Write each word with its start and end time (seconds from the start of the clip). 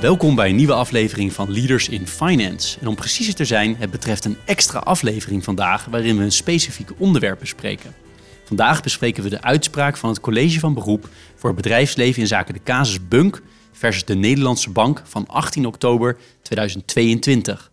Welkom 0.00 0.34
bij 0.34 0.48
een 0.48 0.56
nieuwe 0.56 0.72
aflevering 0.72 1.32
van 1.32 1.52
Leaders 1.52 1.88
in 1.88 2.06
Finance. 2.06 2.78
En 2.80 2.86
om 2.86 2.94
preciezer 2.94 3.34
te 3.34 3.44
zijn, 3.44 3.76
het 3.78 3.90
betreft 3.90 4.24
een 4.24 4.36
extra 4.44 4.78
aflevering 4.78 5.44
vandaag 5.44 5.84
waarin 5.84 6.16
we 6.16 6.22
een 6.22 6.32
specifiek 6.32 6.90
onderwerp 6.98 7.38
bespreken. 7.38 7.94
Vandaag 8.44 8.82
bespreken 8.82 9.22
we 9.22 9.28
de 9.28 9.42
uitspraak 9.42 9.96
van 9.96 10.10
het 10.10 10.20
College 10.20 10.58
van 10.58 10.74
Beroep 10.74 11.08
voor 11.34 11.50
het 11.50 11.62
bedrijfsleven 11.62 12.20
in 12.20 12.26
zaken 12.26 12.54
de 12.54 12.62
casus 12.64 13.08
Bunk 13.08 13.42
versus 13.72 14.04
de 14.04 14.14
Nederlandse 14.14 14.70
Bank 14.70 15.02
van 15.04 15.26
18 15.26 15.66
oktober 15.66 16.16
2022. 16.42 17.67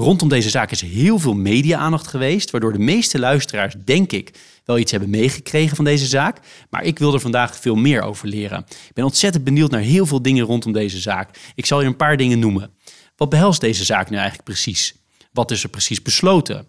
Rondom 0.00 0.28
deze 0.28 0.50
zaak 0.50 0.70
is 0.70 0.80
heel 0.80 1.18
veel 1.18 1.34
media-aandacht 1.34 2.06
geweest, 2.06 2.50
waardoor 2.50 2.72
de 2.72 2.78
meeste 2.78 3.18
luisteraars, 3.18 3.74
denk 3.84 4.12
ik, 4.12 4.34
wel 4.64 4.78
iets 4.78 4.90
hebben 4.90 5.10
meegekregen 5.10 5.76
van 5.76 5.84
deze 5.84 6.06
zaak. 6.06 6.40
Maar 6.70 6.84
ik 6.84 6.98
wil 6.98 7.14
er 7.14 7.20
vandaag 7.20 7.56
veel 7.56 7.74
meer 7.74 8.02
over 8.02 8.28
leren. 8.28 8.64
Ik 8.68 8.94
ben 8.94 9.04
ontzettend 9.04 9.44
benieuwd 9.44 9.70
naar 9.70 9.80
heel 9.80 10.06
veel 10.06 10.22
dingen 10.22 10.44
rondom 10.44 10.72
deze 10.72 10.98
zaak. 11.00 11.38
Ik 11.54 11.66
zal 11.66 11.80
je 11.80 11.86
een 11.86 11.96
paar 11.96 12.16
dingen 12.16 12.38
noemen. 12.38 12.70
Wat 13.16 13.28
behelst 13.28 13.60
deze 13.60 13.84
zaak 13.84 14.10
nu 14.10 14.16
eigenlijk 14.16 14.44
precies? 14.44 14.94
Wat 15.32 15.50
is 15.50 15.62
er 15.62 15.68
precies 15.68 16.02
besloten? 16.02 16.66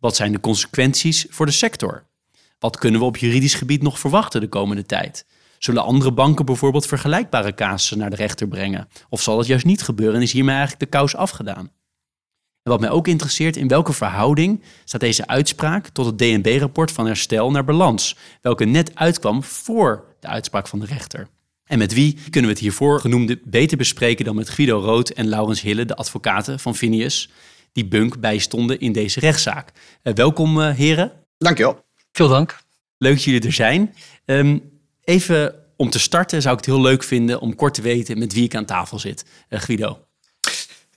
Wat 0.00 0.16
zijn 0.16 0.32
de 0.32 0.40
consequenties 0.40 1.26
voor 1.28 1.46
de 1.46 1.52
sector? 1.52 2.06
Wat 2.58 2.78
kunnen 2.78 3.00
we 3.00 3.06
op 3.06 3.16
juridisch 3.16 3.54
gebied 3.54 3.82
nog 3.82 3.98
verwachten 3.98 4.40
de 4.40 4.48
komende 4.48 4.86
tijd? 4.86 5.26
Zullen 5.58 5.84
andere 5.84 6.12
banken 6.12 6.44
bijvoorbeeld 6.44 6.86
vergelijkbare 6.86 7.54
casussen 7.54 7.98
naar 7.98 8.10
de 8.10 8.16
rechter 8.16 8.48
brengen? 8.48 8.88
Of 9.08 9.22
zal 9.22 9.36
dat 9.36 9.46
juist 9.46 9.64
niet 9.64 9.82
gebeuren 9.82 10.16
en 10.16 10.22
is 10.22 10.32
hiermee 10.32 10.56
eigenlijk 10.56 10.90
de 10.90 10.98
kous 10.98 11.16
afgedaan? 11.16 11.76
En 12.62 12.70
wat 12.70 12.80
mij 12.80 12.90
ook 12.90 13.08
interesseert, 13.08 13.56
in 13.56 13.68
welke 13.68 13.92
verhouding 13.92 14.62
staat 14.84 15.00
deze 15.00 15.26
uitspraak 15.26 15.88
tot 15.88 16.06
het 16.06 16.18
DNB-rapport 16.18 16.92
van 16.92 17.06
herstel 17.06 17.50
naar 17.50 17.64
balans, 17.64 18.16
welke 18.42 18.64
net 18.64 18.94
uitkwam 18.94 19.44
voor 19.44 20.04
de 20.20 20.28
uitspraak 20.28 20.68
van 20.68 20.78
de 20.78 20.86
rechter? 20.86 21.28
En 21.64 21.78
met 21.78 21.94
wie 21.94 22.14
kunnen 22.30 22.50
we 22.50 22.56
het 22.56 22.58
hiervoor 22.58 23.00
genoemde 23.00 23.40
beter 23.44 23.76
bespreken 23.76 24.24
dan 24.24 24.34
met 24.34 24.48
Guido 24.48 24.80
Rood 24.80 25.08
en 25.08 25.28
Laurens 25.28 25.60
Hille, 25.60 25.84
de 25.84 25.96
advocaten 25.96 26.60
van 26.60 26.74
Phineas, 26.74 27.30
die 27.72 27.86
Bunk 27.86 28.20
bijstonden 28.20 28.80
in 28.80 28.92
deze 28.92 29.20
rechtszaak. 29.20 29.72
Uh, 30.02 30.14
welkom 30.14 30.58
uh, 30.58 30.70
heren. 30.70 31.12
Dankjewel. 31.38 31.84
Veel 32.12 32.28
dank. 32.28 32.58
Leuk 32.98 33.14
dat 33.14 33.24
jullie 33.24 33.46
er 33.46 33.52
zijn. 33.52 33.94
Um, 34.24 34.62
even 35.04 35.54
om 35.76 35.90
te 35.90 35.98
starten 35.98 36.42
zou 36.42 36.56
ik 36.56 36.64
het 36.64 36.74
heel 36.74 36.82
leuk 36.82 37.02
vinden 37.02 37.40
om 37.40 37.54
kort 37.54 37.74
te 37.74 37.82
weten 37.82 38.18
met 38.18 38.32
wie 38.32 38.44
ik 38.44 38.54
aan 38.54 38.64
tafel 38.64 38.98
zit. 38.98 39.24
Uh, 39.48 39.60
Guido. 39.60 40.07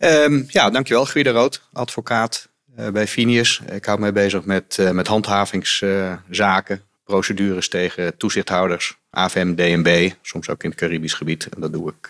Um, 0.04 0.46
ja, 0.48 0.70
dankjewel. 0.70 1.06
Guido 1.06 1.32
Rood, 1.32 1.62
advocaat 1.74 2.50
uh, 2.80 2.90
bij 2.90 3.08
Finius. 3.08 3.62
Ik 3.72 3.86
hou 3.86 4.00
mij 4.00 4.14
bezig 4.14 4.46
met, 4.46 4.78
uh, 4.80 4.90
met 4.92 5.08
handhavingszaken, 5.08 6.76
uh, 6.76 6.82
procedures 7.04 7.70
tegen 7.70 8.18
toezichthouders, 8.18 8.98
AFM, 9.10 9.56
DNB, 9.56 10.12
soms 10.22 10.50
ook 10.50 10.64
in 10.64 10.70
het 10.70 10.80
Caribisch 10.80 11.14
gebied. 11.14 11.48
En 11.54 11.62
dat 11.62 11.74
doe 11.74 11.90
ik 11.90 12.08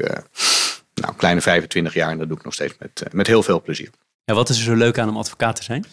nou, 0.94 1.12
een 1.12 1.16
kleine 1.16 1.42
25 1.42 1.94
jaar 1.94 2.12
en 2.12 2.18
dat 2.18 2.28
doe 2.28 2.38
ik 2.38 2.44
nog 2.44 2.54
steeds 2.54 2.74
met, 2.80 3.04
met 3.12 3.28
heel 3.28 3.44
veel 3.44 3.62
plezier. 3.62 3.90
Ja, 4.26 4.34
wat 4.34 4.50
is 4.50 4.58
er 4.58 4.64
zo 4.64 4.76
leuk 4.76 5.00
aan 5.00 5.10
om 5.10 5.18
advocaat 5.18 5.56
te 5.56 5.64
zijn? 5.64 5.86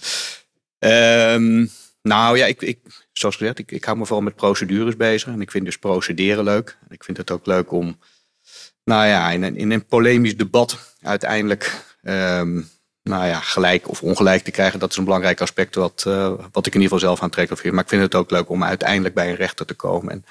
Um, 1.35 1.71
nou 2.03 2.39
ja, 2.39 2.47
ik, 2.47 2.63
ik, 2.63 2.79
zoals 3.13 3.37
gezegd, 3.37 3.59
ik, 3.59 3.71
ik 3.71 3.85
hou 3.85 3.99
me 3.99 4.05
vooral 4.07 4.25
met 4.25 4.37
procedures 4.37 4.97
bezig. 4.97 5.29
En 5.29 5.41
ik 5.41 5.51
vind 5.51 5.65
dus 5.65 5.79
procederen 5.79 6.45
leuk. 6.45 6.79
En 6.89 6.95
ik 6.95 7.05
vind 7.05 7.17
het 7.17 7.31
ook 7.31 7.47
leuk 7.47 7.73
om, 7.73 7.99
nou 8.85 9.07
ja, 9.07 9.31
in 9.31 9.43
een, 9.43 9.57
in 9.57 9.71
een 9.71 9.87
polemisch 9.87 10.37
debat 10.37 10.97
uiteindelijk 11.03 11.87
um, 12.03 12.69
nou 13.09 13.27
ja, 13.27 13.41
gelijk 13.41 13.89
of 13.89 14.03
ongelijk 14.03 14.45
te 14.45 14.51
krijgen. 14.51 14.79
Dat 14.79 14.91
is 14.91 14.97
een 14.97 15.05
belangrijk 15.05 15.41
aspect 15.41 15.75
wat, 15.75 16.05
uh, 16.07 16.33
wat 16.53 16.67
ik 16.67 16.75
in 16.75 16.81
ieder 16.81 16.83
geval 16.83 16.99
zelf 16.99 17.23
aantrekkelijk 17.23 17.63
vind. 17.63 17.75
Maar 17.75 17.83
ik 17.83 17.89
vind 17.89 18.03
het 18.03 18.15
ook 18.15 18.31
leuk 18.31 18.49
om 18.49 18.65
uiteindelijk 18.65 19.15
bij 19.15 19.29
een 19.29 19.35
rechter 19.35 19.67
te 19.67 19.75
komen 19.75 20.13
en 20.13 20.25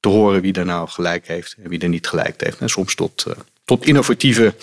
te 0.00 0.08
horen 0.08 0.40
wie 0.40 0.52
er 0.52 0.64
nou 0.64 0.88
gelijk 0.88 1.26
heeft 1.26 1.56
en 1.62 1.68
wie 1.68 1.80
er 1.80 1.88
niet 1.88 2.06
gelijk 2.06 2.40
heeft. 2.40 2.58
En 2.58 2.68
soms 2.68 2.94
tot, 2.94 3.24
uh, 3.28 3.34
tot 3.64 3.86
innovatieve 3.86 4.54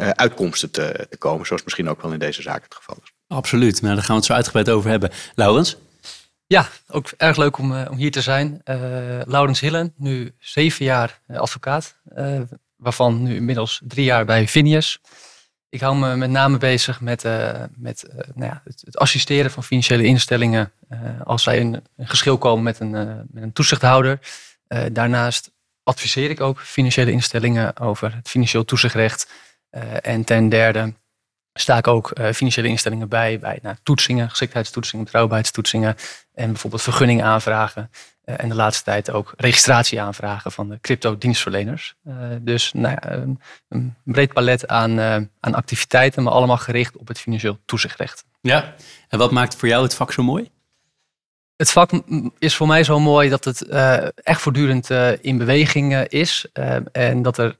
uh, 0.00 0.08
uitkomsten 0.08 0.70
te, 0.70 1.06
te, 1.10 1.16
komen, 1.16 1.46
zoals 1.46 1.62
misschien 1.62 1.88
ook 1.88 2.02
wel 2.02 2.12
in 2.12 2.18
deze 2.18 2.42
zaak 2.42 2.62
het 2.62 2.74
geval 2.74 2.96
is. 3.02 3.12
Absoluut, 3.26 3.82
nou, 3.82 3.94
daar 3.94 4.04
gaan 4.04 4.14
we 4.14 4.20
het 4.20 4.24
zo 4.24 4.32
uitgebreid 4.32 4.68
over 4.68 4.90
hebben. 4.90 5.10
Laurens? 5.34 5.76
Ja, 6.46 6.68
ook 6.88 7.12
erg 7.16 7.36
leuk 7.36 7.58
om, 7.58 7.86
om 7.86 7.96
hier 7.96 8.10
te 8.10 8.20
zijn. 8.20 8.60
Laurens 9.26 9.60
Hillen, 9.60 9.92
nu 9.96 10.34
zeven 10.38 10.84
jaar 10.84 11.20
advocaat, 11.26 11.96
waarvan 12.76 13.22
nu 13.22 13.34
inmiddels 13.34 13.80
drie 13.84 14.04
jaar 14.04 14.24
bij 14.24 14.48
Vinius. 14.48 15.00
Ik 15.74 15.80
hou 15.80 15.96
me 15.96 16.16
met 16.16 16.30
name 16.30 16.58
bezig 16.58 17.00
met, 17.00 17.24
uh, 17.24 17.62
met 17.76 18.04
uh, 18.08 18.14
nou 18.34 18.50
ja, 18.52 18.62
het, 18.64 18.98
assisteren 18.98 19.50
van 19.50 19.64
financiële 19.64 20.04
instellingen 20.04 20.72
uh, 20.90 20.98
als 21.24 21.42
zij 21.42 21.58
in 21.58 21.82
een 21.96 22.08
geschil 22.08 22.38
komen 22.38 22.62
met 22.62 22.80
een, 22.80 22.90
met 23.30 23.42
een 23.42 23.52
toezichthouder. 23.52 24.18
daarnaast 24.92 25.50
adviseer 25.82 26.30
ik 26.30 26.40
ook 26.40 26.60
financiële 26.60 27.10
instellingen 27.10 27.76
over 27.76 28.14
het 28.14 28.28
financieel 28.28 28.64
toezichtrecht. 28.64 29.30
en 30.02 30.24
ten 30.24 30.48
derde 30.48 30.94
sta 31.52 31.76
ik 31.76 31.86
ook 31.86 32.12
financiële 32.32 32.68
instellingen 32.68 33.08
bij 33.08 33.38
bij 33.38 33.58
nou, 33.62 33.76
toetsingen, 33.82 34.30
geschiktheidstoetsingen, 34.30 35.04
betrouwbaarheidstoetsingen 35.04 35.96
en 36.34 36.46
bijvoorbeeld 36.46 36.82
vergunning 36.82 37.22
aanvragen. 37.22 37.90
Uh, 37.92 38.13
en 38.24 38.48
de 38.48 38.54
laatste 38.54 38.84
tijd 38.84 39.10
ook 39.10 39.32
registratieaanvragen 39.36 40.52
van 40.52 40.68
de 40.68 40.80
crypto-dienstverleners. 40.80 41.94
Uh, 42.08 42.14
dus 42.40 42.72
nou 42.72 42.96
ja, 43.00 43.12
een, 43.12 43.40
een, 43.68 43.94
breed 44.04 44.32
palet 44.32 44.68
aan, 44.68 44.98
uh, 44.98 45.16
aan 45.40 45.54
activiteiten, 45.54 46.22
maar 46.22 46.32
allemaal 46.32 46.56
gericht 46.56 46.96
op 46.96 47.08
het 47.08 47.20
financieel 47.20 47.58
toezichtrecht. 47.64 48.24
Ja, 48.40 48.74
en 49.08 49.18
wat 49.18 49.30
maakt 49.30 49.56
voor 49.56 49.68
jou 49.68 49.82
het 49.82 49.94
vak 49.94 50.12
zo 50.12 50.22
mooi? 50.22 50.50
Het 51.56 51.70
vak 51.70 51.90
is 52.38 52.56
voor 52.56 52.66
mij 52.66 52.84
zo 52.84 53.00
mooi 53.00 53.28
dat 53.28 53.44
het 53.44 53.68
echt 54.14 54.40
voortdurend 54.40 54.90
in 55.20 55.38
beweging 55.38 55.94
is. 55.96 56.46
en 56.92 57.22
dat 57.22 57.38
er 57.38 57.56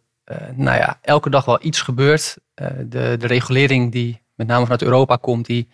nou 0.55 0.79
ja, 0.79 0.99
elke 1.03 1.31
dag 1.31 1.45
wel 1.45 1.59
iets 1.61 1.81
gebeurt. 1.81 2.37
de, 2.55 3.17
de 3.19 3.27
regulering 3.27 3.93
die 3.93 4.23
met 4.35 4.47
name 4.47 4.63
vanuit 4.63 4.83
Europa 4.83 5.17
komt, 5.17 5.47
die 5.47 5.69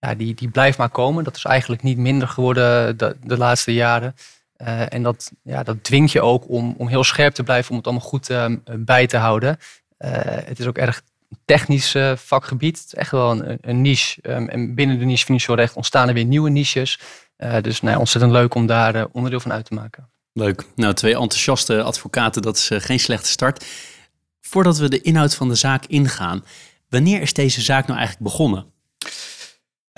ja, 0.00 0.14
die, 0.14 0.34
die 0.34 0.48
blijft 0.48 0.78
maar 0.78 0.90
komen. 0.90 1.24
Dat 1.24 1.36
is 1.36 1.44
eigenlijk 1.44 1.82
niet 1.82 1.98
minder 1.98 2.28
geworden 2.28 2.98
de, 2.98 3.16
de 3.24 3.36
laatste 3.36 3.72
jaren. 3.72 4.14
Uh, 4.62 4.92
en 4.92 5.02
dat, 5.02 5.32
ja, 5.42 5.62
dat 5.62 5.84
dwingt 5.84 6.12
je 6.12 6.20
ook 6.20 6.48
om, 6.48 6.74
om 6.78 6.88
heel 6.88 7.04
scherp 7.04 7.34
te 7.34 7.42
blijven, 7.42 7.70
om 7.70 7.76
het 7.76 7.86
allemaal 7.86 8.06
goed 8.06 8.30
uh, 8.30 8.46
bij 8.78 9.06
te 9.06 9.16
houden. 9.16 9.58
Uh, 9.98 10.10
het 10.24 10.58
is 10.58 10.66
ook 10.66 10.78
erg 10.78 11.02
technisch 11.44 11.96
vakgebied. 12.14 12.76
Het 12.78 12.86
is 12.86 12.94
echt 12.94 13.10
wel 13.10 13.30
een, 13.30 13.58
een 13.60 13.80
niche. 13.80 14.30
Um, 14.30 14.48
en 14.48 14.74
binnen 14.74 14.98
de 14.98 15.04
niche 15.04 15.24
financieel 15.24 15.56
recht 15.56 15.74
ontstaan 15.74 16.08
er 16.08 16.14
weer 16.14 16.24
nieuwe 16.24 16.50
niches. 16.50 17.00
dus 17.60 17.80
nou, 17.80 17.98
ontzettend 17.98 18.32
leuk 18.32 18.54
om 18.54 18.66
daar 18.66 19.06
onderdeel 19.12 19.40
van 19.40 19.52
uit 19.52 19.64
te 19.64 19.74
maken. 19.74 20.10
Leuk. 20.32 20.64
Nou, 20.74 20.94
twee 20.94 21.12
enthousiaste 21.12 21.82
advocaten, 21.82 22.42
dat 22.42 22.56
is 22.56 22.70
geen 22.72 23.00
slechte 23.00 23.28
start. 23.28 23.66
Voordat 24.40 24.78
we 24.78 24.88
de 24.88 25.00
inhoud 25.00 25.34
van 25.34 25.48
de 25.48 25.54
zaak 25.54 25.84
ingaan, 25.86 26.44
wanneer 26.88 27.20
is 27.20 27.32
deze 27.32 27.60
zaak 27.60 27.86
nou 27.86 27.98
eigenlijk 27.98 28.30
begonnen? 28.30 28.72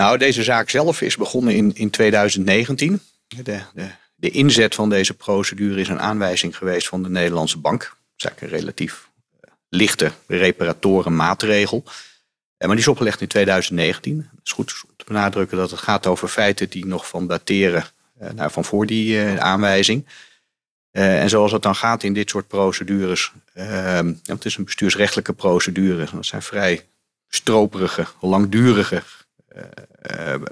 Nou, 0.01 0.19
deze 0.19 0.43
zaak 0.43 0.71
zelf 0.71 1.01
is 1.01 1.17
begonnen 1.17 1.55
in, 1.55 1.75
in 1.75 1.91
2019. 1.91 3.01
De, 3.27 3.43
de, 3.43 3.87
de 4.15 4.31
inzet 4.31 4.75
van 4.75 4.89
deze 4.89 5.15
procedure 5.15 5.81
is 5.81 5.89
een 5.89 6.01
aanwijzing 6.01 6.57
geweest 6.57 6.89
van 6.89 7.03
de 7.03 7.09
Nederlandse 7.09 7.59
bank. 7.59 7.81
Dat 7.81 7.91
is 8.17 8.25
eigenlijk 8.25 8.53
een 8.53 8.59
relatief 8.59 9.09
uh, 9.33 9.51
lichte 9.69 10.13
reparatoren 10.27 11.17
maatregel. 11.17 11.83
Uh, 11.87 11.93
maar 12.59 12.69
die 12.69 12.79
is 12.79 12.89
opgelegd 12.89 13.21
in 13.21 13.27
2019. 13.29 14.17
Het 14.19 14.41
is 14.45 14.53
goed 14.53 14.85
te 14.97 15.05
benadrukken 15.05 15.57
dat 15.57 15.71
het 15.71 15.81
gaat 15.81 16.07
over 16.07 16.29
feiten 16.29 16.71
die 16.71 16.87
nog 16.87 17.09
van 17.09 17.27
dateren 17.27 17.85
uh, 18.23 18.31
nou, 18.31 18.51
van 18.51 18.65
voor 18.65 18.87
die 18.87 19.21
aanwijzing. 19.41 20.07
en 20.91 21.29
zoals 21.29 21.53
het 21.53 21.63
dan 21.63 21.77
gaat 21.77 22.03
in 22.03 22.13
dit 22.13 22.31
soort 22.31 22.49
procedures, 22.49 23.33
ehm, 23.55 24.15
het 24.25 24.45
is 24.45 24.57
een 24.57 24.65
bestuursrechtelijke 24.65 25.33
procedure. 25.33 26.09
Dat 26.13 26.27
zijn 26.27 26.43
vrij 26.43 26.87
stroperige, 27.29 28.07
langdurige 28.21 29.03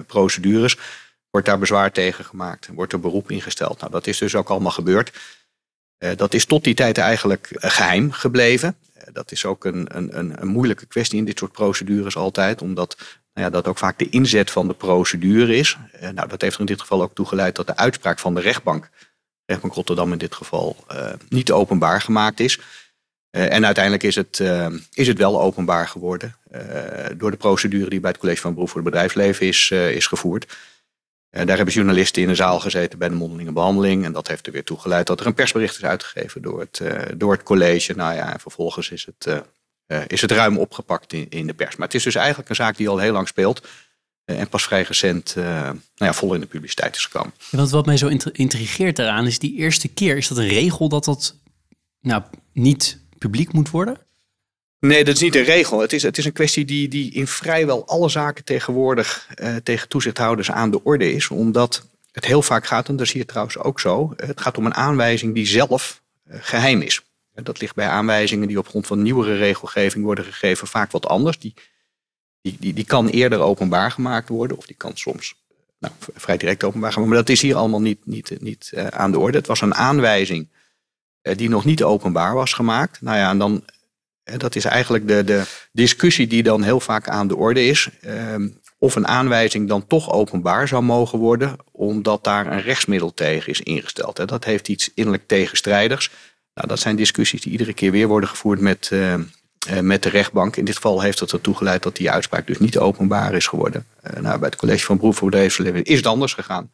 procedures, 0.07 0.77
wordt 1.29 1.47
daar 1.47 1.59
bezwaar 1.59 1.91
tegen 1.91 2.25
gemaakt. 2.25 2.69
Wordt 2.73 2.93
er 2.93 2.99
beroep 2.99 3.31
ingesteld. 3.31 3.79
Nou, 3.79 3.91
dat 3.91 4.07
is 4.07 4.17
dus 4.17 4.35
ook 4.35 4.49
allemaal 4.49 4.71
gebeurd. 4.71 5.11
Uh, 5.99 6.11
dat 6.15 6.33
is 6.33 6.45
tot 6.45 6.63
die 6.63 6.73
tijd 6.73 6.97
eigenlijk 6.97 7.49
geheim 7.53 8.11
gebleven. 8.11 8.75
dat 9.13 9.31
is 9.31 9.45
ook 9.45 9.65
een, 9.65 9.97
een, 9.97 10.41
een, 10.41 10.47
moeilijke 10.47 10.85
kwestie 10.85 11.17
in 11.17 11.25
dit 11.25 11.37
soort 11.37 11.51
procedures 11.51 12.15
altijd, 12.15 12.61
omdat 12.61 12.95
nou 13.33 13.45
ja, 13.47 13.49
dat 13.49 13.67
ook 13.67 13.77
vaak 13.77 13.97
de 13.97 14.09
inzet 14.09 14.51
van 14.51 14.67
de 14.67 14.73
procedure 14.73 15.55
is. 15.55 15.77
nou, 15.99 16.27
dat 16.27 16.41
heeft 16.41 16.53
er 16.53 16.59
in 16.59 16.65
dit 16.65 16.81
geval 16.81 17.01
ook 17.01 17.15
toe 17.15 17.25
geleid 17.25 17.55
dat 17.55 17.67
de 17.67 17.75
uitspraak 17.75 18.19
van 18.19 18.33
de 18.35 18.41
rechtbank, 18.41 18.89
rechtbank 19.45 19.73
Rotterdam 19.73 20.11
in 20.11 20.17
dit 20.17 20.35
geval, 20.35 20.85
niet 21.29 21.51
openbaar 21.51 22.01
gemaakt 22.01 22.39
is. 22.39 22.59
En 23.31 23.65
uiteindelijk 23.65 24.03
is 24.03 24.15
het, 24.15 24.43
is 24.93 25.07
het 25.07 25.17
wel 25.17 25.41
openbaar 25.41 25.87
geworden 25.87 26.35
door 27.17 27.31
de 27.31 27.37
procedure 27.37 27.89
die 27.89 27.99
bij 27.99 28.09
het 28.09 28.19
College 28.19 28.41
van 28.41 28.53
Beroep 28.53 28.69
voor 28.69 28.81
het 28.81 28.89
Bedrijfsleven 28.89 29.47
is, 29.47 29.71
is 29.71 30.07
gevoerd. 30.07 30.57
daar 31.29 31.55
hebben 31.55 31.73
journalisten 31.73 32.21
in 32.21 32.27
de 32.27 32.35
zaal 32.35 32.59
gezeten 32.59 32.99
bij 32.99 33.09
de 33.09 33.15
mondelinge 33.15 33.51
behandeling. 33.51 34.05
En 34.05 34.11
dat 34.11 34.27
heeft 34.27 34.45
er 34.45 34.51
weer 34.51 34.63
toe 34.63 34.79
geleid 34.79 35.07
dat 35.07 35.19
er 35.19 35.25
een 35.25 35.33
persbericht 35.33 35.75
is 35.75 35.85
uitgegeven 35.85 36.41
door 36.41 36.59
het, 36.59 36.81
door 37.17 37.31
het 37.31 37.43
college. 37.43 37.95
Nou 37.95 38.15
ja, 38.15 38.33
en 38.33 38.39
vervolgens 38.39 38.89
is 38.89 39.05
het, 39.05 39.43
is 40.07 40.21
het 40.21 40.31
ruim 40.31 40.57
opgepakt 40.57 41.13
in, 41.13 41.29
in 41.29 41.47
de 41.47 41.53
pers. 41.53 41.75
Maar 41.75 41.87
het 41.87 41.95
is 41.95 42.03
dus 42.03 42.15
eigenlijk 42.15 42.49
een 42.49 42.55
zaak 42.55 42.77
die 42.77 42.89
al 42.89 42.97
heel 42.97 43.13
lang 43.13 43.27
speelt. 43.27 43.61
Eh, 44.29 44.39
en 44.39 44.49
pas 44.49 44.63
vrij 44.63 44.81
recent 44.81 45.35
nou 45.35 45.79
ja, 45.95 46.13
vol 46.13 46.33
in 46.33 46.39
de 46.39 46.45
publiciteit 46.45 46.95
is 46.95 47.05
gekomen. 47.05 47.33
wat, 47.51 47.69
wat 47.69 47.85
mij 47.85 47.97
zo 47.97 48.07
intrigeert 48.31 48.95
daaraan 48.95 49.27
is 49.27 49.39
die 49.39 49.55
eerste 49.55 49.87
keer. 49.87 50.17
Is 50.17 50.27
dat 50.27 50.37
een 50.37 50.47
regel 50.47 50.89
dat 50.89 51.05
dat 51.05 51.35
nou, 52.01 52.23
niet 52.53 52.99
publiek 53.19 53.53
moet 53.53 53.69
worden? 53.69 53.97
Nee, 54.79 55.03
dat 55.03 55.15
is 55.15 55.21
niet 55.21 55.35
een 55.35 55.43
regel. 55.43 55.79
Het 55.79 55.93
is, 55.93 56.03
het 56.03 56.17
is 56.17 56.25
een 56.25 56.31
kwestie 56.31 56.65
die, 56.65 56.87
die 56.87 57.11
in 57.11 57.27
vrijwel 57.27 57.87
alle 57.87 58.09
zaken 58.09 58.43
tegenwoordig 58.43 59.27
uh, 59.35 59.55
tegen 59.55 59.87
toezichthouders 59.87 60.51
aan 60.51 60.71
de 60.71 60.83
orde 60.83 61.11
is. 61.11 61.29
Omdat 61.29 61.85
het 62.11 62.25
heel 62.25 62.41
vaak 62.41 62.65
gaat, 62.65 62.87
en 62.87 62.95
dat 62.95 63.07
zie 63.07 63.19
je 63.19 63.25
trouwens 63.25 63.57
ook 63.57 63.79
zo, 63.79 64.13
het 64.17 64.41
gaat 64.41 64.57
om 64.57 64.65
een 64.65 64.73
aanwijzing 64.73 65.33
die 65.33 65.45
zelf 65.45 66.01
uh, 66.27 66.37
geheim 66.41 66.81
is. 66.81 67.03
Dat 67.43 67.61
ligt 67.61 67.75
bij 67.75 67.87
aanwijzingen 67.87 68.47
die 68.47 68.57
op 68.57 68.67
grond 68.67 68.87
van 68.87 69.01
nieuwere 69.01 69.35
regelgeving 69.35 70.03
worden 70.03 70.25
gegeven 70.25 70.67
vaak 70.67 70.91
wat 70.91 71.05
anders. 71.05 71.39
Die 71.39 71.53
die, 72.41 72.57
die, 72.59 72.73
die 72.73 72.85
kan 72.85 73.07
eerder 73.07 73.39
openbaar 73.39 73.91
gemaakt 73.91 74.29
worden, 74.29 74.57
of 74.57 74.65
die 74.65 74.75
kan 74.75 74.97
soms 74.97 75.35
nou, 75.79 75.93
vrij 75.99 76.37
direct 76.37 76.63
openbaar 76.63 76.91
gemaakt 76.91 76.95
worden. 76.95 77.09
Maar 77.09 77.25
dat 77.25 77.35
is 77.35 77.41
hier 77.41 77.55
allemaal 77.55 77.81
niet, 77.81 78.05
niet, 78.05 78.41
niet 78.41 78.73
aan 78.89 79.11
de 79.11 79.19
orde. 79.19 79.37
Het 79.37 79.47
was 79.47 79.61
een 79.61 79.75
aanwijzing 79.75 80.47
die 81.21 81.49
nog 81.49 81.65
niet 81.65 81.83
openbaar 81.83 82.33
was 82.33 82.53
gemaakt. 82.53 83.01
Nou 83.01 83.17
ja, 83.17 83.29
en 83.29 83.37
dan, 83.37 83.63
dat 84.37 84.55
is 84.55 84.65
eigenlijk 84.65 85.07
de, 85.07 85.23
de 85.23 85.43
discussie 85.71 86.27
die 86.27 86.43
dan 86.43 86.63
heel 86.63 86.79
vaak 86.79 87.07
aan 87.07 87.27
de 87.27 87.35
orde 87.35 87.65
is. 87.65 87.89
Ehm, 88.01 88.47
of 88.77 88.95
een 88.95 89.07
aanwijzing 89.07 89.67
dan 89.67 89.87
toch 89.87 90.11
openbaar 90.11 90.67
zou 90.67 90.83
mogen 90.83 91.19
worden, 91.19 91.55
omdat 91.71 92.23
daar 92.23 92.47
een 92.47 92.61
rechtsmiddel 92.61 93.13
tegen 93.13 93.49
is 93.49 93.61
ingesteld. 93.61 94.27
Dat 94.27 94.43
heeft 94.43 94.67
iets 94.67 94.91
innerlijk 94.93 95.27
tegenstrijdigs. 95.27 96.11
Nou, 96.53 96.67
dat 96.67 96.79
zijn 96.79 96.95
discussies 96.95 97.41
die 97.41 97.51
iedere 97.51 97.73
keer 97.73 97.91
weer 97.91 98.07
worden 98.07 98.29
gevoerd 98.29 98.59
met, 98.59 98.89
eh, 98.91 99.15
met 99.81 100.03
de 100.03 100.09
rechtbank. 100.09 100.55
In 100.55 100.65
dit 100.65 100.75
geval 100.75 101.01
heeft 101.01 101.19
het 101.19 101.31
ertoe 101.31 101.55
geleid 101.55 101.83
dat 101.83 101.95
die 101.95 102.11
uitspraak 102.11 102.47
dus 102.47 102.59
niet 102.59 102.77
openbaar 102.77 103.33
is 103.33 103.47
geworden. 103.47 103.85
Uh, 104.03 104.21
nou, 104.21 104.39
bij 104.39 104.49
het 104.49 104.57
college 104.57 104.85
van 104.85 104.97
beroep 104.97 105.15
voor 105.15 105.29
bedrijfsleven 105.29 105.83
is 105.83 105.97
het 105.97 106.05
anders 106.05 106.33
gegaan. 106.33 106.71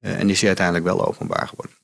En 0.00 0.30
is 0.30 0.38
die 0.38 0.46
uiteindelijk 0.46 0.86
wel 0.86 1.06
openbaar 1.06 1.48
geworden. 1.48 1.74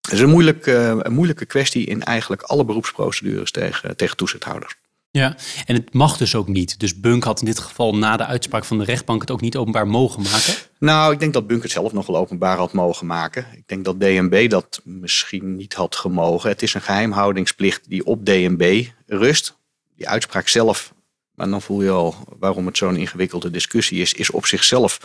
Het 0.00 0.12
is 0.12 0.20
een 0.20 0.30
moeilijke, 0.30 1.00
een 1.02 1.12
moeilijke 1.12 1.46
kwestie 1.46 1.86
in 1.86 2.02
eigenlijk 2.02 2.42
alle 2.42 2.64
beroepsprocedures 2.64 3.50
tegen, 3.50 3.96
tegen 3.96 4.16
toezichthouders. 4.16 4.74
Ja, 5.12 5.36
en 5.66 5.74
het 5.74 5.92
mag 5.92 6.16
dus 6.16 6.34
ook 6.34 6.48
niet. 6.48 6.80
Dus 6.80 7.00
Bunk 7.00 7.24
had 7.24 7.40
in 7.40 7.46
dit 7.46 7.58
geval 7.58 7.96
na 7.96 8.16
de 8.16 8.26
uitspraak 8.26 8.64
van 8.64 8.78
de 8.78 8.84
rechtbank 8.84 9.20
het 9.20 9.30
ook 9.30 9.40
niet 9.40 9.56
openbaar 9.56 9.86
mogen 9.86 10.22
maken? 10.22 10.54
Nou, 10.78 11.12
ik 11.12 11.20
denk 11.20 11.32
dat 11.32 11.46
Bunk 11.46 11.62
het 11.62 11.70
zelf 11.70 11.92
nog 11.92 12.06
wel 12.06 12.16
openbaar 12.16 12.56
had 12.56 12.72
mogen 12.72 13.06
maken. 13.06 13.46
Ik 13.52 13.62
denk 13.66 13.84
dat 13.84 14.00
DNB 14.00 14.50
dat 14.50 14.80
misschien 14.84 15.56
niet 15.56 15.74
had 15.74 15.96
gemogen. 15.96 16.50
Het 16.50 16.62
is 16.62 16.74
een 16.74 16.80
geheimhoudingsplicht 16.80 17.88
die 17.88 18.06
op 18.06 18.24
DNB 18.24 18.86
rust 19.06 19.58
die 19.96 20.08
uitspraak 20.08 20.48
zelf, 20.48 20.94
maar 21.34 21.48
dan 21.48 21.62
voel 21.62 21.82
je 21.82 21.90
al 21.90 22.14
waarom 22.38 22.66
het 22.66 22.76
zo'n 22.76 22.96
ingewikkelde 22.96 23.50
discussie 23.50 24.00
is, 24.00 24.12
is 24.12 24.30
op 24.30 24.46
zichzelf 24.46 25.00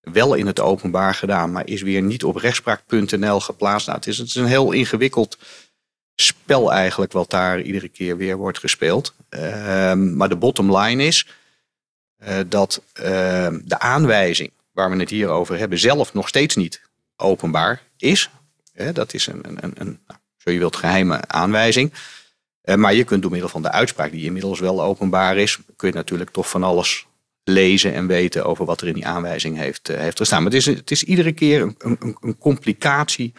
wel 0.00 0.34
in 0.34 0.46
het 0.46 0.60
openbaar 0.60 1.14
gedaan, 1.14 1.52
maar 1.52 1.66
is 1.66 1.82
weer 1.82 2.02
niet 2.02 2.24
op 2.24 2.36
rechtspraak.nl 2.36 3.40
geplaatst. 3.40 3.86
Nou, 3.86 3.98
het, 3.98 4.08
is, 4.08 4.18
het 4.18 4.26
is 4.26 4.34
een 4.34 4.46
heel 4.46 4.72
ingewikkeld 4.72 5.38
spel 6.14 6.72
eigenlijk 6.72 7.12
wat 7.12 7.30
daar 7.30 7.60
iedere 7.60 7.88
keer 7.88 8.16
weer 8.16 8.36
wordt 8.36 8.58
gespeeld. 8.58 9.14
Ehm, 9.28 10.16
maar 10.16 10.28
de 10.28 10.36
bottom 10.36 10.76
line 10.76 11.04
is 11.04 11.26
uh, 12.22 12.38
dat 12.46 12.82
uh, 12.94 13.04
de 13.64 13.78
aanwijzing 13.78 14.52
waar 14.72 14.90
we 14.90 14.96
het 14.96 15.10
hier 15.10 15.28
over 15.28 15.58
hebben 15.58 15.78
zelf 15.78 16.12
nog 16.12 16.28
steeds 16.28 16.56
niet 16.56 16.80
openbaar 17.16 17.82
is. 17.96 18.30
Dat 18.92 19.14
is 19.14 19.26
een, 19.26 19.40
een, 19.42 19.58
een, 19.60 19.72
een 19.74 20.00
nou, 20.06 20.20
zo 20.36 20.50
je 20.50 20.58
wilt, 20.58 20.76
geheime 20.76 21.20
aanwijzing. 21.26 21.92
Eh, 22.60 22.74
maar 22.74 22.94
je 22.94 23.04
kunt 23.04 23.22
door 23.22 23.30
middel 23.30 23.48
van 23.48 23.62
de 23.62 23.70
uitspraak, 23.70 24.10
die 24.10 24.24
inmiddels 24.24 24.60
wel 24.60 24.82
openbaar 24.82 25.36
is, 25.36 25.58
kun 25.76 25.88
je 25.88 25.94
natuurlijk 25.94 26.30
toch 26.30 26.48
van 26.48 26.62
alles 26.62 27.06
lezen 27.50 27.94
en 27.94 28.06
weten 28.06 28.44
over 28.44 28.64
wat 28.64 28.80
er 28.80 28.88
in 28.88 28.94
die 28.94 29.06
aanwijzing 29.06 29.56
heeft, 29.56 29.90
uh, 29.90 29.96
heeft 29.96 30.16
gestaan. 30.16 30.42
Maar 30.42 30.52
het 30.52 30.60
is, 30.60 30.66
het 30.66 30.90
is 30.90 31.02
iedere 31.02 31.32
keer 31.32 31.62
een, 31.62 31.74
een, 31.78 32.16
een 32.20 32.38
complicatie 32.38 33.32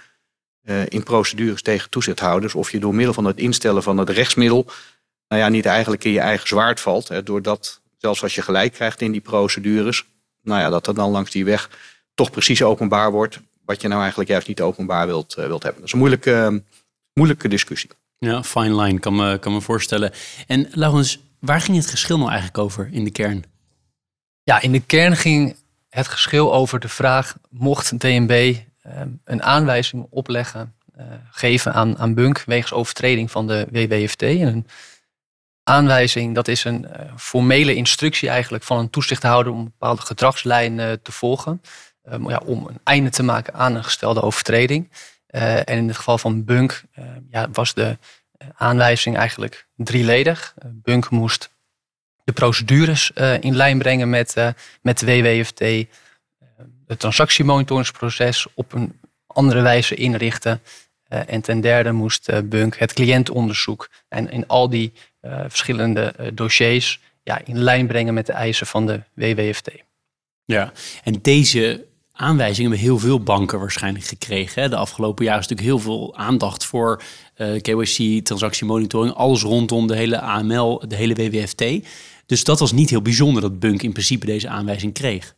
uh, 0.63 0.81
in 0.87 1.03
procedures 1.03 1.61
tegen 1.61 1.89
toezichthouders. 1.89 2.55
Of 2.55 2.71
je 2.71 2.79
door 2.79 2.95
middel 2.95 3.13
van 3.13 3.25
het 3.25 3.37
instellen 3.37 3.83
van 3.83 3.97
het 3.97 4.09
rechtsmiddel, 4.09 4.71
nou 5.27 5.41
ja, 5.41 5.49
niet 5.49 5.65
eigenlijk 5.65 6.03
in 6.03 6.11
je 6.11 6.19
eigen 6.19 6.47
zwaard 6.47 6.79
valt. 6.79 7.07
Hè, 7.07 7.23
doordat, 7.23 7.81
zelfs 7.97 8.23
als 8.23 8.35
je 8.35 8.41
gelijk 8.41 8.73
krijgt 8.73 9.01
in 9.01 9.11
die 9.11 9.21
procedures, 9.21 10.05
nou 10.41 10.61
ja, 10.61 10.69
dat 10.69 10.87
er 10.87 10.93
dan 10.93 11.11
langs 11.11 11.31
die 11.31 11.45
weg 11.45 11.69
toch 12.13 12.31
precies 12.31 12.63
openbaar 12.63 13.11
wordt. 13.11 13.39
Wat 13.65 13.81
je 13.81 13.87
nou 13.87 13.99
eigenlijk 14.01 14.29
juist 14.29 14.47
niet 14.47 14.61
openbaar 14.61 15.07
wilt, 15.07 15.33
wilt 15.33 15.63
hebben. 15.63 15.81
Dat 15.81 15.87
is 15.87 15.91
een 15.91 15.99
moeilijke, 15.99 16.63
moeilijke 17.13 17.47
discussie. 17.47 17.89
Ja, 18.17 18.43
fine 18.43 18.81
line, 18.81 18.99
kan 18.99 19.15
me, 19.15 19.37
kan 19.39 19.53
me 19.53 19.61
voorstellen. 19.61 20.11
En 20.47 20.67
Laurens, 20.71 21.19
waar 21.39 21.61
ging 21.61 21.77
het 21.77 21.87
geschil 21.87 22.17
nou 22.17 22.29
eigenlijk 22.29 22.57
over 22.57 22.89
in 22.91 23.03
de 23.03 23.11
kern? 23.11 23.43
Ja, 24.43 24.61
in 24.61 24.71
de 24.71 24.79
kern 24.79 25.15
ging 25.15 25.55
het 25.89 26.07
geschil 26.07 26.53
over 26.53 26.79
de 26.79 26.87
vraag: 26.87 27.35
mocht 27.49 27.99
DNB 27.99 28.55
uh, 28.87 29.01
een 29.23 29.43
aanwijzing 29.43 30.07
opleggen, 30.09 30.75
uh, 30.97 31.05
geven 31.31 31.73
aan, 31.73 31.97
aan 31.97 32.13
Bunk 32.13 32.43
wegens 32.45 32.73
overtreding 32.73 33.31
van 33.31 33.47
de 33.47 33.67
WWFT? 33.71 34.21
een 34.21 34.67
aanwijzing, 35.63 36.35
dat 36.35 36.47
is 36.47 36.63
een 36.63 36.83
uh, 36.85 37.11
formele 37.17 37.75
instructie 37.75 38.29
eigenlijk 38.29 38.63
van 38.63 38.77
een 38.77 38.89
toezichthouder 38.89 39.53
om 39.53 39.59
een 39.59 39.63
bepaalde 39.63 40.01
gedragslijn 40.01 40.99
te 41.01 41.11
volgen. 41.11 41.61
Um, 42.09 42.29
ja, 42.29 42.41
om 42.45 42.67
een 42.67 42.79
einde 42.83 43.09
te 43.09 43.23
maken 43.23 43.53
aan 43.53 43.75
een 43.75 43.83
gestelde 43.83 44.21
overtreding. 44.21 44.89
Uh, 45.31 45.57
en 45.57 45.77
in 45.77 45.87
het 45.87 45.97
geval 45.97 46.17
van 46.17 46.43
Bunk 46.43 46.83
uh, 46.99 47.05
ja, 47.29 47.49
was 47.51 47.73
de 47.73 47.97
eh, 48.37 48.47
aanwijzing 48.55 49.17
eigenlijk 49.17 49.67
drieledig. 49.75 50.53
Bunk 50.65 51.09
moest 51.09 51.51
de 52.23 52.31
procedures 52.33 53.11
in 53.39 53.55
lijn 53.55 53.77
brengen 53.77 54.09
met, 54.09 54.35
met 54.81 54.99
de 54.99 55.05
WWFT, 55.05 55.59
het 56.87 56.99
transactiemonitoringsproces 56.99 58.47
op 58.53 58.73
een 58.73 58.99
andere 59.27 59.61
wijze 59.61 59.95
inrichten. 59.95 60.61
en 61.07 61.41
ten 61.41 61.61
derde 61.61 61.91
moest 61.91 62.49
Bunk 62.49 62.77
het 62.77 62.93
cliëntonderzoek 62.93 63.89
en 64.07 64.31
in 64.31 64.47
al 64.47 64.69
die 64.69 64.93
verschillende 65.47 66.13
dossiers 66.33 66.99
ja, 67.23 67.41
in 67.45 67.57
lijn 67.57 67.87
brengen 67.87 68.13
met 68.13 68.25
de 68.25 68.33
eisen 68.33 68.67
van 68.67 68.85
de 68.85 69.01
WWFT. 69.13 69.69
Ja, 70.45 70.71
en 71.03 71.21
deze 71.21 71.85
aanwijzingen 72.21 72.71
hebben 72.71 72.87
heel 72.87 72.99
veel 72.99 73.19
banken 73.19 73.59
waarschijnlijk 73.59 74.05
gekregen. 74.05 74.69
De 74.69 74.75
afgelopen 74.75 75.25
jaren 75.25 75.41
is 75.41 75.47
natuurlijk 75.47 75.77
heel 75.77 75.93
veel 75.93 76.17
aandacht 76.17 76.65
voor 76.65 77.01
uh, 77.37 77.55
eh, 77.55 77.61
KYC, 77.61 78.25
transactiemonitoring, 78.25 79.13
alles 79.13 79.41
rondom 79.41 79.87
de 79.87 79.95
hele 79.95 80.19
AML, 80.19 80.83
de 80.87 80.95
hele 80.95 81.13
WWFT. 81.13 81.63
Dus 82.25 82.43
dat 82.43 82.59
was 82.59 82.71
niet 82.71 82.89
heel 82.89 83.01
bijzonder 83.01 83.41
dat 83.41 83.59
Bunk 83.59 83.81
in 83.81 83.91
principe 83.91 84.25
deze 84.25 84.47
aanwijzing 84.47 84.93
kreeg. 84.93 85.35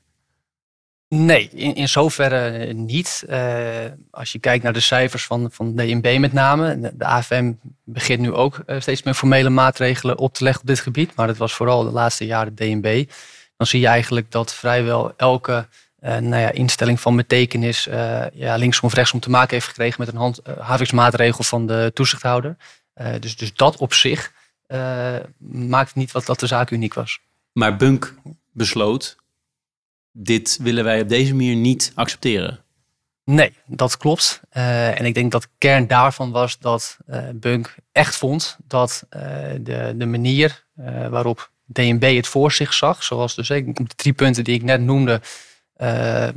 Nee, 1.07 1.49
in, 1.53 1.75
in 1.75 1.89
zoverre 1.89 2.73
niet. 2.73 3.23
Uh, 3.29 3.67
als 4.11 4.31
je 4.31 4.39
kijkt 4.39 4.63
naar 4.63 4.73
de 4.73 4.79
cijfers 4.79 5.25
van, 5.25 5.51
van 5.51 5.75
DNB 5.75 6.17
met 6.19 6.33
name. 6.33 6.91
De, 6.97 7.05
AFM 7.05 7.53
begint 7.83 8.19
nu 8.19 8.31
ook 8.31 8.63
steeds 8.77 9.03
meer 9.03 9.13
formele 9.13 9.49
maatregelen 9.49 10.17
op 10.17 10.33
te 10.33 10.43
leggen 10.43 10.61
op 10.61 10.67
dit 10.67 10.79
gebied. 10.79 11.15
Maar 11.15 11.27
het 11.27 11.37
was 11.37 11.53
vooral 11.53 11.83
de 11.83 11.91
laatste 11.91 12.25
jaren 12.25 12.55
DNB. 12.55 13.05
Dan 13.57 13.67
zie 13.67 13.79
je 13.79 13.87
eigenlijk 13.87 14.31
dat 14.31 14.53
vrijwel 14.53 15.13
elke 15.17 15.67
nou 16.03 16.35
ja, 16.35 16.51
instelling 16.51 16.99
van 16.99 17.15
betekenis 17.15 17.87
uh, 17.87 18.25
ja, 18.33 18.55
linksom 18.55 18.87
of 18.87 18.93
rechtsom 18.93 19.19
te 19.19 19.29
maken 19.29 19.53
heeft 19.53 19.67
gekregen 19.67 19.95
met 19.99 20.07
een 20.07 20.19
handhavingsmaatregel 20.19 21.39
uh, 21.43 21.45
van 21.45 21.67
de 21.67 21.91
toezichthouder. 21.93 22.57
Eh, 22.93 23.13
dus, 23.19 23.35
dus 23.35 23.53
dat 23.53 23.77
op 23.77 23.93
zich 23.93 24.33
maakt 25.47 25.95
niet 25.95 26.11
wat 26.11 26.25
dat 26.25 26.39
de 26.39 26.47
zaak 26.47 26.69
uniek 26.69 26.93
was. 26.93 27.19
Maar 27.51 27.75
Bunk 27.75 28.15
besloot, 28.51 29.15
dit 30.11 30.57
willen 30.61 30.83
wij 30.83 31.01
op 31.01 31.09
deze 31.09 31.35
manier 31.35 31.55
niet 31.55 31.91
accepteren. 31.95 32.59
Nee, 33.23 33.53
dat 33.65 33.97
klopt. 33.97 34.41
en 34.49 35.05
ik 35.05 35.13
denk 35.13 35.31
dat 35.31 35.47
kern 35.57 35.87
daarvan 35.87 36.31
was 36.31 36.59
dat 36.59 36.97
Bunk 37.33 37.75
echt 37.91 38.15
vond 38.15 38.57
dat 38.67 39.05
de, 39.09 39.93
de 39.95 40.05
manier 40.05 40.65
waarop 41.09 41.51
DNB 41.65 42.15
het 42.15 42.27
voor 42.27 42.51
zich 42.51 42.73
zag, 42.73 43.03
zoals 43.03 43.35
dus 43.35 43.47
de 43.47 43.73
drie 43.95 44.13
punten 44.13 44.43
die 44.43 44.55
ik 44.55 44.63
net 44.63 44.81
noemde, 44.81 45.21
uh, 45.77 46.27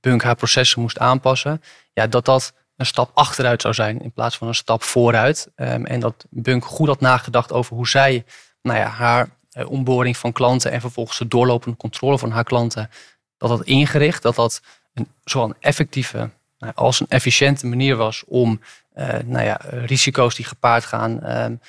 Bunk 0.00 0.22
haar 0.22 0.34
processen 0.34 0.80
moest 0.80 0.98
aanpassen, 0.98 1.62
ja, 1.92 2.06
dat 2.06 2.24
dat 2.24 2.52
een 2.76 2.86
stap 2.86 3.10
achteruit 3.14 3.62
zou 3.62 3.74
zijn 3.74 4.02
in 4.02 4.12
plaats 4.12 4.36
van 4.36 4.48
een 4.48 4.54
stap 4.54 4.82
vooruit. 4.82 5.50
Um, 5.56 5.86
en 5.86 6.00
dat 6.00 6.26
Bunk 6.30 6.64
goed 6.64 6.88
had 6.88 7.00
nagedacht 7.00 7.52
over 7.52 7.76
hoe 7.76 7.88
zij 7.88 8.24
nou 8.62 8.78
ja, 8.78 8.86
haar 8.86 9.28
uh, 9.52 9.70
onboarding 9.70 10.16
van 10.16 10.32
klanten 10.32 10.70
en 10.70 10.80
vervolgens 10.80 11.18
de 11.18 11.28
doorlopende 11.28 11.76
controle 11.76 12.18
van 12.18 12.30
haar 12.30 12.44
klanten, 12.44 12.90
dat 13.36 13.48
dat 13.48 13.64
ingericht, 13.64 14.22
dat 14.22 14.34
dat 14.34 14.60
een, 14.94 15.08
zowel 15.24 15.54
effectieve 15.60 16.30
nou, 16.58 16.72
als 16.74 17.00
een 17.00 17.08
efficiënte 17.08 17.66
manier 17.66 17.96
was 17.96 18.24
om 18.26 18.60
uh, 18.96 19.08
nou 19.24 19.44
ja, 19.44 19.60
risico's 19.62 20.34
die 20.34 20.44
gepaard 20.44 20.84
gaan 20.84 21.26
um, 21.26 21.60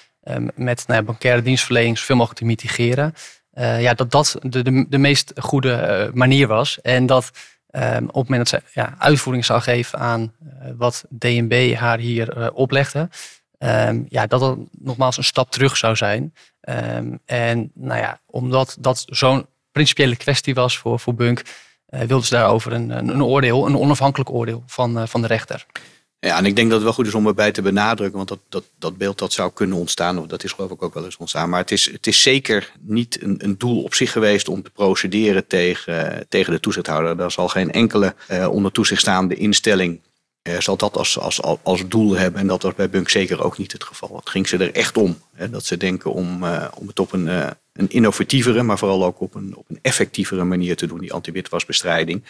met 0.56 0.84
nou 0.88 1.00
ja, 1.00 1.06
bankaire 1.06 1.42
dienstverlening 1.42 1.98
zoveel 1.98 2.16
mogelijk 2.16 2.40
te 2.40 2.46
mitigeren. 2.46 3.14
Ja, 3.60 3.94
dat 3.94 4.12
dat 4.12 4.38
de, 4.42 4.62
de, 4.62 4.86
de 4.90 4.98
meest 4.98 5.32
goede 5.36 6.10
manier 6.14 6.48
was. 6.48 6.82
En 6.82 7.06
dat 7.06 7.32
Um, 7.72 8.08
op 8.08 8.16
het 8.16 8.30
moment 8.30 8.50
dat 8.50 8.62
ze 8.62 8.62
ja, 8.74 8.96
uitvoering 8.98 9.46
zou 9.46 9.62
geven 9.62 10.00
aan 10.00 10.34
wat 10.78 11.06
DNB 11.10 11.76
haar 11.76 12.00
hier 12.00 12.54
oplegde, 12.54 13.10
um, 13.58 14.06
ja, 14.10 14.28
dat 14.28 14.40
dat 14.40 14.58
nogmaals 14.72 15.18
een 15.18 15.24
stap 15.24 15.52
terug 15.52 15.78
zou 15.78 15.96
zijn. 15.96 16.34
Um, 16.70 17.20
en 17.26 17.72
nou 17.74 18.00
ja, 18.00 18.20
omdat 18.26 18.78
dat 18.80 19.04
zo'n 19.06 19.46
principiële 19.72 20.16
kwestie 20.16 20.54
was 20.54 20.78
voor, 20.78 21.00
voor 21.00 21.16
Bunk, 21.16 21.42
wilden 21.86 22.26
ze 22.26 22.34
daarover 22.34 22.74
een, 22.74 22.90
een, 22.90 23.24
oordeel, 23.24 23.66
een 23.66 23.78
onafhankelijk 23.78 24.30
oordeel 24.30 24.64
van, 24.66 25.08
van 25.08 25.22
de 25.22 25.28
rechter. 25.28 25.66
Ja, 26.20 26.38
en 26.38 26.46
ik 26.46 26.56
denk 26.56 26.68
dat 26.68 26.76
het 26.76 26.84
wel 26.84 26.94
goed 26.94 27.08
is 27.08 27.14
om 27.14 27.28
erbij 27.28 27.52
te 27.52 27.62
benadrukken, 27.62 28.18
want 28.18 28.28
dat, 28.30 28.40
dat, 28.50 28.64
dat 28.80 28.98
beeld 28.98 29.18
dat 29.18 29.34
zou 29.34 29.52
kunnen 29.54 29.78
ontstaan, 29.78 30.20
of 30.20 30.26
dat 30.26 30.44
is 30.44 30.52
geloof 30.52 30.72
ik 30.72 30.84
ook 30.84 30.94
wel 30.94 31.06
eens 31.06 31.18
ontstaan. 31.18 31.50
Maar 31.50 31.60
het 31.60 31.72
is, 31.72 31.92
het 31.92 32.08
is 32.08 32.22
zeker 32.22 32.72
niet 32.80 33.22
een, 33.22 33.36
een 33.44 33.58
doel 33.58 33.84
op 33.84 33.94
zich 33.94 34.12
geweest 34.12 34.48
om 34.48 34.64
te 34.64 34.70
procederen 34.70 35.48
tegen, 35.48 36.26
tegen 36.30 36.54
de 36.54 36.60
toezichthouder. 36.60 37.18
Daar 37.18 37.32
zal 37.32 37.48
geen 37.48 37.72
enkele 37.72 38.16
uh, 38.32 38.48
onder 38.48 38.72
toezicht 38.72 39.02
staande 39.02 39.36
instelling 39.36 40.00
uh, 40.44 40.60
zal 40.60 40.78
dat 40.78 40.98
als, 40.98 41.20
als, 41.20 41.42
als 41.64 41.88
doel 41.88 42.16
hebben. 42.16 42.42
En 42.42 42.48
dat 42.48 42.62
was 42.62 42.74
bij 42.74 42.90
Bunk 42.90 43.10
zeker 43.10 43.44
ook 43.44 43.58
niet 43.58 43.72
het 43.72 43.84
geval. 43.84 44.16
Het 44.16 44.30
ging 44.30 44.48
ze 44.48 44.58
er 44.58 44.74
echt 44.74 44.98
om. 44.98 45.22
Hè, 45.34 45.50
dat 45.50 45.66
ze 45.66 45.78
denken 45.78 46.14
om, 46.14 46.44
uh, 46.44 46.66
om 46.76 46.88
het 46.88 47.00
op 47.00 47.14
een, 47.14 47.26
uh, 47.26 47.48
een 47.74 47.90
innovatievere, 47.90 48.64
maar 48.64 48.78
vooral 48.78 49.06
ook 49.06 49.22
op 49.22 49.36
een, 49.36 49.56
op 49.56 49.66
een 49.70 49.80
effectievere 49.82 50.44
manier 50.44 50.76
te 50.76 50.88
doen, 50.88 51.00
die 51.00 51.14
antiwitwasbestrijding. 51.14 52.24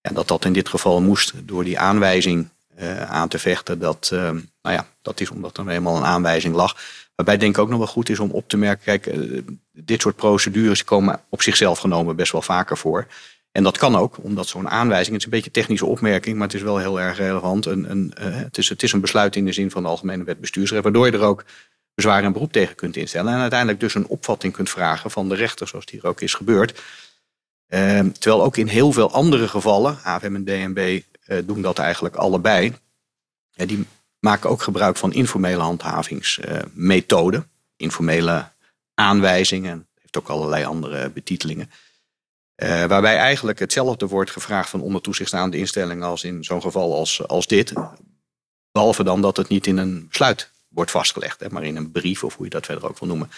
En 0.00 0.14
dat 0.14 0.28
dat 0.28 0.44
in 0.44 0.52
dit 0.52 0.68
geval 0.68 1.00
moest 1.00 1.32
door 1.44 1.64
die 1.64 1.78
aanwijzing 1.78 2.48
aan 3.08 3.28
te 3.28 3.38
vechten. 3.38 3.78
Dat, 3.78 4.08
nou 4.10 4.44
ja, 4.62 4.86
dat 5.02 5.20
is 5.20 5.30
omdat 5.30 5.58
er 5.58 5.68
eenmaal 5.68 5.96
een 5.96 6.04
aanwijzing 6.04 6.54
lag. 6.54 6.76
Waarbij 7.14 7.36
denk 7.36 7.56
ik 7.56 7.62
ook 7.62 7.68
nog 7.68 7.78
wel 7.78 7.86
goed 7.86 8.08
is 8.08 8.18
om 8.18 8.30
op 8.30 8.48
te 8.48 8.56
merken, 8.56 8.84
kijk, 8.84 9.16
dit 9.72 10.00
soort 10.00 10.16
procedures 10.16 10.84
komen 10.84 11.20
op 11.28 11.42
zichzelf 11.42 11.78
genomen 11.78 12.16
best 12.16 12.32
wel 12.32 12.42
vaker 12.42 12.76
voor. 12.76 13.06
En 13.52 13.62
dat 13.62 13.78
kan 13.78 13.96
ook, 13.96 14.16
omdat 14.22 14.46
zo'n 14.46 14.68
aanwijzing, 14.68 15.12
het 15.12 15.18
is 15.18 15.24
een 15.24 15.30
beetje 15.30 15.46
een 15.46 15.52
technische 15.52 15.86
opmerking, 15.86 16.36
maar 16.36 16.46
het 16.46 16.56
is 16.56 16.62
wel 16.62 16.78
heel 16.78 17.00
erg 17.00 17.16
relevant. 17.16 17.66
Een, 17.66 17.90
een, 17.90 18.12
het, 18.16 18.58
is, 18.58 18.68
het 18.68 18.82
is 18.82 18.92
een 18.92 19.00
besluit 19.00 19.36
in 19.36 19.44
de 19.44 19.52
zin 19.52 19.70
van 19.70 19.82
de 19.82 19.88
Algemene 19.88 20.24
Wet 20.24 20.40
Bestuursrecht, 20.40 20.82
waardoor 20.82 21.06
je 21.06 21.12
er 21.12 21.22
ook 21.22 21.44
bezwaar 21.94 22.24
en 22.24 22.32
beroep 22.32 22.52
tegen 22.52 22.74
kunt 22.74 22.96
instellen. 22.96 23.32
En 23.32 23.40
uiteindelijk 23.40 23.80
dus 23.80 23.94
een 23.94 24.06
opvatting 24.06 24.52
kunt 24.52 24.70
vragen 24.70 25.10
van 25.10 25.28
de 25.28 25.34
rechter, 25.34 25.68
zoals 25.68 25.86
die 25.86 26.00
hier 26.00 26.10
ook 26.10 26.20
is 26.20 26.34
gebeurd. 26.34 26.82
Uh, 27.68 28.00
terwijl 28.18 28.44
ook 28.44 28.56
in 28.56 28.66
heel 28.66 28.92
veel 28.92 29.10
andere 29.10 29.48
gevallen, 29.48 29.98
AFM 30.02 30.34
en 30.34 30.44
DNB 30.44 31.00
doen 31.44 31.62
dat 31.62 31.78
eigenlijk 31.78 32.14
allebei. 32.14 32.72
Die 33.50 33.86
maken 34.18 34.50
ook 34.50 34.62
gebruik 34.62 34.96
van 34.96 35.12
informele 35.12 35.62
handhavingsmethoden, 35.62 37.50
informele 37.76 38.48
aanwijzingen, 38.94 39.88
heeft 40.00 40.16
ook 40.16 40.28
allerlei 40.28 40.64
andere 40.64 41.10
betitelingen. 41.10 41.70
Uh, 42.56 42.84
waarbij 42.84 43.16
eigenlijk 43.16 43.58
hetzelfde 43.58 44.06
wordt 44.06 44.30
gevraagd 44.30 44.70
van 44.70 44.80
onder 44.80 45.00
toezichtstaande 45.00 45.56
instellingen 45.56 46.06
als 46.06 46.24
in 46.24 46.44
zo'n 46.44 46.62
geval 46.62 46.94
als, 46.94 47.26
als 47.26 47.46
dit. 47.46 47.72
Behalve 48.72 49.04
dan 49.04 49.20
dat 49.20 49.36
het 49.36 49.48
niet 49.48 49.66
in 49.66 49.76
een 49.76 50.08
besluit 50.08 50.50
wordt 50.68 50.90
vastgelegd, 50.90 51.40
hè, 51.40 51.48
maar 51.50 51.64
in 51.64 51.76
een 51.76 51.90
brief 51.90 52.24
of 52.24 52.36
hoe 52.36 52.44
je 52.44 52.50
dat 52.50 52.66
verder 52.66 52.88
ook 52.88 52.98
wil 52.98 53.08
noemen. 53.08 53.30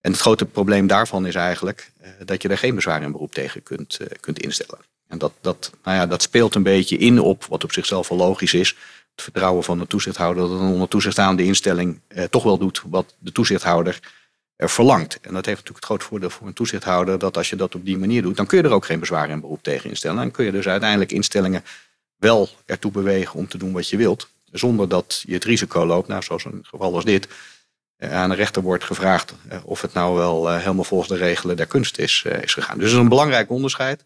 En 0.00 0.10
het 0.10 0.20
grote 0.20 0.44
probleem 0.44 0.86
daarvan 0.86 1.26
is 1.26 1.34
eigenlijk 1.34 1.92
uh, 2.02 2.08
dat 2.24 2.42
je 2.42 2.48
er 2.48 2.58
geen 2.58 2.74
bezwaar 2.74 3.02
en 3.02 3.12
beroep 3.12 3.34
tegen 3.34 3.62
kunt, 3.62 3.98
kunt 4.20 4.38
instellen. 4.38 4.78
En 5.08 5.18
dat, 5.18 5.32
dat, 5.40 5.72
nou 5.84 5.96
ja, 5.96 6.06
dat 6.06 6.22
speelt 6.22 6.54
een 6.54 6.62
beetje 6.62 6.96
in 6.96 7.20
op 7.20 7.44
wat 7.44 7.64
op 7.64 7.72
zichzelf 7.72 8.08
wel 8.08 8.18
logisch 8.18 8.54
is. 8.54 8.68
Het 9.10 9.22
vertrouwen 9.22 9.64
van 9.64 9.78
de 9.78 9.86
toezichthouder 9.86 10.48
dat 10.48 10.60
een 10.60 10.72
onder 10.72 10.88
toezichtstaande 10.88 11.44
instelling 11.44 12.00
toch 12.30 12.42
wel 12.42 12.58
doet 12.58 12.82
wat 12.86 13.14
de 13.18 13.32
toezichthouder 13.32 14.00
verlangt. 14.56 15.20
En 15.20 15.34
dat 15.34 15.46
heeft 15.46 15.58
natuurlijk 15.58 15.76
het 15.76 15.84
groot 15.84 16.02
voordeel 16.02 16.30
voor 16.30 16.46
een 16.46 16.52
toezichthouder 16.52 17.18
dat 17.18 17.36
als 17.36 17.50
je 17.50 17.56
dat 17.56 17.74
op 17.74 17.84
die 17.84 17.98
manier 17.98 18.22
doet, 18.22 18.36
dan 18.36 18.46
kun 18.46 18.58
je 18.58 18.64
er 18.64 18.72
ook 18.72 18.84
geen 18.84 19.00
bezwaar 19.00 19.28
en 19.28 19.40
beroep 19.40 19.62
tegen 19.62 19.90
instellen. 19.90 20.22
En 20.22 20.30
kun 20.30 20.44
je 20.44 20.52
dus 20.52 20.68
uiteindelijk 20.68 21.12
instellingen 21.12 21.64
wel 22.16 22.48
ertoe 22.66 22.90
bewegen 22.90 23.38
om 23.38 23.48
te 23.48 23.58
doen 23.58 23.72
wat 23.72 23.88
je 23.88 23.96
wilt, 23.96 24.28
zonder 24.52 24.88
dat 24.88 25.22
je 25.26 25.34
het 25.34 25.44
risico 25.44 25.86
loopt, 25.86 26.08
nou, 26.08 26.22
zoals 26.22 26.44
een 26.44 26.64
geval 26.68 26.94
als 26.94 27.04
dit, 27.04 27.28
eh, 27.96 28.12
aan 28.12 28.30
de 28.30 28.34
rechter 28.34 28.62
wordt 28.62 28.84
gevraagd 28.84 29.34
eh, 29.48 29.58
of 29.64 29.82
het 29.82 29.92
nou 29.92 30.16
wel 30.16 30.50
eh, 30.50 30.58
helemaal 30.58 30.84
volgens 30.84 31.08
de 31.08 31.16
regelen 31.16 31.56
der 31.56 31.66
kunst 31.66 31.98
is, 31.98 32.24
is 32.42 32.54
gegaan. 32.54 32.78
Dus 32.78 32.84
het 32.84 32.94
is 32.94 33.02
een 33.02 33.08
belangrijk 33.08 33.50
onderscheid 33.50 34.04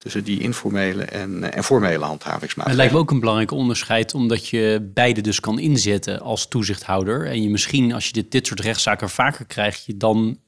tussen 0.00 0.24
die 0.24 0.40
informele 0.40 1.04
en, 1.04 1.42
eh, 1.42 1.56
en 1.56 1.64
formele 1.64 2.04
handhavingsmaatregelen. 2.04 2.68
Het 2.68 2.76
lijkt 2.76 2.92
me 2.92 2.98
ook 2.98 3.10
een 3.10 3.20
belangrijk 3.20 3.50
onderscheid, 3.50 4.14
omdat 4.14 4.48
je 4.48 4.90
beide 4.94 5.20
dus 5.20 5.40
kan 5.40 5.58
inzetten 5.58 6.20
als 6.20 6.48
toezichthouder. 6.48 7.26
En 7.26 7.42
je 7.42 7.50
misschien, 7.50 7.92
als 7.92 8.06
je 8.06 8.12
dit, 8.12 8.30
dit 8.30 8.46
soort 8.46 8.60
rechtszaken 8.60 9.10
vaker 9.10 9.44
krijgt, 9.44 9.84
je 9.84 9.96
dan 9.96 10.38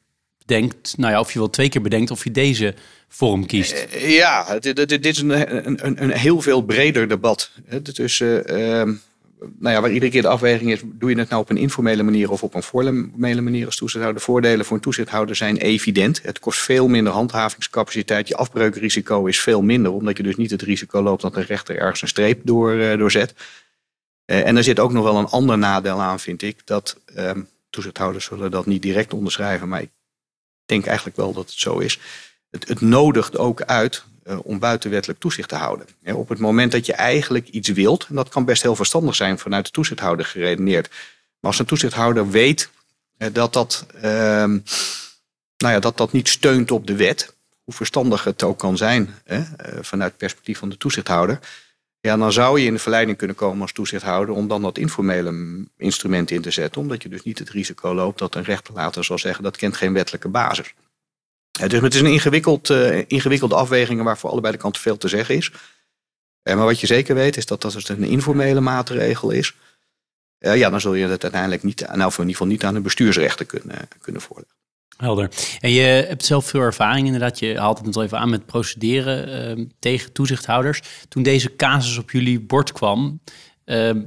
denkt, 0.45 0.95
nou 0.97 1.13
ja, 1.13 1.21
of 1.21 1.33
je 1.33 1.39
wel 1.39 1.51
twee 1.51 1.69
keer 1.69 1.83
bedenkt 1.83 2.11
of 2.11 2.25
je 2.25 2.31
deze 2.31 2.75
vorm 3.09 3.47
kiest. 3.47 3.73
Eh, 3.73 4.17
ja, 4.17 4.59
dit, 4.59 4.89
dit, 4.89 5.07
is 5.07 5.19
een, 5.19 5.67
een, 5.87 6.03
een, 6.03 6.11
heel 6.11 6.41
veel 6.41 6.63
breder 6.63 7.09
debat. 7.09 7.51
Tussen 7.93 8.59
uh, 8.59 8.97
nou 9.59 9.75
ja, 9.75 9.81
waar 9.81 9.91
iedere 9.91 10.11
keer 10.11 10.23
de 10.23 10.29
afweging 10.29 10.71
is, 10.71 10.81
doe 10.85 11.11
je 11.11 11.19
het 11.19 11.29
nou 11.29 11.43
op 11.43 11.51
een 11.51 11.57
informele 11.57 12.03
manier 12.03 12.31
of 12.31 12.43
op 12.43 12.55
een 12.55 12.63
formele 12.63 13.41
manier 13.41 13.67
als 13.67 13.77
toezichthouder? 13.77 14.21
De 14.21 14.27
voordelen 14.27 14.65
voor 14.65 14.77
een 14.77 14.83
toezichthouder 14.83 15.37
zijn 15.37 15.57
evident. 15.57 16.23
Het 16.23 16.39
kost 16.39 16.61
veel 16.61 16.89
minder 16.89 17.13
handhavingscapaciteit. 17.13 18.29
Je 18.29 18.37
afbreukrisico 18.37 19.27
is 19.27 19.41
veel 19.41 19.63
minder, 19.63 19.93
omdat 19.93 20.17
je 20.17 20.23
dus 20.23 20.37
niet 20.37 20.51
het 20.51 20.63
risico 20.63 21.03
loopt 21.03 21.23
dat 21.23 21.37
een 21.37 21.45
rechter 21.45 21.77
ergens 21.77 22.03
een 22.03 22.09
streep 22.09 22.41
door, 22.45 22.75
uh, 22.75 22.99
doorzet. 22.99 23.35
Uh, 24.27 24.47
en 24.47 24.57
er 24.57 24.65
zit 24.65 24.81
ook 24.81 24.93
nog 24.93 25.05
wel 25.05 25.17
een 25.17 25.27
ander 25.27 25.59
nadeel 25.59 26.01
aan, 26.01 26.21
vind 26.21 26.43
ik. 26.43 26.67
Dat 26.67 27.01
uh, 27.17 27.31
toezichthouders 27.71 28.25
zullen 28.25 28.51
dat 28.51 28.67
niet 28.67 28.83
direct 28.83 29.13
onderschrijven, 29.13 29.69
maar 29.69 29.83
ik 29.83 29.91
denk 30.67 30.87
eigenlijk 30.87 31.17
wel 31.17 31.33
dat 31.33 31.51
het 31.51 31.59
zo 31.59 31.79
is. 31.79 31.99
Het, 32.51 32.69
het 32.69 32.81
nodigt 32.81 33.39
ook 33.39 33.63
uit 33.63 34.05
om 34.43 34.59
buitenwettelijk 34.59 35.21
toezicht 35.21 35.49
te 35.49 35.55
houden. 35.55 35.87
Op 36.15 36.29
het 36.29 36.39
moment 36.39 36.73
dat 36.73 36.87
je 36.87 36.93
eigenlijk 36.93 37.49
iets 37.49 37.69
wilt, 37.69 38.07
en 38.09 38.15
dat 38.15 38.29
kan 38.29 38.45
best 38.45 38.63
heel 38.63 38.77
verstandig 38.77 39.15
zijn 39.15 39.39
vanuit 39.39 39.65
de 39.65 39.71
toezichthouder 39.71 40.27
geredeneerd. 40.27 40.89
Maar 40.89 41.51
als 41.51 41.59
een 41.59 41.67
toezichthouder 41.67 42.31
weet 42.31 42.71
uh, 43.19 43.29
dat, 43.33 43.53
dat, 43.53 43.87
uh, 43.97 44.03
nou 44.03 44.63
ja, 45.57 45.79
dat 45.79 45.97
dat 45.97 46.13
niet 46.13 46.29
steunt 46.29 46.71
op 46.71 46.87
de 46.87 46.97
wet, 46.97 47.35
hoe 47.65 47.75
verstandig 47.75 48.25
het 48.25 48.43
ook 48.43 48.59
kan 48.59 48.77
zijn 48.77 49.15
uh, 49.27 49.41
vanuit 49.81 50.11
het 50.11 50.19
perspectief 50.19 50.59
van 50.59 50.69
de 50.69 50.77
toezichthouder. 50.77 51.39
Ja, 52.01 52.17
dan 52.17 52.33
zou 52.33 52.61
je 52.61 52.67
in 52.67 52.73
de 52.73 52.79
verleiding 52.79 53.19
kunnen 53.19 53.37
komen 53.37 53.63
als 53.63 53.73
toezichthouder 53.73 54.35
om 54.35 54.49
dan 54.49 54.63
dat 54.63 54.79
informele 54.79 55.65
instrument 55.77 56.31
in 56.31 56.43
te 56.43 56.51
zetten. 56.51 56.81
Omdat 56.81 57.03
je 57.03 57.09
dus 57.09 57.23
niet 57.23 57.39
het 57.39 57.51
risico 57.51 57.95
loopt 57.95 58.19
dat 58.19 58.35
een 58.35 58.45
rechter 58.45 58.75
later 58.75 59.05
zal 59.05 59.19
zeggen 59.19 59.43
dat 59.43 59.57
kent 59.57 59.77
geen 59.77 59.93
wettelijke 59.93 60.29
basis 60.29 60.75
dus 61.53 61.81
het 61.81 61.95
is 61.95 62.01
een 62.01 62.07
ingewikkeld, 62.07 62.71
uh, 62.71 63.03
ingewikkelde 63.07 63.55
afweging 63.55 64.03
waar 64.03 64.19
voor 64.19 64.31
allebei 64.31 64.53
de 64.53 64.59
kanten 64.59 64.83
veel 64.83 64.97
te 64.97 65.09
zeggen 65.09 65.37
is. 65.37 65.51
Uh, 66.43 66.55
maar 66.55 66.65
wat 66.65 66.81
je 66.81 66.87
zeker 66.87 67.15
weet 67.15 67.37
is 67.37 67.47
dat 67.47 67.61
dat 67.61 67.73
dus 67.73 67.89
een 67.89 68.05
informele 68.05 68.61
maatregel 68.61 69.31
is. 69.31 69.55
Uh, 70.39 70.57
ja, 70.57 70.71
dan 70.71 70.81
zul 70.81 70.95
je 70.95 71.07
het 71.07 71.23
uiteindelijk 71.23 71.63
niet, 71.63 71.81
nou 71.81 71.93
in 71.95 72.01
ieder 72.01 72.31
geval 72.31 72.47
niet 72.47 72.65
aan 72.65 72.75
de 72.75 72.81
bestuursrechten 72.81 73.47
kunnen, 73.47 73.89
kunnen 74.01 74.23
voorleggen. 74.23 74.57
Helder. 74.97 75.31
En 75.61 75.71
je 75.71 75.83
hebt 75.83 76.25
zelf 76.25 76.47
veel 76.47 76.61
ervaring 76.61 77.07
inderdaad. 77.07 77.39
Je 77.39 77.59
haalt 77.59 77.77
het 77.77 77.87
net 77.87 77.97
al 77.97 78.03
even 78.03 78.19
aan 78.19 78.31
met 78.31 78.47
procederen 78.47 79.29
ehm, 79.29 79.65
tegen 79.79 80.13
toezichthouders. 80.13 80.83
Toen 81.09 81.23
deze 81.23 81.57
casus 81.57 81.99
op 81.99 82.11
jullie 82.11 82.41
bord 82.41 82.73
kwam, 82.73 83.21
ehm, 83.65 84.03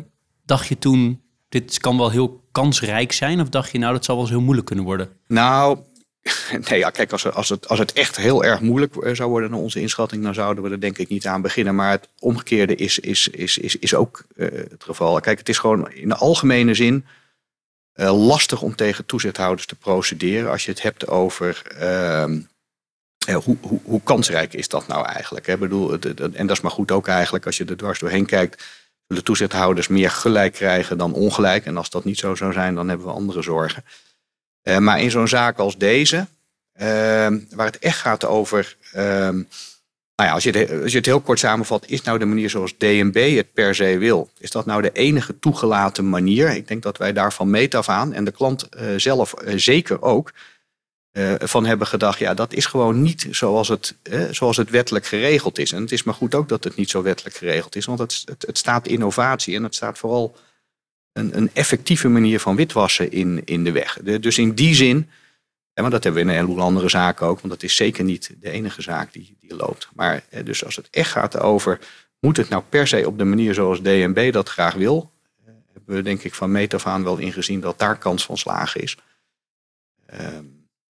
dacht 0.46 0.68
je 0.68 0.78
toen, 0.78 1.22
dit 1.50 1.80
kan 1.80 1.98
wel 1.98 2.10
heel 2.10 2.44
kansrijk 2.52 3.12
zijn? 3.12 3.42
Of 3.42 3.50
dacht 3.50 3.72
je, 3.72 3.78
nou, 3.78 3.94
dat 3.94 4.06
zal 4.06 4.16
wel 4.16 4.24
eens 4.24 4.34
heel 4.34 4.44
moeilijk 4.44 4.68
kunnen 4.68 4.86
worden? 4.86 5.10
Nou, 5.28 5.80
Nee, 6.70 6.80
ja, 6.80 6.90
kijk, 6.90 7.12
als, 7.12 7.32
als, 7.32 7.50
het, 7.50 7.68
als 7.68 7.80
het 7.80 7.94
echt 7.94 8.16
heel 8.16 8.44
erg 8.44 8.60
moeilijk 8.60 8.96
eh, 8.96 9.16
zou 9.16 9.30
worden 9.30 9.50
naar 9.50 9.60
onze 9.60 9.82
inschatting, 9.82 10.24
dan 10.24 10.34
zouden 10.34 10.64
we 10.64 10.70
er 10.70 10.80
denk 10.80 10.98
ik 10.98 11.10
niet 11.10 11.28
aan 11.28 11.42
beginnen. 11.42 11.76
Maar 11.76 11.92
het 11.92 12.10
omgekeerde 12.20 12.76
is, 12.76 13.00
is, 13.00 13.28
is, 13.28 13.58
is, 13.58 13.76
is 13.76 13.94
ook 13.94 14.24
uh, 14.36 14.48
het 14.52 14.84
geval. 14.84 15.20
Kijk, 15.20 15.38
het 15.40 15.50
is 15.50 15.58
gewoon 15.58 15.92
in 15.92 16.10
de 16.10 16.16
algemene 16.16 16.74
zin 16.74 17.06
uh, 17.96 18.28
lastig 18.28 18.62
om 18.62 18.76
tegen 18.76 19.06
toezichthouders 19.06 19.68
te 19.68 19.76
procederen 19.76 20.52
als 20.52 20.66
je 20.66 20.72
het 20.72 20.82
hebt 20.82 21.08
over 21.08 21.62
uh, 21.82 22.26
hoe, 23.34 23.58
hoe, 23.62 23.80
hoe, 23.84 24.02
kansrijk 24.04 24.54
is 24.54 24.68
dat 24.68 24.88
nou 24.88 25.06
eigenlijk. 25.06 25.46
Hè? 25.46 25.58
Bedoel, 25.58 26.00
en 26.34 26.48
dat 26.48 26.58
is 26.58 26.62
maar 26.62 26.72
goed 26.72 26.92
ook 26.92 27.08
eigenlijk 27.08 27.46
als 27.46 27.58
je 27.58 27.66
er 27.66 27.78
dwars 27.78 28.00
doorheen 28.00 28.26
kijkt. 28.26 28.64
De 29.08 29.24
toezichthouders 29.24 29.88
meer 29.88 30.10
gelijk 30.10 30.54
krijgen 30.54 30.98
dan 30.98 31.14
ongelijk. 31.14 31.66
En 31.66 31.78
als 31.78 31.90
dat 31.90 32.04
niet 32.04 32.18
zo 32.18 32.36
zou 32.36 32.54
zijn, 32.54 32.76
dan 32.76 32.90
hebben 32.90 33.08
we 33.08 33.14
andere 33.14 33.42
zorgen. 33.42 33.84
Uh, 34.66 34.78
maar 34.78 35.02
in 35.02 35.12
zo'n 35.12 35.28
zaak 35.28 35.58
als 35.58 35.78
deze, 35.78 36.16
uh, 36.16 36.86
waar 37.50 37.66
het 37.66 37.80
echt 37.80 38.00
gaat 38.00 38.26
over. 38.26 38.78
Uh, 38.96 39.02
nou 40.16 40.30
ja, 40.30 40.32
als 40.32 40.44
je, 40.44 40.52
het, 40.52 40.82
als 40.82 40.92
je 40.92 40.98
het 40.98 41.06
heel 41.06 41.22
kort 41.22 41.40
samenvat, 41.40 41.86
is 41.88 42.02
nou 42.02 42.20
de 42.20 42.26
manier 42.26 42.50
zoals 42.50 42.78
DNB 42.78 43.36
het 43.36 43.54
per 43.54 43.76
se 43.76 43.98
wil? 43.98 44.30
Is 44.38 44.52
dat 44.52 44.66
nou 44.66 44.82
de 44.82 44.92
enige 44.92 45.40
toegelaten 45.40 46.10
manier? 46.10 46.50
Ik 46.50 46.68
denk 46.68 46.84
dat 46.84 46.98
wij 46.98 47.14
daarvan 47.14 47.50
meet 47.50 47.76
af 47.76 47.90
aan 47.90 48.14
en 48.14 48.24
de 48.24 48.32
klant 48.32 48.70
uh, 48.78 48.88
zelf 48.98 49.34
zeker 49.56 50.02
ook. 50.02 50.32
van 51.40 51.66
hebben 51.66 51.88
gedacht, 51.88 52.20
ja, 52.20 52.34
dat 52.34 52.54
is 52.54 52.66
gewoon 52.66 53.02
niet 53.02 53.28
zoals 53.32 53.68
het, 53.68 53.96
zoals 54.32 54.58
het 54.58 54.70
wettelijk 54.70 55.06
geregeld 55.06 55.60
is. 55.60 55.72
En 55.72 55.82
het 55.82 55.92
is 55.92 56.04
maar 56.04 56.14
goed 56.14 56.36
ook 56.36 56.50
dat 56.50 56.64
het 56.64 56.76
niet 56.76 56.90
zo 56.90 57.02
wettelijk 57.02 57.36
geregeld 57.36 57.76
is, 57.76 57.86
want 57.86 58.00
het, 58.00 58.22
het, 58.26 58.44
het 58.48 58.58
staat 58.58 58.88
innovatie 58.88 59.56
en 59.56 59.64
het 59.64 59.76
staat 59.76 59.98
vooral 59.98 60.36
een, 61.16 61.38
een 61.38 61.50
effectieve 61.54 62.08
manier 62.08 62.40
van 62.40 62.56
witwassen 62.56 63.12
in, 63.12 63.42
in 63.46 63.64
de 63.64 63.72
weg. 63.72 64.00
dus 64.02 64.38
in 64.38 64.54
die 64.54 64.76
zin, 64.76 65.10
maar 65.74 65.90
dat 65.90 66.04
hebben 66.04 66.14
we 66.14 66.30
in 66.30 66.36
een 66.36 66.42
heleboel 66.44 66.64
andere 66.64 66.90
zaken 66.90 67.28
ook, 67.28 67.40
want 67.40 67.54
dat 67.54 67.64
is 67.64 67.76
zeker 67.76 68.04
niet 68.04 68.36
de 68.40 68.50
enige 68.50 68.82
zaak 68.82 69.14
die, 69.14 69.38
die 69.40 69.56
loopt. 69.56 69.90
Maar 69.94 70.24
dus 70.44 70.66
als 70.66 70.76
het 70.76 70.88
echt 70.92 71.12
gaat 71.12 71.40
over, 71.40 71.80
moet 72.20 72.38
het 72.38 72.50
nou 72.50 72.64
per 72.70 72.88
se 72.88 73.08
op 73.08 73.18
de 73.18 73.24
manier 73.24 73.54
zoals 73.54 73.82
DNB 73.82 74.32
dat 74.34 74.50
graag 74.50 74.74
wil, 74.74 75.12
hebben 75.74 75.96
we 75.96 76.02
denk 76.02 76.24
ik 76.24 76.34
van 76.34 76.52
meet 76.52 76.74
af 76.74 76.88
aan 76.88 77.04
wel 77.04 77.18
ingezien 77.18 77.60
dat 77.60 77.80
daar 77.80 77.98
kans 77.98 78.26
van 78.26 78.38
slagen 78.38 78.82
is. 78.82 78.98
Ehm, 80.06 80.44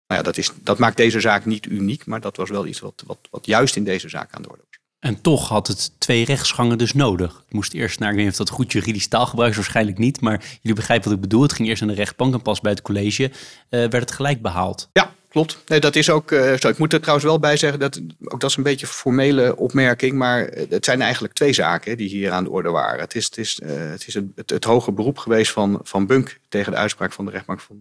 nou 0.07 0.21
ja, 0.21 0.23
dat, 0.23 0.37
is, 0.37 0.53
dat 0.63 0.79
maakt 0.79 0.97
deze 0.97 1.21
zaak 1.21 1.45
niet 1.45 1.67
uniek, 1.67 2.07
maar 2.07 2.21
dat 2.21 2.37
was 2.37 2.51
wel 2.51 2.67
iets 2.67 2.81
wat, 2.81 3.03
wat, 3.07 3.19
wat 3.31 3.47
juist 3.47 3.77
in 3.77 3.85
deze 3.85 4.09
zaak 4.09 4.33
aan 4.33 4.43
de 4.43 4.49
orde 4.49 4.63
was. 4.69 4.78
En 5.00 5.21
toch 5.21 5.49
had 5.49 5.67
het 5.67 5.93
twee 5.99 6.25
rechtsgangen 6.25 6.78
dus 6.78 6.93
nodig. 6.93 7.37
Het 7.45 7.52
moest 7.52 7.73
eerst 7.73 7.99
naar, 7.99 8.11
ik 8.11 8.14
weet 8.14 8.25
niet 8.25 8.33
of 8.33 8.38
dat 8.38 8.50
goed 8.50 8.73
juridisch 8.73 9.09
taalgebruik 9.09 9.50
is, 9.50 9.57
waarschijnlijk 9.57 9.99
niet. 9.99 10.21
Maar 10.21 10.45
jullie 10.61 10.76
begrijpen 10.76 11.09
wat 11.09 11.14
ik 11.14 11.21
bedoel. 11.21 11.43
Het 11.43 11.52
ging 11.52 11.69
eerst 11.69 11.83
naar 11.83 11.90
de 11.90 11.97
rechtbank 11.97 12.35
en 12.35 12.43
pas 12.43 12.61
bij 12.61 12.71
het 12.71 12.83
college 12.83 13.23
uh, 13.23 13.31
werd 13.71 13.93
het 13.93 14.11
gelijk 14.11 14.43
behaald. 14.43 14.88
Ja, 14.93 15.12
klopt. 15.28 15.59
Nee, 15.67 15.81
dat 15.81 15.97
is 15.97 16.11
ook 16.11 16.28
zo. 16.59 16.69
Ik 16.69 16.78
moet 16.78 16.93
er 16.93 17.00
trouwens 17.00 17.28
wel 17.28 17.38
bij 17.38 17.57
zeggen, 17.57 17.78
dat, 17.78 18.00
ook 18.25 18.40
dat 18.40 18.50
is 18.50 18.57
een 18.57 18.62
beetje 18.62 18.87
een 18.87 18.93
formele 18.93 19.57
opmerking. 19.57 20.12
Maar 20.17 20.45
het 20.69 20.85
zijn 20.85 21.02
eigenlijk 21.02 21.35
twee 21.35 21.52
zaken 21.52 21.97
die 21.97 22.09
hier 22.09 22.31
aan 22.31 22.45
de 22.45 22.50
orde 22.50 22.71
waren. 22.71 23.00
Het 23.00 23.14
is 23.14 23.25
het, 23.25 23.38
is, 23.38 23.61
het, 23.64 24.07
is 24.07 24.14
het, 24.14 24.50
het, 24.50 24.64
hoge 24.64 24.93
beroep 24.93 25.19
geweest 25.19 25.52
van, 25.52 25.81
van 25.83 26.07
Bunk 26.07 26.38
tegen 26.49 26.73
de 26.73 26.78
uitspraak 26.78 27.12
van 27.12 27.25
de 27.25 27.31
rechtbank 27.31 27.61
van, 27.61 27.76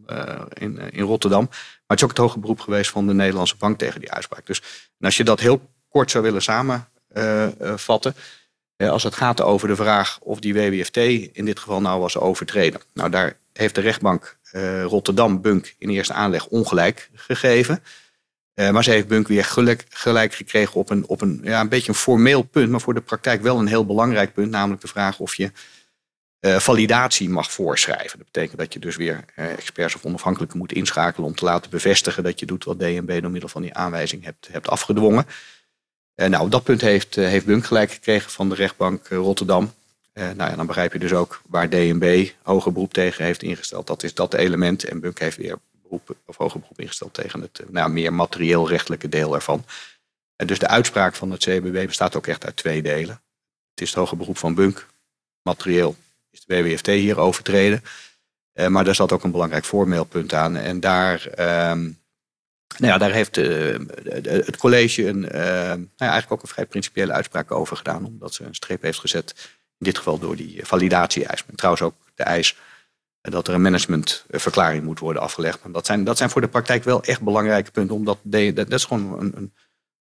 in, 0.54 0.80
in 0.92 1.04
Rotterdam. 1.04 1.48
Maar 1.50 1.60
het 1.88 1.98
is 1.98 2.04
ook 2.04 2.10
het 2.10 2.18
hoge 2.18 2.40
beroep 2.40 2.60
geweest 2.60 2.90
van 2.90 3.08
de 3.08 3.14
Nederlandse 3.14 3.58
bank 3.58 3.78
tegen 3.78 4.00
die 4.00 4.12
uitspraak. 4.12 4.46
Dus 4.46 4.62
als 5.00 5.18
je 5.18 5.24
dat 5.24 5.40
heel 5.40 5.62
kort 5.90 6.12
zou 6.12 6.24
willen 6.24 6.42
samen 6.42 6.76
eh, 6.76 6.84
eh, 6.84 6.97
vatten. 7.76 8.16
als 8.78 9.04
het 9.04 9.16
gaat 9.16 9.42
over 9.42 9.68
de 9.68 9.76
vraag 9.76 10.20
of 10.22 10.40
die 10.40 10.54
WWFT 10.54 10.98
in 10.98 11.46
dit 11.46 11.60
geval 11.60 11.82
nou 11.82 12.00
was 12.00 12.18
overtreden. 12.18 12.82
Nou, 12.94 13.10
daar 13.10 13.38
heeft 13.54 13.76
de 13.76 13.82
rechtbank 13.82 14.38
eh, 14.52 14.84
Rotterdam 14.84 15.42
Bunk 15.42 15.76
in 15.78 15.90
eerste 15.90 16.14
aanleg 16.14 16.48
ongelijk 16.48 17.10
gegeven. 17.14 17.84
maar 18.72 18.84
ze 18.84 18.92
heeft 18.92 19.08
Bunk 19.08 19.28
weer 19.28 19.46
gelijk, 19.46 19.86
gelijk 19.90 20.34
gekregen 20.34 20.76
op, 20.76 20.90
een, 20.90 21.08
op 21.08 21.22
een, 21.22 21.40
ja, 21.44 21.60
een 21.60 21.70
beetje 21.70 21.90
een 21.90 21.98
formeel 21.98 22.42
punt, 22.42 22.70
maar 22.70 22.82
voor 22.82 22.94
de 22.94 23.02
praktijk 23.02 23.42
wel 23.42 23.60
een 23.60 23.68
heel 23.68 23.86
belangrijk 23.86 24.34
punt, 24.34 24.52
namelijk 24.52 24.82
de 24.82 24.88
vraag 24.88 25.20
of 25.20 25.36
je 25.36 25.52
validatie 26.42 27.30
mag 27.30 27.52
voorschrijven. 27.52 28.18
Dat 28.18 28.32
betekent 28.32 28.60
dat 28.60 28.74
je 28.74 28.80
dus 28.80 28.96
weer 28.96 29.26
experts 29.36 29.96
of 29.96 30.06
onafhankelijken 30.06 30.58
moet 30.58 30.74
inschakelen 30.74 31.28
om 31.28 31.36
te 31.36 31.46
laten 31.46 31.72
bevestigen 31.72 32.24
dat 32.24 32.40
je 32.40 32.46
doet 32.46 32.64
wat 32.64 32.80
DNB 32.80 33.22
door 33.22 33.32
middel 33.32 33.50
van 33.50 33.62
die 33.62 33.74
aanwijzing 33.74 34.24
hebt, 34.24 34.48
hebt 34.52 34.68
afgedwongen. 34.68 35.26
Uh, 36.18 36.28
nou, 36.28 36.44
op 36.44 36.52
dat 36.52 36.64
punt 36.64 36.82
heeft, 36.82 37.18
uh, 37.18 37.28
heeft 37.28 37.46
Bunk 37.46 37.66
gelijk 37.66 37.92
gekregen 37.92 38.32
van 38.32 38.50
de 38.50 38.56
rechtbank 38.56 39.10
uh, 39.10 39.18
Rotterdam. 39.18 39.74
nou 40.14 40.36
ja, 40.38 40.56
dan 40.56 40.66
begrijp 40.66 40.94
je 40.94 41.00
dus 41.00 41.14
ook 41.14 41.42
waar 41.48 41.70
DNB 41.70 42.30
hoger 42.42 42.72
beroep 42.72 42.94
tegen 42.94 43.26
heeft 43.26 43.44
ingesteld. 43.44 43.88
Dat 43.88 44.04
is 44.04 44.14
dat 44.14 44.34
element. 44.34 44.84
En 44.84 45.00
Bunk 45.00 45.20
heeft 45.20 45.38
weer 45.38 45.58
beroep, 45.82 46.16
of 46.26 46.38
hoger 46.38 46.60
beroep 46.60 46.80
ingesteld 46.80 47.14
tegen 47.14 47.42
het 47.42 47.62
nou, 47.70 47.90
meer 47.90 48.14
materieel 48.14 48.70
rechtelijke 48.70 49.10
deel 49.10 49.36
ervan. 49.36 49.66
En 50.36 50.48
dus 50.48 50.60
de 50.60 50.68
uitspraak 50.68 51.16
van 51.16 51.32
het 51.32 51.44
CBB 51.44 51.86
bestaat 51.86 52.16
ook 52.16 52.28
echt 52.28 52.46
uit 52.46 52.56
twee 52.56 52.82
delen. 52.82 53.22
Het 53.70 53.82
is 53.82 53.90
het 53.90 53.98
hoger 53.98 54.18
beroep 54.18 54.38
van 54.38 54.56
Bunk. 54.56 54.88
Materieel 55.42 55.96
is 56.32 56.46
de 56.46 56.62
WWFT 56.62 56.88
hier 56.88 57.20
overtreden. 57.20 57.84
maar 58.68 58.84
daar 58.84 58.96
zat 58.96 59.12
ook 59.12 59.24
een 59.24 59.32
belangrijk 59.32 59.66
voormeelpunt 59.66 60.34
aan. 60.34 60.56
En 60.56 60.80
daar 60.80 61.26
ehm, 61.26 61.90
nou 62.78 62.92
ja, 62.92 62.98
daar 62.98 63.12
heeft 63.12 63.38
uh, 63.38 63.80
het 64.24 64.58
college 64.58 65.08
een, 65.08 65.24
uh, 65.24 65.32
nou 65.32 65.88
eigenlijk 65.98 66.32
ook 66.32 66.42
een 66.42 66.48
vrij 66.48 66.66
principiële 66.66 67.14
uitspraak 67.14 67.52
over 67.52 67.78
gedaan. 67.78 68.06
Omdat 68.06 68.34
ze 68.34 68.44
een 68.44 68.56
streep 68.56 68.82
heeft 68.82 69.00
gezet, 69.00 69.34
in 69.78 69.86
dit 69.86 69.98
geval 69.98 70.20
door 70.20 70.36
die 70.36 70.60
validatie-eis. 70.64 71.44
Trouwens 71.56 71.84
ook 71.84 71.96
de 72.16 72.24
eis 72.24 72.56
dat 73.22 73.48
er 73.48 73.54
een 73.54 73.62
managementverklaring 73.62 74.84
moet 74.84 75.00
worden 75.00 75.22
afgelegd. 75.22 75.60
Dat 75.72 75.86
zijn, 75.86 76.04
dat 76.04 76.18
zijn 76.18 76.30
voor 76.30 76.42
de 76.42 76.48
praktijk 76.48 76.84
wel 76.84 77.04
echt 77.04 77.22
belangrijke 77.22 77.72
punten. 77.72 77.96
Omdat 77.96 78.18
dat, 78.24 78.56
dat 78.56 78.72
is 78.72 78.86
gewoon 78.86 79.20
een, 79.20 79.32
een 79.36 79.54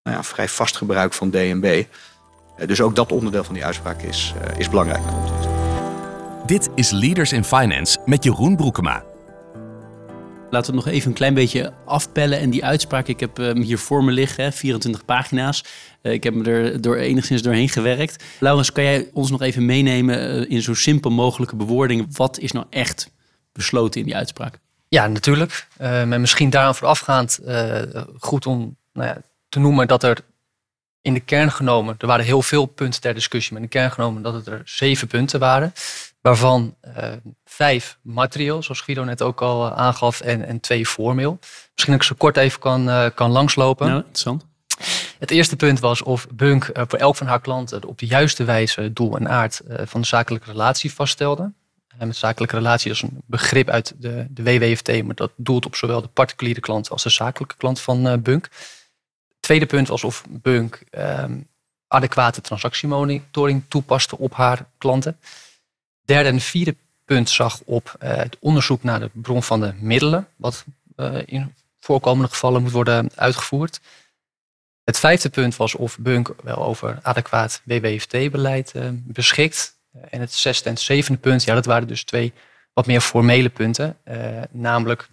nou 0.02 0.16
ja, 0.16 0.22
vrij 0.22 0.48
vast 0.48 0.76
gebruik 0.76 1.12
van 1.12 1.30
DNB. 1.30 1.84
dus 2.66 2.80
ook 2.80 2.94
dat 2.94 3.12
onderdeel 3.12 3.44
van 3.44 3.54
die 3.54 3.64
uitspraak 3.64 4.02
is, 4.02 4.34
is 4.56 4.68
belangrijk. 4.68 5.02
Dit 6.46 6.68
is 6.74 6.90
Leaders 6.90 7.32
in 7.32 7.44
Finance 7.44 7.98
met 8.04 8.24
Jeroen 8.24 8.56
Broekema. 8.56 9.15
Laten 10.50 10.70
we 10.70 10.76
nog 10.76 10.86
even 10.86 11.08
een 11.08 11.14
klein 11.14 11.34
beetje 11.34 11.72
afpellen. 11.84 12.38
En 12.38 12.50
die 12.50 12.64
uitspraak, 12.64 13.06
ik 13.06 13.20
heb 13.20 13.36
hem 13.36 13.60
hier 13.60 13.78
voor 13.78 14.04
me 14.04 14.12
liggen, 14.12 14.52
24 14.52 15.04
pagina's. 15.04 15.64
Eh, 16.02 16.12
ik 16.12 16.24
heb 16.24 16.34
me 16.34 16.50
er 16.50 16.80
door, 16.80 16.96
enigszins 16.96 17.42
doorheen 17.42 17.68
gewerkt. 17.68 18.24
Laurens, 18.40 18.72
kan 18.72 18.84
jij 18.84 19.10
ons 19.12 19.30
nog 19.30 19.42
even 19.42 19.64
meenemen 19.64 20.20
eh, 20.20 20.50
in 20.50 20.62
zo 20.62 20.74
simpel 20.74 21.10
mogelijke 21.10 21.56
bewoordingen? 21.56 22.06
Wat 22.10 22.38
is 22.38 22.52
nou 22.52 22.66
echt 22.70 23.10
besloten 23.52 24.00
in 24.00 24.06
die 24.06 24.16
uitspraak? 24.16 24.58
Ja, 24.88 25.06
natuurlijk. 25.06 25.66
Uh, 25.80 26.04
maar 26.04 26.20
misschien 26.20 26.50
daaraan 26.50 26.74
voorafgaand 26.74 27.40
goed 28.18 28.46
om 28.46 28.76
nou 28.92 29.08
ja, 29.08 29.20
te 29.48 29.58
noemen 29.58 29.86
dat 29.88 30.02
er 30.02 30.18
in 31.02 31.14
de 31.14 31.20
kern 31.20 31.50
genomen, 31.50 31.94
er 31.98 32.06
waren 32.06 32.24
heel 32.24 32.42
veel 32.42 32.66
punten 32.66 33.00
ter 33.00 33.14
discussie, 33.14 33.52
maar 33.52 33.62
in 33.62 33.68
de 33.68 33.78
kern 33.78 33.92
genomen 33.92 34.22
dat 34.22 34.34
het 34.34 34.46
er 34.46 34.62
zeven 34.64 35.08
punten 35.08 35.40
waren 35.40 35.72
waarvan 36.26 36.76
uh, 36.96 37.12
vijf 37.44 37.98
materieel, 38.02 38.62
zoals 38.62 38.80
Guido 38.80 39.04
net 39.04 39.22
ook 39.22 39.42
al 39.42 39.66
eh, 39.66 39.76
aangaf, 39.76 40.20
en, 40.20 40.46
en 40.46 40.60
twee 40.60 40.86
formeel. 40.86 41.38
Misschien 41.40 41.92
dat 41.92 42.02
ik 42.02 42.02
zo 42.02 42.14
kort 42.18 42.36
even 42.36 42.60
kan, 42.60 42.88
uh, 42.88 43.06
kan 43.14 43.30
langslopen. 43.30 43.86
Ja, 43.86 43.96
interessant. 43.96 44.46
Het 45.18 45.30
eerste 45.30 45.56
punt 45.56 45.80
was 45.80 46.02
of 46.02 46.26
Bunk 46.32 46.70
voor 46.72 46.98
elk 46.98 47.16
van 47.16 47.26
haar 47.26 47.40
klanten 47.40 47.84
op 47.84 47.98
de 47.98 48.06
juiste 48.06 48.44
wijze 48.44 48.92
doel 48.92 49.16
en 49.16 49.28
aard 49.28 49.60
van 49.66 50.00
de 50.00 50.06
zakelijke 50.06 50.50
relatie 50.50 50.92
vaststelde. 50.92 51.52
met 51.98 52.16
zakelijke 52.16 52.56
relatie 52.56 52.88
dat 52.88 52.96
is 52.96 53.02
een 53.02 53.22
begrip 53.26 53.68
uit 53.68 53.94
de, 53.98 54.26
de 54.30 54.42
WWFT, 54.42 55.02
maar 55.04 55.14
dat 55.14 55.32
doelt 55.36 55.66
op 55.66 55.76
zowel 55.76 56.02
de 56.02 56.08
particuliere 56.08 56.60
klant 56.60 56.90
als 56.90 57.02
de 57.02 57.10
zakelijke 57.10 57.56
klant 57.56 57.80
van 57.80 58.22
Bunk. 58.22 58.44
Het 59.28 59.40
tweede 59.40 59.66
punt 59.66 59.88
was 59.88 60.04
of 60.04 60.24
Bunk 60.28 60.82
ehm, 60.90 61.40
adequate 61.88 62.40
transactiemonitoring 62.40 63.64
toepaste 63.68 64.18
op 64.18 64.34
haar 64.34 64.66
klanten 64.78 65.18
derde 66.06 66.28
en 66.28 66.40
vierde 66.40 66.76
punt 67.04 67.30
zag 67.30 67.60
op 67.64 67.96
uh, 68.02 68.16
het 68.16 68.36
onderzoek 68.40 68.82
naar 68.82 69.00
de 69.00 69.10
bron 69.12 69.42
van 69.42 69.60
de 69.60 69.72
middelen, 69.78 70.28
wat 70.36 70.64
uh, 70.96 71.18
in 71.26 71.54
voorkomende 71.78 72.28
gevallen 72.28 72.62
moet 72.62 72.72
worden 72.72 73.10
uitgevoerd. 73.14 73.80
Het 74.84 74.98
vijfde 74.98 75.28
punt 75.28 75.56
was 75.56 75.74
of 75.74 75.98
Bunk 75.98 76.34
wel 76.42 76.64
over 76.64 76.98
adequaat 77.02 77.60
WWFT-beleid 77.64 78.72
uh, 78.76 78.88
beschikt. 78.92 79.74
En 80.10 80.20
het 80.20 80.32
zesde 80.32 80.68
en 80.68 80.78
zevende 80.78 81.18
punt, 81.18 81.44
ja, 81.44 81.54
dat 81.54 81.64
waren 81.64 81.88
dus 81.88 82.04
twee 82.04 82.32
wat 82.72 82.86
meer 82.86 83.00
formele 83.00 83.48
punten. 83.48 83.96
namelijk 84.50 85.08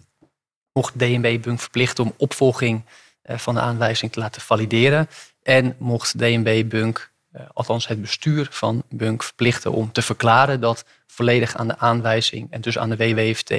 mocht 0.72 0.98
DNB 0.98 1.42
Bunk 1.42 1.60
verplichten 1.60 2.04
om 2.04 2.14
opvolging 2.16 2.82
van 3.24 3.54
de 3.54 3.60
aanwijzing 3.60 4.12
te 4.12 4.20
laten 4.20 4.42
valideren. 4.42 5.08
En 5.42 5.76
mocht 5.78 6.18
DNB 6.18 6.68
Bunk 6.68 6.98
eh, 6.98 7.13
althans 7.52 7.86
het 7.86 8.00
bestuur 8.00 8.46
van 8.50 8.82
Bunk 8.88 9.22
verplichten 9.22 9.72
om 9.72 9.92
te 9.92 10.02
verklaren 10.02 10.60
dat 10.60 10.84
volledig 11.06 11.56
aan 11.56 11.68
de 11.68 11.78
aanwijzing 11.78 12.50
en 12.50 12.60
dus 12.60 12.78
aan 12.78 12.90
de 12.90 12.96
WWFT 12.96 13.54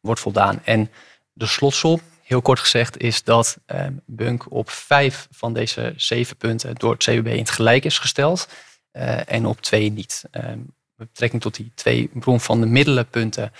wordt 0.00 0.20
voldaan. 0.20 0.60
En 0.64 0.90
de 1.32 1.46
slotsom, 1.46 2.00
heel 2.22 2.42
kort 2.42 2.58
gezegd, 2.58 2.98
is 2.98 3.24
dat 3.24 3.58
eh, 3.66 3.86
Bunk 4.06 4.52
op 4.52 4.70
vijf 4.70 5.28
van 5.30 5.52
deze 5.52 5.92
zeven 5.96 6.36
punten 6.36 6.74
door 6.74 6.92
het 6.92 7.02
CWB 7.02 7.26
in 7.26 7.38
het 7.38 7.50
gelijk 7.50 7.84
is 7.84 7.98
gesteld 7.98 8.48
eh, 8.90 9.32
en 9.32 9.46
op 9.46 9.60
twee 9.60 9.90
niet. 9.90 10.22
met 10.30 11.08
betrekking 11.12 11.42
tot 11.42 11.54
die 11.54 11.72
twee 11.74 12.10
bron 12.12 12.40
van 12.40 12.60
de 12.60 12.66
middelenpunten 12.66 13.52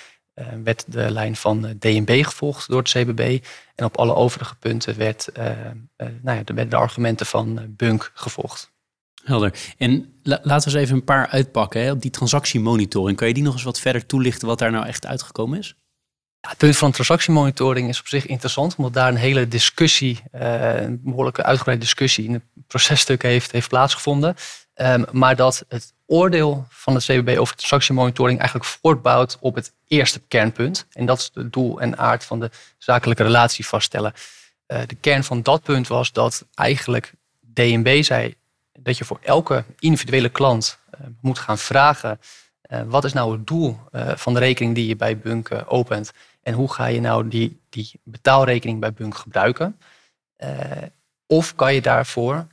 werd 0.64 0.84
de 0.92 1.10
lijn 1.10 1.36
van 1.36 1.76
DNB 1.78 2.24
gevolgd 2.24 2.68
door 2.68 2.78
het 2.78 2.90
CBB. 2.90 3.44
En 3.74 3.84
op 3.84 3.98
alle 3.98 4.14
overige 4.14 4.56
punten 4.56 4.96
werd, 4.96 5.28
nou 5.96 6.38
ja, 6.38 6.42
werden 6.44 6.70
de 6.70 6.76
argumenten 6.76 7.26
van 7.26 7.74
Bunk 7.76 8.10
gevolgd. 8.14 8.72
Helder. 9.24 9.54
En 9.78 10.20
laten 10.22 10.48
we 10.48 10.54
eens 10.54 10.74
even 10.74 10.94
een 10.96 11.04
paar 11.04 11.26
uitpakken. 11.26 11.82
Hè. 11.82 11.90
Op 11.90 12.02
die 12.02 12.10
transactiemonitoring, 12.10 13.16
kan 13.16 13.28
je 13.28 13.34
die 13.34 13.42
nog 13.42 13.52
eens 13.52 13.62
wat 13.62 13.80
verder 13.80 14.06
toelichten 14.06 14.48
wat 14.48 14.58
daar 14.58 14.70
nou 14.70 14.86
echt 14.86 15.06
uitgekomen 15.06 15.58
is? 15.58 15.74
Ja, 16.40 16.48
het 16.48 16.58
punt 16.58 16.76
van 16.76 16.92
transactiemonitoring 16.92 17.88
is 17.88 18.00
op 18.00 18.06
zich 18.06 18.26
interessant, 18.26 18.76
omdat 18.76 18.92
daar 18.92 19.08
een 19.08 19.16
hele 19.16 19.48
discussie, 19.48 20.22
uh, 20.34 20.80
een 20.80 21.00
behoorlijke 21.04 21.42
uitgebreide 21.42 21.84
discussie 21.84 22.24
in 22.24 22.32
het 22.32 22.42
processtuk 22.66 23.22
heeft, 23.22 23.50
heeft 23.52 23.68
plaatsgevonden. 23.68 24.36
Um, 24.74 25.04
maar 25.12 25.36
dat 25.36 25.64
het 25.68 25.94
oordeel 26.06 26.66
van 26.68 26.94
het 26.94 27.04
CBB 27.04 27.38
over 27.38 27.56
transactiemonitoring 27.56 28.38
eigenlijk 28.38 28.68
voortbouwt 28.68 29.36
op 29.40 29.54
het 29.54 29.72
eerste 29.86 30.20
kernpunt. 30.28 30.86
En 30.92 31.06
dat 31.06 31.18
is 31.18 31.30
het 31.34 31.52
doel 31.52 31.80
en 31.80 31.98
aard 31.98 32.24
van 32.24 32.40
de 32.40 32.50
zakelijke 32.78 33.22
relatie 33.22 33.66
vaststellen. 33.66 34.12
Uh, 34.66 34.80
de 34.86 34.94
kern 34.94 35.24
van 35.24 35.42
dat 35.42 35.62
punt 35.62 35.88
was 35.88 36.12
dat 36.12 36.46
eigenlijk 36.54 37.12
DNB 37.52 38.02
zei 38.02 38.34
dat 38.82 38.98
je 38.98 39.04
voor 39.04 39.18
elke 39.22 39.64
individuele 39.78 40.28
klant 40.28 40.78
uh, 40.94 41.06
moet 41.20 41.38
gaan 41.38 41.58
vragen: 41.58 42.20
uh, 42.70 42.82
wat 42.86 43.04
is 43.04 43.12
nou 43.12 43.32
het 43.32 43.46
doel 43.46 43.78
uh, 43.92 44.16
van 44.16 44.34
de 44.34 44.38
rekening 44.40 44.74
die 44.74 44.86
je 44.86 44.96
bij 44.96 45.18
Bunk 45.18 45.50
opent? 45.66 46.12
En 46.42 46.54
hoe 46.54 46.72
ga 46.72 46.86
je 46.86 47.00
nou 47.00 47.28
die, 47.28 47.60
die 47.68 48.00
betaalrekening 48.02 48.80
bij 48.80 48.92
Bunk 48.92 49.14
gebruiken? 49.16 49.78
of 51.26 51.54
kan 51.54 51.74
je 51.74 51.80
daarvoor, 51.80 52.46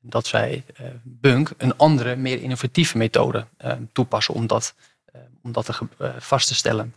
dat 0.00 0.26
zij 0.26 0.64
Bunk, 1.02 1.50
een 1.56 1.76
andere, 1.76 2.16
meer 2.16 2.42
innovatieve 2.42 2.98
methode 2.98 3.46
toepassen 3.92 4.34
om, 4.34 4.46
dat, 4.46 4.74
om 5.42 5.52
dat 5.52 5.64
te, 5.64 5.74
vast 6.18 6.48
te 6.48 6.54
stellen. 6.54 6.94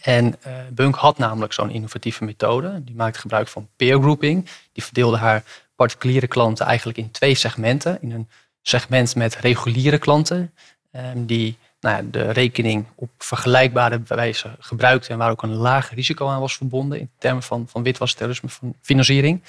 En 0.00 0.34
Bunk 0.70 0.94
had 0.94 1.18
namelijk 1.18 1.52
zo'n 1.52 1.70
innovatieve 1.70 2.24
methode. 2.24 2.84
Die 2.84 2.94
maakte 2.94 3.18
gebruik 3.18 3.48
van 3.48 3.68
peer 3.76 3.98
grouping. 3.98 4.48
Die 4.72 4.84
verdeelde 4.84 5.16
haar 5.16 5.42
particuliere 5.76 6.26
klanten 6.26 6.66
eigenlijk 6.66 6.98
in 6.98 7.10
twee 7.10 7.34
segmenten. 7.34 7.98
In 8.00 8.10
een 8.10 8.28
segment 8.62 9.14
met 9.14 9.34
reguliere 9.34 9.98
klanten, 9.98 10.54
ehm, 10.90 11.24
die 11.24 11.58
nou 11.80 11.96
ja, 11.96 12.10
de 12.10 12.30
rekening 12.30 12.86
op 12.94 13.10
vergelijkbare 13.18 14.02
wijze 14.06 14.56
gebruikten 14.58 15.10
en 15.10 15.18
waar 15.18 15.30
ook 15.30 15.42
een 15.42 15.54
laag 15.54 15.94
risico 15.94 16.28
aan 16.28 16.40
was 16.40 16.56
verbonden 16.56 16.98
in 16.98 17.10
termen 17.18 17.42
van, 17.42 17.68
van 17.68 17.82
witwasterrorisme, 17.82 18.48
van 18.48 18.74
financiering. 18.80 19.42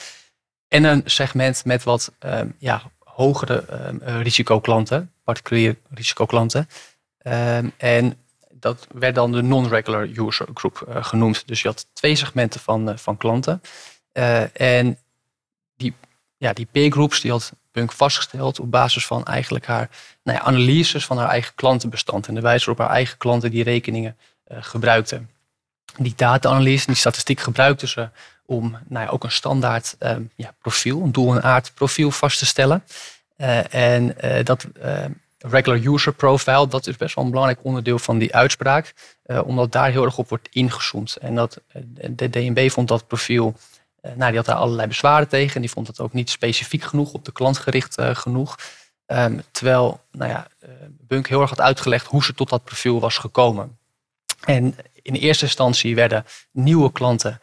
En 0.68 0.84
een 0.84 1.02
segment 1.06 1.66
met 1.66 1.84
wat 1.84 2.12
um, 2.20 2.56
ja, 2.58 2.82
hogere 3.00 3.66
um, 3.88 4.22
risicoklanten, 4.22 5.12
particuliere 5.24 5.78
risicoklanten. 5.90 6.68
en 7.78 8.18
dat 8.66 8.88
werd 8.94 9.16
dan 9.16 9.32
de 9.32 9.42
non-regular 9.42 10.08
user 10.16 10.48
group 10.54 10.86
uh, 10.90 11.04
genoemd. 11.04 11.48
Dus 11.48 11.62
je 11.62 11.68
had 11.68 11.88
twee 11.94 12.16
segmenten 12.16 12.60
van, 12.60 12.90
uh, 12.90 12.98
van 12.98 13.18
klanten. 13.18 13.62
Uh, 14.14 14.62
en 14.62 14.98
die 15.78 15.94
ja, 16.38 16.54
die 16.54 16.68
peer 16.72 16.92
groups 16.92 17.22
die 17.22 17.32
had 17.32 17.54
Punk 17.72 17.92
vastgesteld 17.92 18.60
op 18.60 18.72
basis 18.72 19.06
van 19.06 19.26
eigenlijk 19.26 19.66
haar 19.66 19.90
nou 20.24 20.38
ja, 20.38 20.44
analyses 20.44 21.06
van 21.06 21.18
haar 21.18 21.30
eigen 21.30 21.56
klantenbestand 21.56 22.28
en 22.28 22.36
de 22.36 22.42
wijze 22.42 22.66
waarop 22.66 22.86
haar 22.86 22.96
eigen 22.96 23.18
klanten 23.18 23.52
die 23.52 23.64
rekeningen 23.64 24.18
gebruikten. 24.48 25.30
Die 25.98 26.14
data-analyse, 26.16 26.86
die 26.86 26.96
statistiek 26.96 27.40
gebruikten 27.40 27.88
ze 27.88 28.10
om 28.46 28.78
nou 28.88 29.06
ja, 29.06 29.12
ook 29.12 29.24
een 29.24 29.32
standaard 29.32 29.98
ja, 30.36 30.54
profiel, 30.62 31.02
een 31.02 31.12
doel- 31.12 31.36
en 31.36 31.44
aard 31.44 31.72
profiel 31.74 32.12
vast 32.12 32.40
te 32.40 32.46
stellen. 32.46 32.84
En 33.70 34.16
dat 34.44 34.68
regular 35.50 35.94
user 35.94 36.14
profile, 36.14 36.68
dat 36.68 36.88
is 36.88 36.98
best 36.98 37.16
wel 37.16 37.24
een 37.24 37.30
belangrijk 37.30 37.64
onderdeel 37.64 38.00
van 38.00 38.18
die 38.18 38.36
uitspraak, 38.36 38.94
omdat 39.46 39.72
daar 39.72 39.92
heel 39.92 40.04
erg 40.04 40.18
op 40.18 40.30
wordt 40.30 40.48
ingezoomd. 40.52 41.16
En 41.16 41.36
dat 41.36 41.62
de 41.94 42.30
DNB 42.30 42.70
vond 42.70 42.88
dat 42.88 43.08
profiel 43.08 43.56
eh, 44.06 44.12
nou, 44.16 44.28
die 44.28 44.38
had 44.38 44.46
daar 44.46 44.56
allerlei 44.56 44.88
bezwaren 44.88 45.28
tegen. 45.28 45.56
En 45.56 45.62
die 45.62 45.70
vond 45.70 45.88
het 45.88 46.00
ook 46.00 46.14
niet 46.14 46.30
specifiek 46.30 46.84
genoeg, 46.84 47.14
op 47.14 47.26
de 47.26 47.32
klant 47.32 47.58
gericht 47.58 47.98
genoeg. 48.00 48.56
Um, 49.08 49.42
terwijl 49.52 50.02
nou 50.12 50.32
ja, 50.32 50.48
Bunk 50.90 51.28
heel 51.28 51.42
erg 51.42 51.50
had 51.50 51.62
uitgelegd 51.62 52.06
hoe 52.06 52.24
ze 52.24 52.34
tot 52.34 52.50
dat 52.50 52.64
profiel 52.64 53.00
was 53.00 53.18
gekomen. 53.18 53.78
En 54.46 54.76
in 55.02 55.14
eerste 55.14 55.46
instantie 55.46 55.96
werden 55.96 56.26
nieuwe 56.52 56.92
klanten 56.92 57.40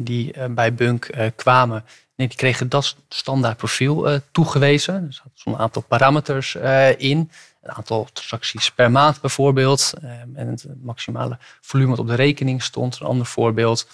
die 0.00 0.48
bij 0.50 0.74
Bunk 0.74 1.10
kwamen, 1.36 1.84
nee, 2.18 2.28
die 2.28 2.36
kregen 2.36 2.68
dat 2.68 2.96
standaard 3.08 3.56
profiel 3.56 4.20
toegewezen. 4.30 5.06
Dus 5.06 5.18
er 5.18 5.30
zat 5.34 5.54
een 5.54 5.60
aantal 5.60 5.82
parameters 5.82 6.54
in. 6.96 7.30
Een 7.62 7.74
aantal 7.74 8.08
transacties 8.12 8.70
per 8.70 8.90
maand 8.90 9.20
bijvoorbeeld. 9.20 9.92
Ehm, 10.02 10.28
en 10.34 10.48
het 10.48 10.66
maximale 10.82 11.38
volume 11.60 11.90
wat 11.90 11.98
op 11.98 12.06
de 12.06 12.14
rekening 12.14 12.62
stond, 12.62 13.00
een 13.00 13.06
ander 13.06 13.26
voorbeeld. 13.26 13.88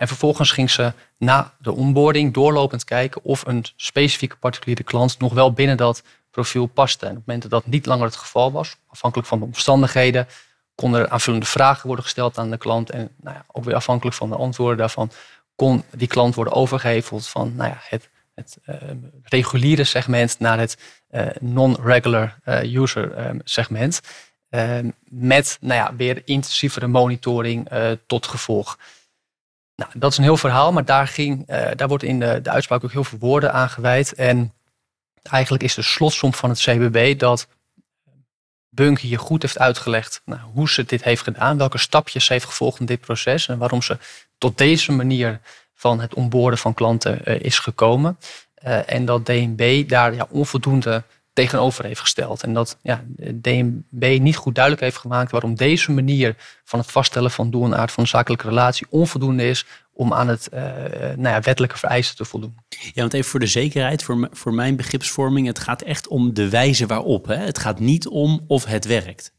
En 0.00 0.08
vervolgens 0.08 0.50
ging 0.50 0.70
ze 0.70 0.92
na 1.18 1.54
de 1.58 1.72
onboarding 1.72 2.34
doorlopend 2.34 2.84
kijken 2.84 3.24
of 3.24 3.46
een 3.46 3.64
specifieke 3.76 4.36
particuliere 4.36 4.82
klant 4.82 5.18
nog 5.18 5.32
wel 5.32 5.52
binnen 5.52 5.76
dat 5.76 6.02
profiel 6.30 6.66
paste. 6.66 7.04
En 7.04 7.10
op 7.10 7.16
het 7.16 7.26
moment 7.26 7.50
dat 7.50 7.62
dat 7.62 7.72
niet 7.72 7.86
langer 7.86 8.04
het 8.04 8.16
geval 8.16 8.52
was, 8.52 8.76
afhankelijk 8.88 9.28
van 9.28 9.38
de 9.38 9.44
omstandigheden, 9.44 10.28
konden 10.74 11.00
er 11.00 11.08
aanvullende 11.08 11.46
vragen 11.46 11.86
worden 11.86 12.04
gesteld 12.04 12.38
aan 12.38 12.50
de 12.50 12.58
klant. 12.58 12.90
En 12.90 13.10
nou 13.20 13.36
ja, 13.36 13.44
ook 13.52 13.64
weer 13.64 13.74
afhankelijk 13.74 14.16
van 14.16 14.28
de 14.28 14.36
antwoorden 14.36 14.78
daarvan, 14.78 15.10
kon 15.60 15.84
die 15.90 16.08
klant 16.08 16.34
worden 16.34 16.54
overgeheveld 16.54 17.28
van 17.28 17.54
nou 17.56 17.70
ja, 17.70 17.78
het, 17.80 18.08
het 18.34 18.58
uh, 18.66 18.74
reguliere 19.22 19.84
segment 19.84 20.38
naar 20.38 20.58
het 20.58 20.76
uh, 21.10 21.26
non-regular 21.40 22.38
uh, 22.44 22.74
user 22.80 23.36
segment. 23.44 24.00
met 25.08 25.58
nou 25.60 25.74
ja, 25.74 25.96
weer 25.96 26.22
intensievere 26.24 26.86
monitoring 26.86 27.68
tot 28.06 28.26
gevolg. 28.26 28.78
Nou, 29.76 29.90
dat 29.94 30.10
is 30.10 30.18
een 30.18 30.24
heel 30.24 30.36
verhaal, 30.36 30.72
maar 30.72 30.84
daar, 30.84 31.06
ging, 31.06 31.46
daar 31.76 31.88
wordt 31.88 32.04
in 32.04 32.20
de, 32.20 32.40
de 32.42 32.50
uitspraak 32.50 32.84
ook 32.84 32.92
heel 32.92 33.04
veel 33.04 33.18
woorden 33.18 33.52
aan 33.52 33.68
gewijd. 33.68 34.14
En 34.14 34.52
eigenlijk 35.22 35.62
is 35.62 35.74
de 35.74 35.82
slotsom 35.82 36.34
van 36.34 36.50
het 36.50 36.58
CBB 36.58 37.18
dat 37.18 37.46
Bunk 38.80 38.98
hier 38.98 39.18
goed 39.18 39.42
heeft 39.42 39.58
uitgelegd 39.58 40.22
nou, 40.24 40.40
hoe 40.52 40.70
ze 40.70 40.84
dit 40.84 41.04
heeft 41.04 41.22
gedaan, 41.22 41.58
welke 41.58 41.78
stapjes 41.78 42.24
ze 42.24 42.32
heeft 42.32 42.44
gevolgd 42.44 42.80
in 42.80 42.86
dit 42.86 43.00
proces 43.00 43.48
en 43.48 43.58
waarom 43.58 43.82
ze 43.82 43.98
tot 44.38 44.58
deze 44.58 44.92
manier 44.92 45.40
van 45.74 46.00
het 46.00 46.14
onboorden 46.14 46.58
van 46.58 46.74
klanten 46.74 47.20
uh, 47.24 47.40
is 47.40 47.58
gekomen. 47.58 48.18
Uh, 48.64 48.92
en 48.92 49.04
dat 49.04 49.26
DNB 49.26 49.88
daar 49.88 50.14
ja, 50.14 50.26
onvoldoende 50.30 51.02
tegenover 51.32 51.84
heeft 51.84 52.00
gesteld. 52.00 52.42
En 52.42 52.52
dat 52.52 52.78
ja, 52.82 53.04
DNB 53.34 54.18
niet 54.20 54.36
goed 54.36 54.54
duidelijk 54.54 54.84
heeft 54.84 54.96
gemaakt 54.96 55.30
waarom 55.30 55.54
deze 55.54 55.92
manier 55.92 56.36
van 56.64 56.78
het 56.78 56.90
vaststellen 56.90 57.30
van 57.30 57.50
doel 57.50 57.64
en 57.64 57.76
aard 57.76 57.92
van 57.92 58.02
een 58.02 58.08
zakelijke 58.08 58.48
relatie 58.48 58.86
onvoldoende 58.90 59.48
is 59.48 59.66
om 60.00 60.12
aan 60.12 60.28
het 60.28 60.48
uh, 60.54 60.60
nou 61.16 61.28
ja, 61.28 61.40
wettelijke 61.40 61.78
vereisten 61.78 62.16
te 62.16 62.24
voldoen. 62.24 62.56
Ja, 62.68 63.00
want 63.00 63.14
even 63.14 63.30
voor 63.30 63.40
de 63.40 63.46
zekerheid, 63.46 64.02
voor, 64.02 64.28
voor 64.32 64.54
mijn 64.54 64.76
begripsvorming, 64.76 65.46
het 65.46 65.58
gaat 65.58 65.82
echt 65.82 66.08
om 66.08 66.34
de 66.34 66.48
wijze 66.48 66.86
waarop. 66.86 67.26
Hè? 67.26 67.36
Het 67.36 67.58
gaat 67.58 67.78
niet 67.78 68.08
om 68.08 68.44
of 68.46 68.64
het 68.64 68.84
werkt. 68.84 69.32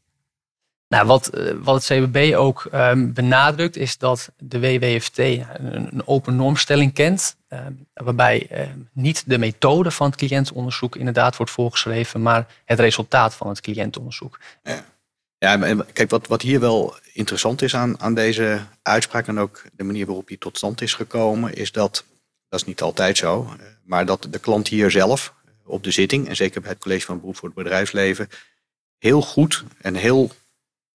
Nou, 0.88 1.06
wat, 1.06 1.26
eh, 1.26 1.52
wat 1.62 1.74
het 1.74 1.84
CBB 1.84 2.34
ook 2.36 2.68
um, 2.74 3.12
benadrukt 3.12 3.76
is 3.76 3.98
dat 3.98 4.32
de 4.36 4.60
WWFT 4.60 5.18
een, 5.18 5.46
een 5.92 6.06
open 6.06 6.36
normstelling 6.36 6.92
kent. 6.92 7.36
Um, 7.48 7.86
waarbij 7.94 8.46
um, 8.50 8.88
niet 8.92 9.22
de 9.26 9.38
methode 9.38 9.90
van 9.90 10.06
het 10.06 10.16
cliëntonderzoek 10.16 10.96
inderdaad 10.96 11.36
wordt 11.36 11.52
voorgeschreven, 11.52 12.22
maar 12.22 12.46
het 12.64 12.80
resultaat 12.80 13.34
van 13.34 13.48
het 13.48 13.60
cliëntonderzoek. 13.60 14.40
Ja, 14.62 14.84
ja 15.42 15.84
kijk, 15.92 16.10
wat, 16.10 16.26
wat 16.26 16.42
hier 16.42 16.60
wel 16.60 16.96
interessant 17.12 17.62
is 17.62 17.74
aan, 17.74 18.00
aan 18.00 18.14
deze 18.14 18.66
uitspraak 18.82 19.26
en 19.26 19.38
ook 19.38 19.62
de 19.72 19.84
manier 19.84 20.06
waarop 20.06 20.28
die 20.28 20.38
tot 20.38 20.56
stand 20.56 20.80
is 20.80 20.94
gekomen, 20.94 21.54
is 21.54 21.72
dat, 21.72 22.04
dat 22.48 22.60
is 22.60 22.66
niet 22.66 22.82
altijd 22.82 23.16
zo, 23.16 23.42
eh, 23.42 23.66
maar 23.84 24.06
dat 24.06 24.26
de 24.30 24.38
klant 24.38 24.68
hier 24.68 24.90
zelf 24.90 25.34
op 25.64 25.82
de 25.84 25.90
zitting, 25.90 26.28
en 26.28 26.36
zeker 26.36 26.60
bij 26.60 26.70
het 26.70 26.80
College 26.80 27.04
van 27.04 27.20
Beroep 27.20 27.36
voor 27.36 27.48
het 27.48 27.58
Bedrijfsleven, 27.58 28.28
heel 28.98 29.22
goed 29.22 29.64
en 29.80 29.94
heel 29.94 30.30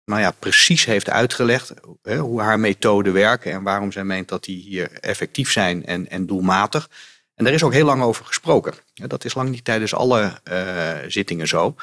nou 0.04 0.20
ja, 0.20 0.30
precies 0.30 0.84
heeft 0.84 1.10
uitgelegd 1.10 1.72
hè, 2.02 2.16
hoe 2.16 2.40
haar 2.40 2.60
methoden 2.60 3.12
werken 3.12 3.52
en 3.52 3.62
waarom 3.62 3.92
zij 3.92 4.04
meent 4.04 4.28
dat 4.28 4.44
die 4.44 4.62
hier 4.62 4.92
effectief 4.92 5.52
zijn 5.52 5.86
en, 5.86 6.10
en 6.10 6.26
doelmatig. 6.26 6.90
En 7.34 7.44
daar 7.44 7.52
is 7.52 7.62
ook 7.62 7.72
heel 7.72 7.86
lang 7.86 8.02
over 8.02 8.24
gesproken. 8.24 8.74
Dat 8.94 9.24
is 9.24 9.34
lang 9.34 9.48
niet 9.48 9.64
tijdens 9.64 9.94
alle 9.94 10.32
zittingen 11.08 11.48
zo. 11.48 11.74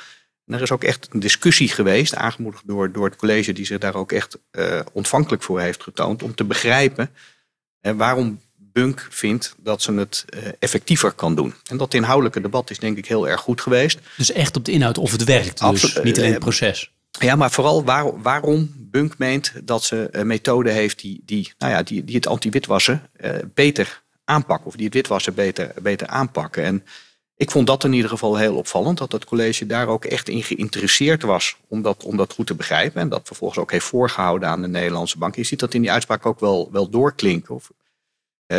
En 0.50 0.56
er 0.56 0.62
is 0.62 0.72
ook 0.72 0.84
echt 0.84 1.08
een 1.12 1.20
discussie 1.20 1.70
geweest, 1.70 2.16
aangemoedigd 2.16 2.68
door, 2.68 2.92
door 2.92 3.06
het 3.06 3.16
college, 3.16 3.54
die 3.54 3.66
zich 3.66 3.78
daar 3.78 3.96
ook 3.96 4.12
echt 4.12 4.38
uh, 4.52 4.80
ontvankelijk 4.92 5.44
voor 5.44 5.60
heeft 5.60 5.84
getoond, 5.84 6.24
om 6.24 6.36
te 6.36 6.44
begrijpen 6.44 7.10
waarom 7.82 8.42
Bunk 8.56 9.08
vindt 9.10 9.56
dat 9.58 9.82
ze 9.82 9.94
het 9.94 10.26
uh, 10.30 10.40
effectiever 10.60 11.12
kan 11.12 11.36
doen. 11.36 11.54
En 11.70 11.78
dat 11.78 11.94
inhoudelijke 11.94 12.42
debat 12.42 12.70
is 12.70 12.80
denk 12.80 12.98
ik 12.98 13.06
heel 13.06 13.28
erg 13.28 13.42
goed 13.42 13.62
geweest. 13.62 14.00
Dus 14.18 14.32
echt 14.32 14.58
op 14.58 14.66
de 14.66 14.72
inhoud 14.72 14.98
of 14.98 15.12
het 15.12 15.24
werkt, 15.24 15.70
dus 15.70 16.00
niet 16.04 16.18
alleen 16.18 16.32
het 16.32 16.40
proces. 16.40 16.92
Ja, 17.20 17.36
maar 17.36 17.52
vooral 17.52 17.84
waar, 17.84 18.22
waarom 18.22 18.74
Bunk 18.78 19.18
meent 19.18 19.54
dat 19.64 19.84
ze 19.84 20.08
een 20.12 20.28
methode 20.28 20.72
heeft 20.72 21.00
die, 21.00 21.22
die, 21.26 21.54
nou 21.58 21.74
ja, 21.74 21.84
die, 21.84 22.04
die 22.04 22.16
het 22.16 22.28
anti-witwassen 22.28 23.10
beter 23.54 24.04
aanpakken. 24.24 24.68
Of 24.68 24.76
die 24.76 24.86
het 24.86 24.94
witwassen 24.94 25.34
beter, 25.34 25.72
beter 25.82 26.08
aanpakken. 26.08 26.64
En 26.64 26.84
ik 27.40 27.52
vond 27.52 27.68
dat 27.68 27.84
in 27.84 27.94
ieder 27.94 28.10
geval 28.10 28.38
heel 28.38 28.56
opvallend. 28.56 28.98
Dat 28.98 29.12
het 29.12 29.26
college 29.26 29.66
daar 29.66 29.88
ook 29.88 30.06
echt 30.06 30.30
in 30.30 30.44
geïnteresseerd 30.44 31.22
was 31.22 31.58
om 31.68 31.82
dat, 31.82 32.04
om 32.04 32.18
dat 32.18 32.34
goed 32.34 32.48
te 32.48 32.56
begrijpen. 32.56 33.02
En 33.02 33.10
dat 33.10 33.28
vervolgens 33.28 33.60
ook 33.60 33.72
heeft 33.72 33.86
voorgehouden 33.86 34.50
aan 34.50 34.62
de 34.62 34.68
Nederlandse 34.68 35.18
bank. 35.18 35.36
Je 35.36 35.44
ziet 35.44 35.60
dat 35.60 35.74
in 35.74 35.82
die 35.82 35.92
uitspraak 35.92 36.26
ook 36.26 36.40
wel, 36.40 36.70
wel 36.72 36.90
doorklinken. 36.90 37.56
Of, 37.56 37.72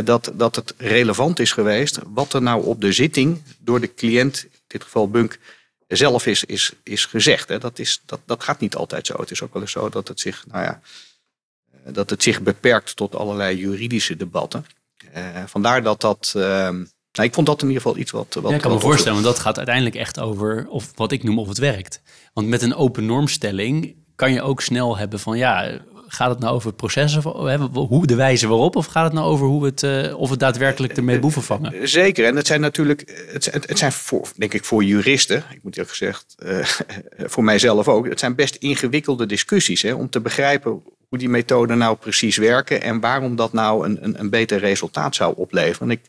dat, 0.05 0.33
dat 0.35 0.57
het 0.57 0.75
relevant 0.77 1.39
is 1.39 1.53
geweest 1.53 1.99
wat 2.07 2.33
er 2.33 2.43
nou 2.43 2.65
op 2.65 2.81
de 2.81 2.93
zitting 2.93 3.43
door 3.59 3.81
de 3.81 3.95
cliënt, 3.95 4.43
in 4.43 4.51
dit 4.67 4.83
geval 4.83 5.11
Bunk, 5.11 5.39
zelf 5.87 6.27
is, 6.27 6.45
is, 6.45 6.73
is 6.83 7.05
gezegd. 7.05 7.49
Hè. 7.49 7.59
Dat, 7.59 7.79
is, 7.79 8.03
dat, 8.07 8.21
dat 8.25 8.45
gaat 8.45 8.61
niet 8.61 8.75
altijd 8.75 9.07
zo. 9.07 9.21
Het 9.21 9.31
is 9.31 9.43
ook 9.43 9.53
wel 9.53 9.63
eens 9.63 9.71
zo 9.71 9.89
dat 9.89 10.09
het 10.09 10.21
zich, 10.21 10.47
nou 10.47 10.65
ja, 10.65 10.81
eh, 11.73 11.93
dat 11.93 12.11
het 12.11 12.23
zich 12.23 12.43
beperkt 12.43 12.97
tot 12.97 13.15
allerlei 13.15 13.57
juridische 13.57 14.17
debatten. 14.17 14.67
Uh, 15.17 15.45
vandaar 15.47 15.83
dat 15.83 16.01
dat. 16.01 16.33
Uh, 16.37 16.71
nou, 17.13 17.29
ik 17.29 17.35
vond 17.35 17.47
dat 17.47 17.63
in 17.63 17.69
ieder 17.69 17.83
geval 17.83 17.99
iets 17.99 18.11
wat. 18.11 18.35
wat 18.41 18.51
ja, 18.51 18.57
ik 18.57 18.63
kan 18.63 18.73
me 18.73 18.81
voorstellen, 18.81 19.23
want 19.23 19.35
dat 19.35 19.39
gaat 19.39 19.57
uiteindelijk 19.57 19.97
echt 19.97 20.21
over 20.21 20.67
of 20.69 20.93
wat 20.95 21.13
ik 21.13 21.23
noem 21.23 21.39
of 21.39 21.49
het 21.49 21.59
werkt. 21.59 22.01
Want 22.33 22.49
met 22.49 22.63
een 22.63 22.75
open 22.75 23.07
normstelling 23.07 23.95
kan 24.17 24.33
je 24.33 24.43
ook 24.43 24.61
snel 24.61 24.97
hebben 24.97 25.21
van 25.21 25.39
ja, 25.39 25.81
gaat 26.13 26.31
het 26.31 26.39
nou 26.39 26.55
over 26.55 26.67
het 26.67 26.77
proces 26.77 27.17
of 27.17 27.25
hoe 27.73 28.07
de 28.07 28.15
wijze 28.15 28.49
waarop, 28.49 28.77
of 28.77 28.87
gaat 28.87 29.05
het 29.05 29.13
nou 29.13 29.27
over 29.27 29.47
hoe 29.47 29.65
het, 29.65 29.83
uh, 29.83 30.19
of 30.19 30.31
het 30.31 30.39
daadwerkelijk 30.39 30.97
ermee 30.97 31.19
boeven 31.19 31.43
vangen? 31.43 31.89
Zeker, 31.89 32.25
en 32.25 32.37
het 32.37 32.47
zijn 32.47 32.61
natuurlijk, 32.61 33.27
het, 33.33 33.45
het 33.53 33.79
zijn 33.79 33.93
voor, 33.93 34.29
denk 34.37 34.55
ik 34.55 34.65
voor 34.65 34.85
juristen, 34.85 35.45
ik 35.51 35.63
moet 35.63 35.77
eerlijk 35.77 35.97
gezegd, 35.97 36.35
uh, 36.45 36.65
voor 37.33 37.45
mijzelf 37.45 37.89
ook, 37.89 38.09
het 38.09 38.19
zijn 38.19 38.35
best 38.35 38.55
ingewikkelde 38.55 39.27
discussies 39.27 39.83
hè, 39.83 39.93
om 39.93 40.11
te 40.11 40.21
begrijpen 40.21 40.83
hoe 41.09 41.19
die 41.19 41.29
methoden 41.29 41.79
nou 41.79 41.97
precies 41.97 42.37
werken 42.37 42.83
en 42.83 43.01
waarom 43.01 43.37
dat 43.37 43.53
nou 43.53 43.87
een, 43.87 44.05
een, 44.05 44.21
een 44.21 44.31
beter 44.31 44.59
resultaat 44.59 45.15
zou 45.15 45.35
opleveren. 45.37 45.91
ik, 45.91 46.01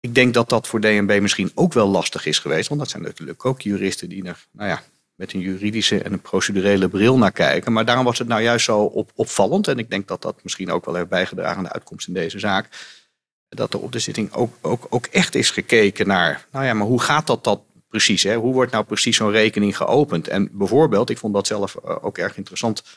ik 0.00 0.14
denk 0.14 0.34
dat 0.34 0.48
dat 0.48 0.66
voor 0.66 0.80
DNB 0.80 1.18
misschien 1.20 1.52
ook 1.54 1.72
wel 1.72 1.88
lastig 1.88 2.26
is 2.26 2.38
geweest, 2.38 2.68
want 2.68 2.80
dat 2.80 2.90
zijn 2.90 3.02
natuurlijk 3.02 3.44
ook 3.44 3.60
juristen 3.60 4.08
die 4.08 4.24
er, 4.24 4.46
nou 4.50 4.68
ja, 4.68 4.82
met 5.14 5.32
een 5.32 5.40
juridische 5.40 6.02
en 6.02 6.12
een 6.12 6.20
procedurele 6.20 6.88
bril 6.88 7.18
naar 7.18 7.32
kijken. 7.32 7.72
Maar 7.72 7.84
daarom 7.84 8.04
was 8.04 8.18
het 8.18 8.28
nou 8.28 8.42
juist 8.42 8.64
zo 8.64 8.80
op, 8.80 9.10
opvallend. 9.14 9.68
En 9.68 9.78
ik 9.78 9.90
denk 9.90 10.08
dat 10.08 10.22
dat 10.22 10.42
misschien 10.42 10.70
ook 10.70 10.84
wel 10.84 10.94
heeft 10.94 11.08
bijgedragen 11.08 11.56
aan 11.56 11.64
de 11.64 11.72
uitkomst 11.72 12.08
in 12.08 12.14
deze 12.14 12.38
zaak. 12.38 12.68
Dat 13.48 13.74
er 13.74 13.80
op 13.80 13.92
de 13.92 13.98
zitting 13.98 14.32
ook, 14.32 14.54
ook, 14.60 14.86
ook 14.90 15.06
echt 15.06 15.34
is 15.34 15.50
gekeken 15.50 16.06
naar, 16.06 16.46
nou 16.52 16.64
ja, 16.64 16.74
maar 16.74 16.86
hoe 16.86 17.00
gaat 17.00 17.26
dat, 17.26 17.44
dat 17.44 17.60
precies? 17.88 18.22
Hè? 18.22 18.34
Hoe 18.34 18.52
wordt 18.52 18.72
nou 18.72 18.84
precies 18.84 19.16
zo'n 19.16 19.30
rekening 19.30 19.76
geopend? 19.76 20.28
En 20.28 20.48
bijvoorbeeld, 20.52 21.10
ik 21.10 21.18
vond 21.18 21.34
dat 21.34 21.46
zelf 21.46 21.84
ook 21.84 22.18
erg 22.18 22.36
interessant 22.36 22.82
eh, 22.82 22.90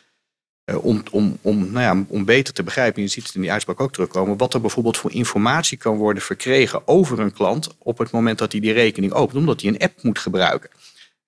om, 0.81 1.03
om, 1.11 1.37
om, 1.41 1.71
nou 1.71 1.97
ja, 1.97 2.05
om 2.07 2.25
beter 2.25 2.53
te 2.53 2.63
begrijpen, 2.63 3.01
je 3.01 3.07
ziet 3.07 3.25
het 3.25 3.35
in 3.35 3.41
die 3.41 3.51
uitspraak 3.51 3.79
ook 3.79 3.93
terugkomen, 3.93 4.37
wat 4.37 4.53
er 4.53 4.61
bijvoorbeeld 4.61 4.97
voor 4.97 5.11
informatie 5.11 5.77
kan 5.77 5.97
worden 5.97 6.23
verkregen 6.23 6.87
over 6.87 7.19
een 7.19 7.33
klant 7.33 7.69
op 7.77 7.97
het 7.97 8.11
moment 8.11 8.37
dat 8.37 8.51
hij 8.51 8.61
die 8.61 8.73
rekening 8.73 9.13
opent, 9.13 9.37
omdat 9.37 9.61
hij 9.61 9.69
een 9.69 9.79
app 9.79 10.03
moet 10.03 10.19
gebruiken. 10.19 10.69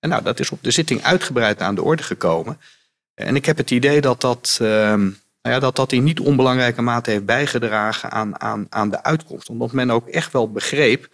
En 0.00 0.08
nou, 0.08 0.22
dat 0.22 0.40
is 0.40 0.50
op 0.50 0.62
de 0.62 0.70
zitting 0.70 1.02
uitgebreid 1.02 1.60
aan 1.60 1.74
de 1.74 1.82
orde 1.82 2.02
gekomen. 2.02 2.60
En 3.14 3.36
ik 3.36 3.46
heb 3.46 3.56
het 3.56 3.70
idee 3.70 4.00
dat 4.00 4.20
dat, 4.20 4.58
uh, 4.62 4.68
nou 4.68 5.14
ja, 5.42 5.58
dat, 5.58 5.76
dat 5.76 5.92
in 5.92 6.04
niet 6.04 6.20
onbelangrijke 6.20 6.82
mate 6.82 7.10
heeft 7.10 7.24
bijgedragen 7.24 8.10
aan, 8.10 8.40
aan, 8.40 8.66
aan 8.68 8.90
de 8.90 9.02
uitkomst. 9.02 9.48
Omdat 9.48 9.72
men 9.72 9.90
ook 9.90 10.08
echt 10.08 10.32
wel 10.32 10.50
begreep 10.50 11.08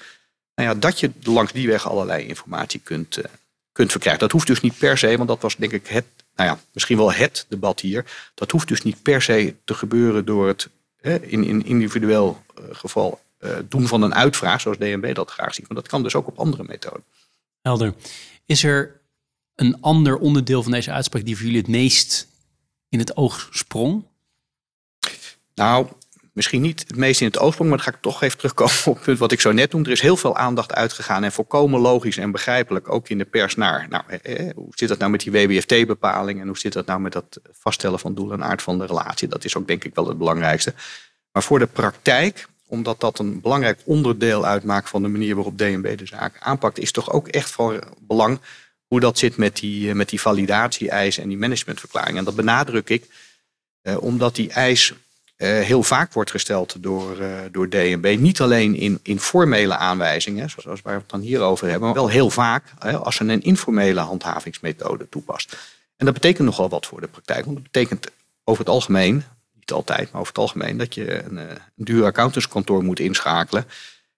nou 0.54 0.68
ja, 0.68 0.74
dat 0.74 1.00
je 1.00 1.10
langs 1.22 1.52
die 1.52 1.68
weg 1.68 1.88
allerlei 1.88 2.26
informatie 2.26 2.80
kunt, 2.80 3.16
uh, 3.16 3.24
kunt 3.72 3.90
verkrijgen. 3.90 4.20
Dat 4.20 4.32
hoeft 4.32 4.46
dus 4.46 4.60
niet 4.60 4.78
per 4.78 4.98
se, 4.98 5.16
want 5.16 5.28
dat 5.28 5.42
was 5.42 5.56
denk 5.56 5.72
ik 5.72 5.86
het 5.86 6.04
nou 6.34 6.48
ja, 6.50 6.58
misschien 6.72 6.96
wel 6.96 7.12
het 7.12 7.46
debat 7.48 7.80
hier. 7.80 8.30
Dat 8.34 8.50
hoeft 8.50 8.68
dus 8.68 8.82
niet 8.82 9.02
per 9.02 9.22
se 9.22 9.54
te 9.64 9.74
gebeuren 9.74 10.24
door 10.24 10.48
het 10.48 10.68
hè, 10.96 11.20
in, 11.20 11.44
in 11.44 11.64
individueel 11.64 12.42
uh, 12.58 12.64
geval 12.72 13.20
uh, 13.40 13.56
doen 13.68 13.86
van 13.86 14.02
een 14.02 14.14
uitvraag, 14.14 14.60
zoals 14.60 14.78
DNB 14.78 15.14
dat 15.14 15.30
graag 15.30 15.54
ziet. 15.54 15.68
Maar 15.68 15.76
dat 15.76 15.88
kan 15.88 16.02
dus 16.02 16.14
ook 16.14 16.26
op 16.26 16.38
andere 16.38 16.64
methoden. 16.64 17.04
Helder. 17.62 17.94
Is 18.46 18.64
er 18.64 19.00
een 19.54 19.80
ander 19.80 20.18
onderdeel 20.18 20.62
van 20.62 20.72
deze 20.72 20.92
uitspraak 20.92 21.24
die 21.24 21.36
voor 21.36 21.44
jullie 21.44 21.60
het 21.60 21.68
meest 21.68 22.28
in 22.88 22.98
het 22.98 23.16
oog 23.16 23.48
sprong? 23.52 24.04
Nou, 25.54 25.86
misschien 26.32 26.60
niet 26.60 26.84
het 26.88 26.96
meest 26.96 27.20
in 27.20 27.26
het 27.26 27.40
oorsprong, 27.40 27.68
maar 27.70 27.78
dan 27.78 27.86
ga 27.86 27.94
ik 27.94 28.02
toch 28.02 28.22
even 28.22 28.36
terugkomen 28.36 28.74
op 28.86 28.94
het 28.94 29.04
punt 29.04 29.18
wat 29.18 29.32
ik 29.32 29.40
zo 29.40 29.52
net 29.52 29.72
noemde. 29.72 29.88
Er 29.88 29.94
is 29.94 30.00
heel 30.02 30.16
veel 30.16 30.36
aandacht 30.36 30.74
uitgegaan 30.74 31.24
en 31.24 31.32
volkomen 31.32 31.80
logisch 31.80 32.16
en 32.16 32.30
begrijpelijk, 32.30 32.92
ook 32.92 33.08
in 33.08 33.18
de 33.18 33.24
pers, 33.24 33.54
naar 33.54 33.86
nou, 33.88 34.02
eh, 34.08 34.50
hoe 34.54 34.66
zit 34.70 34.88
dat 34.88 34.98
nou 34.98 35.10
met 35.10 35.20
die 35.20 35.32
WWFT-bepaling 35.32 36.40
en 36.40 36.46
hoe 36.46 36.58
zit 36.58 36.72
dat 36.72 36.86
nou 36.86 37.00
met 37.00 37.12
dat 37.12 37.40
vaststellen 37.52 37.98
van 37.98 38.14
doel 38.14 38.32
en 38.32 38.44
aard 38.44 38.62
van 38.62 38.78
de 38.78 38.86
relatie. 38.86 39.28
Dat 39.28 39.44
is 39.44 39.56
ook 39.56 39.66
denk 39.66 39.84
ik 39.84 39.94
wel 39.94 40.08
het 40.08 40.18
belangrijkste. 40.18 40.74
Maar 41.32 41.42
voor 41.42 41.58
de 41.58 41.66
praktijk, 41.66 42.46
omdat 42.66 43.00
dat 43.00 43.18
een 43.18 43.40
belangrijk 43.40 43.80
onderdeel 43.84 44.46
uitmaakt 44.46 44.88
van 44.88 45.02
de 45.02 45.08
manier 45.08 45.34
waarop 45.34 45.58
DNB 45.58 45.98
de 45.98 46.06
zaak 46.06 46.36
aanpakt, 46.38 46.78
is 46.78 46.92
toch 46.92 47.12
ook 47.12 47.28
echt 47.28 47.50
van 47.50 47.82
belang 48.00 48.40
hoe 48.86 49.00
dat 49.00 49.18
zit 49.18 49.36
met 49.36 49.56
die, 49.56 49.94
met 49.94 50.08
die 50.08 50.20
validatie-eisen 50.20 51.22
en 51.22 51.28
die 51.28 51.38
managementverklaring. 51.38 52.18
En 52.18 52.24
dat 52.24 52.36
benadruk 52.36 52.88
ik, 52.88 53.06
eh, 53.82 54.02
omdat 54.02 54.34
die 54.34 54.50
eis 54.50 54.92
heel 55.46 55.82
vaak 55.82 56.12
wordt 56.12 56.30
gesteld 56.30 56.82
door, 56.82 57.20
uh, 57.20 57.28
door 57.50 57.68
DNB. 57.68 58.16
Niet 58.18 58.40
alleen 58.40 58.74
in, 58.74 58.98
in 59.02 59.20
formele 59.20 59.76
aanwijzingen, 59.76 60.50
zoals 60.50 60.82
waar 60.82 60.94
we 60.94 61.00
het 61.00 61.10
dan 61.10 61.20
hier 61.20 61.40
over 61.40 61.68
hebben, 61.68 61.86
maar 61.86 61.96
wel 61.96 62.08
heel 62.08 62.30
vaak 62.30 62.64
als 63.02 63.16
ze 63.16 63.24
een 63.24 63.42
informele 63.42 64.00
handhavingsmethode 64.00 65.08
toepast. 65.08 65.56
En 65.96 66.04
dat 66.04 66.14
betekent 66.14 66.46
nogal 66.46 66.68
wat 66.68 66.86
voor 66.86 67.00
de 67.00 67.06
praktijk. 67.06 67.44
Want 67.44 67.56
dat 67.56 67.70
betekent 67.72 68.06
over 68.44 68.64
het 68.64 68.72
algemeen, 68.72 69.24
niet 69.54 69.72
altijd, 69.72 70.12
maar 70.12 70.20
over 70.20 70.32
het 70.32 70.42
algemeen, 70.42 70.76
dat 70.76 70.94
je 70.94 71.22
een, 71.22 71.36
een 71.36 71.58
duur 71.74 72.04
accountantskantoor 72.04 72.82
moet 72.84 73.00
inschakelen. 73.00 73.64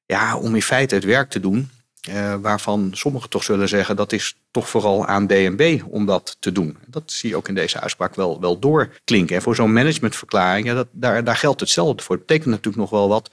Ja, 0.06 0.36
om 0.36 0.54
in 0.54 0.62
feite 0.62 0.94
het 0.94 1.04
werk 1.04 1.30
te 1.30 1.40
doen 1.40 1.70
uh, 2.08 2.34
waarvan 2.34 2.90
sommigen 2.92 3.30
toch 3.30 3.44
zullen 3.44 3.68
zeggen 3.68 3.96
dat 3.96 4.12
is 4.12 4.36
toch 4.50 4.68
vooral 4.68 5.06
aan 5.06 5.26
DNB 5.26 5.80
om 5.88 6.06
dat 6.06 6.36
te 6.40 6.52
doen. 6.52 6.76
Dat 6.86 7.02
zie 7.06 7.28
je 7.28 7.36
ook 7.36 7.48
in 7.48 7.54
deze 7.54 7.80
uitspraak 7.80 8.14
wel, 8.14 8.40
wel 8.40 8.58
doorklinken. 8.58 9.36
En 9.36 9.42
voor 9.42 9.54
zo'n 9.54 9.72
managementverklaring, 9.72 10.72
dat, 10.72 10.88
daar, 10.90 11.24
daar 11.24 11.36
geldt 11.36 11.60
hetzelfde 11.60 12.02
voor. 12.02 12.16
Dat 12.16 12.26
betekent 12.26 12.50
natuurlijk 12.50 12.76
nog 12.76 12.90
wel 12.90 13.08
wat 13.08 13.30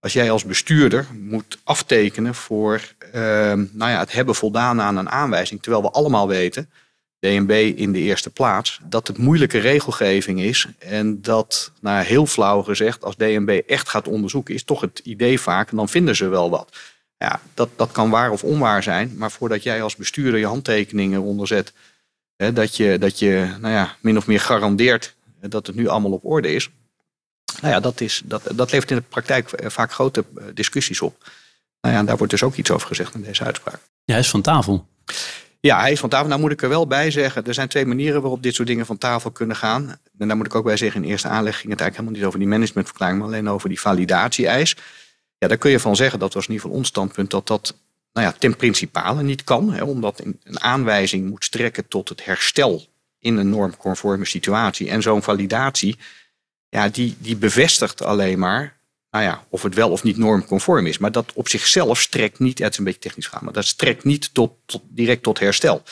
als 0.00 0.12
jij 0.12 0.30
als 0.30 0.44
bestuurder 0.44 1.06
moet 1.12 1.58
aftekenen 1.64 2.34
voor 2.34 2.80
uh, 3.06 3.12
nou 3.52 3.90
ja, 3.90 3.98
het 3.98 4.12
hebben 4.12 4.34
voldaan 4.34 4.80
aan 4.80 4.96
een 4.96 5.10
aanwijzing. 5.10 5.62
Terwijl 5.62 5.82
we 5.82 5.90
allemaal 5.90 6.28
weten, 6.28 6.70
DNB 7.20 7.72
in 7.76 7.92
de 7.92 7.98
eerste 7.98 8.30
plaats, 8.30 8.80
dat 8.84 9.06
het 9.06 9.18
moeilijke 9.18 9.58
regelgeving 9.58 10.40
is. 10.40 10.66
En 10.78 11.22
dat, 11.22 11.72
nou 11.80 12.04
heel 12.04 12.26
flauw 12.26 12.62
gezegd, 12.62 13.04
als 13.04 13.16
DNB 13.16 13.62
echt 13.66 13.88
gaat 13.88 14.08
onderzoeken, 14.08 14.54
is 14.54 14.64
toch 14.64 14.80
het 14.80 14.98
idee 14.98 15.40
vaak, 15.40 15.70
en 15.70 15.76
dan 15.76 15.88
vinden 15.88 16.16
ze 16.16 16.28
wel 16.28 16.50
wat. 16.50 16.76
Ja, 17.18 17.40
dat, 17.54 17.68
dat 17.76 17.92
kan 17.92 18.10
waar 18.10 18.30
of 18.30 18.44
onwaar 18.44 18.82
zijn. 18.82 19.14
Maar 19.16 19.30
voordat 19.30 19.62
jij 19.62 19.82
als 19.82 19.96
bestuurder 19.96 20.40
je 20.40 20.46
handtekeningen 20.46 21.22
onderzet, 21.22 21.72
hè, 22.36 22.52
dat, 22.52 22.76
je, 22.76 22.98
dat 22.98 23.18
je 23.18 23.56
nou 23.60 23.74
ja, 23.74 23.96
min 24.00 24.16
of 24.16 24.26
meer 24.26 24.40
garandeert 24.40 25.14
dat 25.40 25.66
het 25.66 25.76
nu 25.76 25.88
allemaal 25.88 26.12
op 26.12 26.24
orde 26.24 26.54
is. 26.54 26.70
Nou 27.60 27.74
ja, 27.74 27.80
dat, 27.80 28.00
is, 28.00 28.22
dat, 28.24 28.42
dat 28.54 28.72
levert 28.72 28.90
in 28.90 28.96
de 28.96 29.02
praktijk 29.02 29.50
vaak 29.64 29.92
grote 29.92 30.24
eh, 30.36 30.44
discussies 30.54 31.00
op. 31.00 31.30
Nou 31.80 31.94
ja, 31.94 32.02
daar 32.02 32.16
wordt 32.16 32.32
dus 32.32 32.42
ook 32.42 32.54
iets 32.54 32.70
over 32.70 32.86
gezegd 32.86 33.14
in 33.14 33.22
deze 33.22 33.44
uitspraak. 33.44 33.80
Ja, 34.04 34.12
hij 34.12 34.22
is 34.22 34.30
van 34.30 34.42
tafel. 34.42 34.86
Ja, 35.60 35.80
hij 35.80 35.92
is 35.92 36.00
van 36.00 36.08
tafel. 36.08 36.28
Nou 36.28 36.40
moet 36.40 36.52
ik 36.52 36.62
er 36.62 36.68
wel 36.68 36.86
bij 36.86 37.10
zeggen, 37.10 37.46
er 37.46 37.54
zijn 37.54 37.68
twee 37.68 37.86
manieren 37.86 38.20
waarop 38.20 38.42
dit 38.42 38.54
soort 38.54 38.68
dingen 38.68 38.86
van 38.86 38.98
tafel 38.98 39.30
kunnen 39.30 39.56
gaan. 39.56 39.96
En 40.18 40.28
daar 40.28 40.36
moet 40.36 40.46
ik 40.46 40.54
ook 40.54 40.64
bij 40.64 40.76
zeggen, 40.76 41.02
in 41.02 41.08
eerste 41.08 41.28
aanleg 41.28 41.58
ging 41.58 41.70
het 41.70 41.80
eigenlijk 41.80 41.96
helemaal 41.96 42.18
niet 42.18 42.26
over 42.26 42.38
die 42.38 42.48
managementverklaring, 42.48 43.18
maar 43.18 43.28
alleen 43.28 43.48
over 43.48 43.68
die 43.68 43.80
validatie-eis. 43.80 44.76
Ja, 45.38 45.48
daar 45.48 45.58
kun 45.58 45.70
je 45.70 45.80
van 45.80 45.96
zeggen, 45.96 46.18
dat 46.18 46.34
was 46.34 46.46
in 46.46 46.50
ieder 46.50 46.64
geval 46.64 46.78
ons 46.78 46.88
standpunt, 46.88 47.30
dat 47.30 47.46
dat 47.46 47.74
nou 48.12 48.26
ja, 48.26 48.32
ten 48.32 48.56
principale 48.56 49.22
niet 49.22 49.44
kan. 49.44 49.72
Hè, 49.72 49.82
omdat 49.82 50.22
een 50.42 50.60
aanwijzing 50.60 51.28
moet 51.28 51.44
strekken 51.44 51.88
tot 51.88 52.08
het 52.08 52.24
herstel 52.24 52.86
in 53.18 53.36
een 53.36 53.50
normconforme 53.50 54.24
situatie. 54.24 54.88
En 54.88 55.02
zo'n 55.02 55.22
validatie, 55.22 55.98
ja, 56.68 56.88
die, 56.88 57.16
die 57.18 57.36
bevestigt 57.36 58.02
alleen 58.02 58.38
maar 58.38 58.76
nou 59.10 59.24
ja, 59.24 59.44
of 59.48 59.62
het 59.62 59.74
wel 59.74 59.90
of 59.90 60.02
niet 60.02 60.16
normconform 60.16 60.86
is. 60.86 60.98
Maar 60.98 61.12
dat 61.12 61.32
op 61.34 61.48
zichzelf 61.48 62.00
strekt 62.00 62.38
niet, 62.38 62.58
het 62.58 62.72
is 62.72 62.78
een 62.78 62.84
beetje 62.84 63.00
technisch 63.00 63.26
gaan, 63.26 63.44
maar 63.44 63.52
dat 63.52 63.64
strekt 63.64 64.04
niet 64.04 64.34
tot, 64.34 64.52
tot 64.66 64.82
direct 64.88 65.22
tot 65.22 65.38
herstel. 65.38 65.82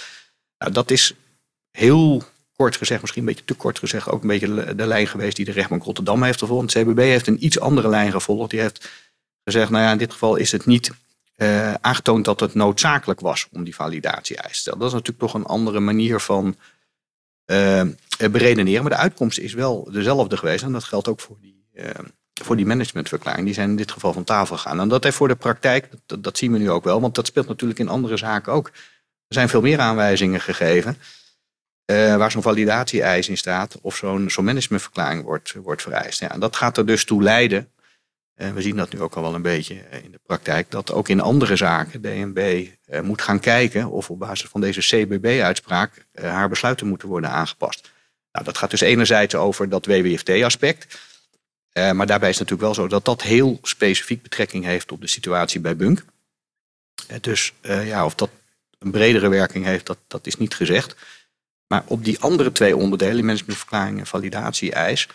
Nou, 0.59 0.73
dat 0.73 0.91
is 0.91 1.15
heel 1.71 2.23
kort 2.57 2.77
gezegd, 2.77 3.01
misschien 3.01 3.23
een 3.23 3.29
beetje 3.29 3.45
te 3.45 3.55
kort 3.55 3.79
gezegd, 3.79 4.09
ook 4.09 4.23
een 4.23 4.29
beetje 4.29 4.75
de 4.75 4.87
lijn 4.87 5.07
geweest 5.07 5.37
die 5.37 5.45
de 5.45 5.53
rechtbank 5.53 5.83
Rotterdam 5.83 6.23
heeft 6.23 6.39
gevolgd. 6.39 6.75
Het 6.75 6.85
CBB 6.85 6.99
heeft 6.99 7.27
een 7.27 7.45
iets 7.45 7.61
andere 7.61 7.89
lijn 7.89 8.13
gevolgd. 8.13 8.51
Die 8.51 8.61
heeft 8.61 8.89
gezegd, 9.53 9.71
nou 9.71 9.85
ja, 9.85 9.93
in 9.93 9.99
dit 9.99 10.13
geval 10.13 10.37
is 10.37 10.53
het 10.53 10.67
niet 10.67 10.91
uh, 11.37 11.75
aangetoond 11.75 12.25
dat 12.25 12.41
het 12.41 12.55
noodzakelijk 12.55 13.21
was 13.21 13.49
om 13.53 13.65
die 13.65 13.75
validatie-eis 13.75 14.53
te 14.53 14.59
stellen. 14.59 14.79
Dat 14.79 14.89
is 14.89 14.95
natuurlijk 14.95 15.25
toch 15.25 15.35
een 15.35 15.47
andere 15.47 15.81
manier 15.81 16.21
van 16.21 16.57
uh, 17.47 17.83
beredeneren. 18.31 18.83
Maar 18.83 18.91
de 18.91 18.97
uitkomst 18.97 19.39
is 19.39 19.55
wel 19.55 19.89
dezelfde 19.93 20.37
geweest. 20.37 20.63
En 20.63 20.73
dat 20.73 20.85
geldt 20.85 21.09
ook 21.09 21.21
voor 21.21 21.37
die, 21.41 21.65
voor 22.43 22.57
die 22.57 22.67
managementverklaring. 22.67 23.45
Die 23.45 23.55
zijn 23.55 23.71
in 23.71 23.77
dit 23.77 23.93
geval 23.93 24.13
van 24.13 24.25
tafel 24.25 24.57
gegaan. 24.57 24.81
En 24.81 24.89
dat 24.89 25.05
heeft 25.05 25.17
voor 25.17 25.29
de 25.29 25.35
praktijk, 25.35 25.89
dat, 26.07 26.39
zien 26.39 26.53
we 26.53 26.59
nu 26.59 26.71
ook 26.71 26.85
wel, 26.85 27.01
want 27.01 27.15
dat 27.15 27.27
speelt 27.27 27.49
natuurlijk 27.49 27.79
in 27.81 27.89
andere 27.89 28.17
zaken 28.17 28.53
ook. 28.53 28.67
Er 28.67 29.35
zijn 29.35 29.49
veel 29.49 29.61
meer 29.61 29.79
aanwijzingen 29.79 30.41
gegeven. 30.41 30.99
Waar 31.87 32.31
zo'n 32.31 32.43
validatie-eis 32.43 33.29
in 33.29 33.37
staat 33.37 33.79
of 33.81 33.97
zo'n 33.97 34.31
zo'n 34.31 34.45
managementverklaring 34.45 35.23
wordt, 35.23 35.53
wordt 35.53 35.83
vereist. 35.83 36.21
Ja, 36.21 36.31
en 36.31 36.41
dat 36.41 36.57
gaat 36.57 36.77
er 36.77 36.87
dus 36.87 37.05
toe 37.05 37.23
leiden 37.23 37.59
en 37.59 37.69
we 38.37 38.63
zien 38.63 38.77
dat 38.77 38.93
nu 38.93 39.01
ook 39.01 39.15
al 39.15 39.23
wel 39.23 39.35
een 39.35 39.43
beetje 39.43 39.81
eh, 39.81 40.05
in 40.05 40.11
de 40.11 40.21
praktijk, 40.23 40.71
dat 40.71 40.93
ook 40.93 41.09
in 41.09 41.21
andere 41.21 41.57
zaken 41.57 42.01
DNB 42.01 42.67
eh, 42.85 43.01
moet 43.01 43.23
gaan 43.23 43.41
kijken 43.41 43.91
of 43.91 44.11
op 44.11 44.19
basis 44.19 44.49
van 44.49 44.61
deze 44.61 44.81
CBB-uitspraak 44.81 46.07
eh, 46.13 46.31
haar 46.31 46.49
besluiten 46.49 46.87
moeten 46.87 47.09
worden 47.09 47.31
aangepast. 47.31 47.91
Nou, 48.33 48.45
dat 48.45 48.59
gaat 48.59 48.71
dus 48.71 48.81
enerzijds 48.81 49.35
over 49.35 49.69
dat 49.69 49.87
WWFT-aspect. 49.87 50.99
maar 51.73 52.07
daarbij 52.07 52.29
is 52.29 52.39
natuurlijk 52.39 52.63
wel 52.63 52.75
zo 52.75 52.89
dat 52.89 53.05
dat 53.05 53.23
heel 53.23 53.59
specifiek 53.63 54.23
betrekking 54.23 54.65
heeft 54.65 54.93
op 54.93 55.01
de 55.01 55.07
situatie 55.07 55.61
bij 55.61 55.77
Bunk. 55.77 56.05
dus 57.21 57.53
ja, 57.63 58.05
of 58.05 58.15
dat 58.15 58.31
een 58.79 58.91
bredere 58.91 59.29
werking 59.29 59.65
heeft, 59.65 59.87
dat, 59.87 59.99
dat 60.07 60.27
is 60.27 60.37
niet 60.37 60.55
gezegd. 60.55 60.97
Maar 61.67 61.83
op 61.87 62.05
die 62.05 62.21
andere 62.21 62.53
twee 62.53 62.77
onderdelen, 62.77 63.25
managementverklaring 63.25 63.99
en 63.99 64.07
validatie-eis, 64.07 65.09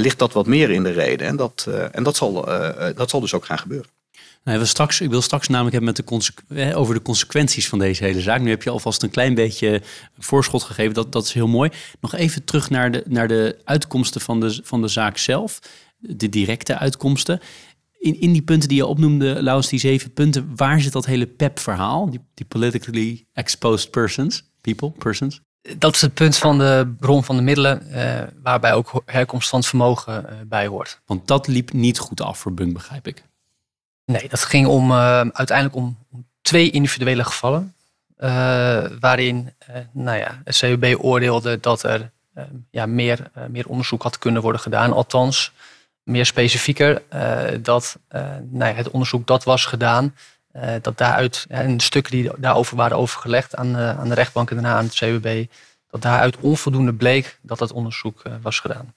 ligt 0.00 0.18
dat 0.18 0.32
wat 0.32 0.46
meer 0.46 0.70
in 0.70 0.82
de 0.82 0.90
reden. 0.90 1.26
En 1.26 1.36
dat, 1.36 1.66
eh, 1.68 1.84
en 1.96 2.02
dat, 2.02 2.16
zal, 2.16 2.48
eh, 2.48 2.96
dat 2.96 3.10
zal 3.10 3.20
dus 3.20 3.34
ook 3.34 3.44
gaan 3.44 3.58
gebeuren. 3.58 3.90
Nou, 4.44 4.58
we 4.58 4.64
straks, 4.64 5.00
ik 5.00 5.10
wil 5.10 5.22
straks 5.22 5.48
namelijk 5.48 5.74
hebben 5.74 5.94
met 5.94 6.26
de 6.48 6.74
over 6.74 6.94
de 6.94 7.02
consequenties 7.02 7.68
van 7.68 7.78
deze 7.78 8.04
hele 8.04 8.20
zaak. 8.20 8.40
Nu 8.40 8.50
heb 8.50 8.62
je 8.62 8.70
alvast 8.70 9.02
een 9.02 9.10
klein 9.10 9.34
beetje 9.34 9.82
voorschot 10.18 10.62
gegeven. 10.62 10.94
Dat, 10.94 11.12
dat 11.12 11.24
is 11.24 11.32
heel 11.32 11.48
mooi. 11.48 11.70
Nog 12.00 12.14
even 12.14 12.44
terug 12.44 12.70
naar 12.70 12.90
de, 12.90 13.02
naar 13.08 13.28
de 13.28 13.58
uitkomsten 13.64 14.20
van 14.20 14.40
de, 14.40 14.60
van 14.62 14.80
de 14.82 14.88
zaak 14.88 15.18
zelf. 15.18 15.58
De 15.98 16.28
directe 16.28 16.78
uitkomsten. 16.78 17.40
In, 17.98 18.20
in 18.20 18.32
die 18.32 18.42
punten 18.42 18.68
die 18.68 18.78
je 18.78 18.86
opnoemde, 18.86 19.42
Laus, 19.42 19.68
die 19.68 19.78
zeven 19.78 20.12
punten, 20.12 20.52
waar 20.56 20.80
zit 20.80 20.92
dat 20.92 21.06
hele 21.06 21.26
PEP-verhaal? 21.26 22.10
Die, 22.10 22.20
die 22.34 22.46
politically 22.46 23.26
exposed 23.32 23.90
persons, 23.90 24.44
people, 24.60 24.90
persons? 24.90 25.40
Dat 25.62 25.94
is 25.94 26.00
het 26.00 26.14
punt 26.14 26.36
van 26.36 26.58
de 26.58 26.94
bron 26.98 27.24
van 27.24 27.36
de 27.36 27.42
middelen, 27.42 27.86
uh, 27.90 28.20
waarbij 28.42 28.72
ook 28.72 29.02
herkomst 29.06 29.48
van 29.48 29.58
het 29.58 29.68
vermogen 29.68 30.24
uh, 30.24 30.34
bij 30.46 30.66
hoort. 30.66 31.00
Want 31.06 31.26
dat 31.26 31.46
liep 31.46 31.72
niet 31.72 31.98
goed 31.98 32.20
af 32.20 32.38
voor 32.38 32.54
Bunk, 32.54 32.72
begrijp 32.72 33.06
ik. 33.06 33.22
Nee, 34.04 34.28
dat 34.28 34.44
ging 34.44 34.66
om, 34.66 34.90
uh, 34.90 35.20
uiteindelijk 35.20 35.76
om 35.76 35.98
twee 36.42 36.70
individuele 36.70 37.24
gevallen. 37.24 37.74
waarin 39.00 39.52
nou 39.92 40.18
ja, 40.18 40.40
het 40.44 40.58
CUB 40.58 40.96
oordeelde 41.00 41.60
dat 41.60 41.82
er 41.82 42.10
ja, 42.70 42.86
meer, 42.86 43.30
meer 43.48 43.68
onderzoek 43.68 44.02
had 44.02 44.18
kunnen 44.18 44.42
worden 44.42 44.60
gedaan. 44.60 44.92
Althans, 44.92 45.52
meer 46.02 46.26
specifieker, 46.26 47.02
dat 47.60 47.98
nou 48.50 48.70
ja, 48.70 48.74
het 48.74 48.90
onderzoek 48.90 49.26
dat 49.26 49.44
was 49.44 49.64
gedaan, 49.64 50.14
dat 50.82 50.98
daaruit, 50.98 51.44
en 51.48 51.80
stukken 51.80 52.12
die 52.12 52.30
daarover 52.36 52.76
waren 52.76 52.96
overgelegd 52.96 53.56
aan, 53.56 53.76
aan 53.76 54.08
de 54.08 54.14
rechtbank 54.14 54.50
en 54.50 54.56
daarna 54.56 54.76
aan 54.76 54.84
het 54.84 54.94
CUB, 54.94 55.46
dat 55.90 56.02
daaruit 56.02 56.36
onvoldoende 56.40 56.94
bleek 56.94 57.38
dat 57.42 57.58
dat 57.58 57.72
onderzoek 57.72 58.22
was 58.42 58.58
gedaan. 58.58 58.94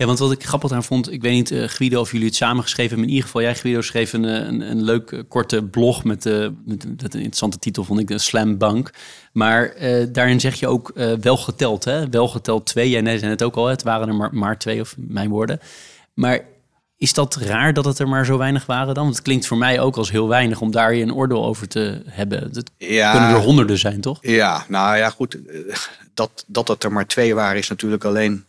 Ja, 0.00 0.06
want 0.06 0.18
wat 0.18 0.32
ik 0.32 0.44
grappig 0.44 0.72
aan 0.72 0.84
vond, 0.84 1.12
ik 1.12 1.22
weet 1.22 1.32
niet, 1.32 1.70
Guido, 1.70 2.00
of 2.00 2.12
jullie 2.12 2.26
het 2.26 2.36
samen 2.36 2.62
geschreven 2.62 2.90
hebben. 2.90 3.06
In 3.08 3.14
ieder 3.14 3.26
geval, 3.26 3.42
jij, 3.42 3.54
Guido, 3.54 3.80
schreef 3.80 4.12
een, 4.12 4.24
eh, 4.24 4.68
een, 4.68 4.82
leuk 4.82 5.10
eh, 5.10 5.20
korte 5.28 5.62
blog 5.62 6.04
met, 6.04 6.24
met, 6.64 6.84
een 6.84 6.98
interessante 7.00 7.58
titel, 7.58 7.84
vond 7.84 8.00
ik, 8.00 8.06
de 8.06 8.18
Slam 8.18 8.58
Bank. 8.58 8.90
Maar 9.32 9.74
daarin 10.12 10.40
zeg 10.40 10.54
je 10.54 10.68
ook 10.68 10.92
wel 11.20 11.36
geteld, 11.36 11.84
hè? 11.84 12.08
Wel 12.08 12.28
geteld 12.28 12.66
twee. 12.66 12.90
Jij 12.90 13.18
zei 13.18 13.30
het 13.30 13.42
ook 13.42 13.56
al, 13.56 13.66
het 13.66 13.82
waren 13.82 14.08
er 14.08 14.14
maar, 14.14 14.34
maar 14.34 14.58
twee, 14.58 14.80
of 14.80 14.94
mijn 14.96 15.30
woorden. 15.30 15.60
Maar 16.14 16.44
is 16.98 17.12
dat 17.12 17.34
raar 17.36 17.72
dat 17.72 17.84
het 17.84 17.98
er 17.98 18.08
maar 18.08 18.24
zo 18.24 18.38
weinig 18.38 18.66
waren 18.66 18.94
dan? 18.94 19.04
Want 19.04 19.16
het 19.16 19.24
klinkt 19.24 19.46
voor 19.46 19.56
mij 19.56 19.80
ook 19.80 19.96
als 19.96 20.10
heel 20.10 20.28
weinig 20.28 20.60
om 20.60 20.70
daar 20.70 20.94
je 20.94 21.02
een 21.02 21.14
oordeel 21.14 21.44
over 21.44 21.68
te 21.68 22.02
hebben. 22.06 22.52
Dat 22.52 22.70
ja, 22.76 23.10
kunnen 23.10 23.30
er 23.30 23.42
honderden 23.42 23.78
zijn, 23.78 24.00
toch? 24.00 24.18
Ja, 24.20 24.64
nou 24.68 24.96
ja, 24.96 25.10
goed. 25.10 25.38
Dat, 26.14 26.44
dat 26.46 26.68
het 26.68 26.84
er 26.84 26.92
maar 26.92 27.06
twee 27.06 27.34
waren 27.34 27.58
is 27.58 27.68
natuurlijk 27.68 28.04
alleen 28.04 28.44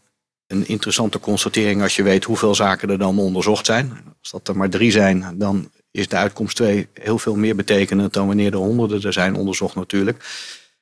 een 0.47 0.67
interessante 0.67 1.19
constatering 1.19 1.81
als 1.81 1.95
je 1.95 2.03
weet 2.03 2.23
hoeveel 2.23 2.55
zaken 2.55 2.89
er 2.89 2.97
dan 2.97 3.19
onderzocht 3.19 3.65
zijn. 3.65 3.97
Als 4.21 4.31
dat 4.31 4.47
er 4.47 4.57
maar 4.57 4.69
drie 4.69 4.91
zijn, 4.91 5.35
dan 5.37 5.71
is 5.91 6.07
de 6.07 6.15
uitkomst 6.15 6.55
twee 6.55 6.87
heel 6.93 7.19
veel 7.19 7.35
meer 7.35 7.55
betekenend 7.55 8.13
dan 8.13 8.27
wanneer 8.27 8.51
er 8.51 8.57
honderden 8.57 9.01
er 9.01 9.13
zijn 9.13 9.35
onderzocht 9.35 9.75
natuurlijk. 9.75 10.17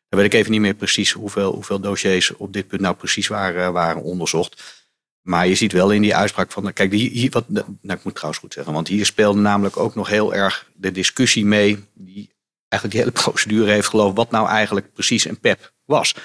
Dan 0.10 0.20
weet 0.20 0.34
ik 0.34 0.40
even 0.40 0.52
niet 0.52 0.62
meer 0.62 0.74
precies 0.74 1.12
hoeveel, 1.12 1.54
hoeveel 1.54 1.80
dossiers 1.80 2.36
op 2.36 2.54
dit 2.54 2.68
punt 2.68 2.82
nou 2.82 2.96
precies 2.96 3.28
waren, 3.28 3.74
waren 3.74 4.02
onderzocht. 4.02 4.86
Maar 5.28 5.48
je 5.48 5.56
ziet 5.56 5.72
wel 5.72 5.92
in 5.92 6.02
die 6.02 6.16
uitspraak 6.16 6.52
van. 6.52 6.74
Kijk, 6.74 7.32
wat, 7.32 7.50
nou, 7.50 7.66
ik 7.82 8.04
moet 8.04 8.16
trouwens 8.16 8.42
goed 8.42 8.54
zeggen, 8.54 8.74
want 8.74 8.88
hier 8.88 9.06
speelde 9.06 9.40
namelijk 9.40 9.78
ook 9.78 9.96
nog 9.96 10.08
heel 10.08 10.34
erg 10.34 10.70
de 10.74 10.92
discussie 10.92 11.46
mee. 11.46 11.86
Die 11.94 12.30
eigenlijk 12.68 12.94
die 12.94 13.00
hele 13.00 13.24
procedure 13.24 13.72
heeft 13.72 13.88
geloofd 13.88 14.16
wat 14.16 14.32
nou 14.32 14.48
eigenlijk 14.48 14.94
precies 14.94 15.26
een 15.26 15.40
PEP 15.40 15.72
was. 15.86 16.16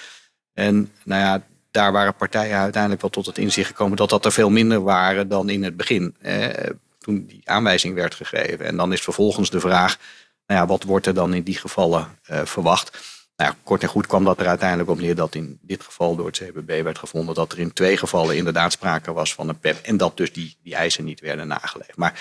En 0.53 0.93
nou 1.05 1.21
ja, 1.21 1.47
daar 1.71 1.93
waren 1.93 2.15
partijen 2.15 2.57
uiteindelijk 2.57 3.01
wel 3.01 3.11
tot 3.11 3.27
het 3.27 3.39
inzicht 3.39 3.69
gekomen 3.69 3.97
dat 3.97 4.11
dat 4.11 4.25
er 4.25 4.33
veel 4.33 4.51
minder 4.51 4.83
waren 4.83 5.29
dan 5.29 5.49
in 5.49 5.63
het 5.65 5.77
begin. 5.77 6.15
Eh, 6.21 6.71
toen 6.99 7.27
die 7.27 7.41
aanwijzing 7.45 7.95
werd 7.95 8.15
gegeven. 8.15 8.67
En 8.67 8.77
dan 8.77 8.93
is 8.93 9.01
vervolgens 9.01 9.51
de 9.51 9.61
vraag, 9.61 9.99
nou 10.47 10.61
ja, 10.61 10.67
wat 10.67 10.83
wordt 10.83 11.07
er 11.07 11.15
dan 11.15 11.35
in 11.35 11.43
die 11.43 11.59
gevallen 11.59 12.19
uh, 12.31 12.41
verwacht? 12.45 13.12
Nou 13.37 13.55
kort 13.63 13.83
en 13.83 13.89
goed 13.89 14.07
kwam 14.07 14.25
dat 14.25 14.41
er 14.41 14.47
uiteindelijk 14.47 14.91
op 14.91 15.01
neer 15.01 15.15
dat 15.15 15.35
in 15.35 15.59
dit 15.63 15.83
geval 15.83 16.17
door 16.17 16.27
het 16.27 16.37
CBB 16.37 16.83
werd 16.83 16.99
gevonden 16.99 17.35
dat 17.35 17.53
er 17.53 17.59
in 17.59 17.73
twee 17.73 17.97
gevallen 17.97 18.37
inderdaad 18.37 18.73
sprake 18.73 19.13
was 19.13 19.35
van 19.35 19.49
een 19.49 19.59
PEP. 19.59 19.77
En 19.83 19.97
dat 19.97 20.17
dus 20.17 20.33
die, 20.33 20.57
die 20.63 20.75
eisen 20.75 21.05
niet 21.05 21.21
werden 21.21 21.47
nageleefd. 21.47 21.97
Maar 21.97 22.21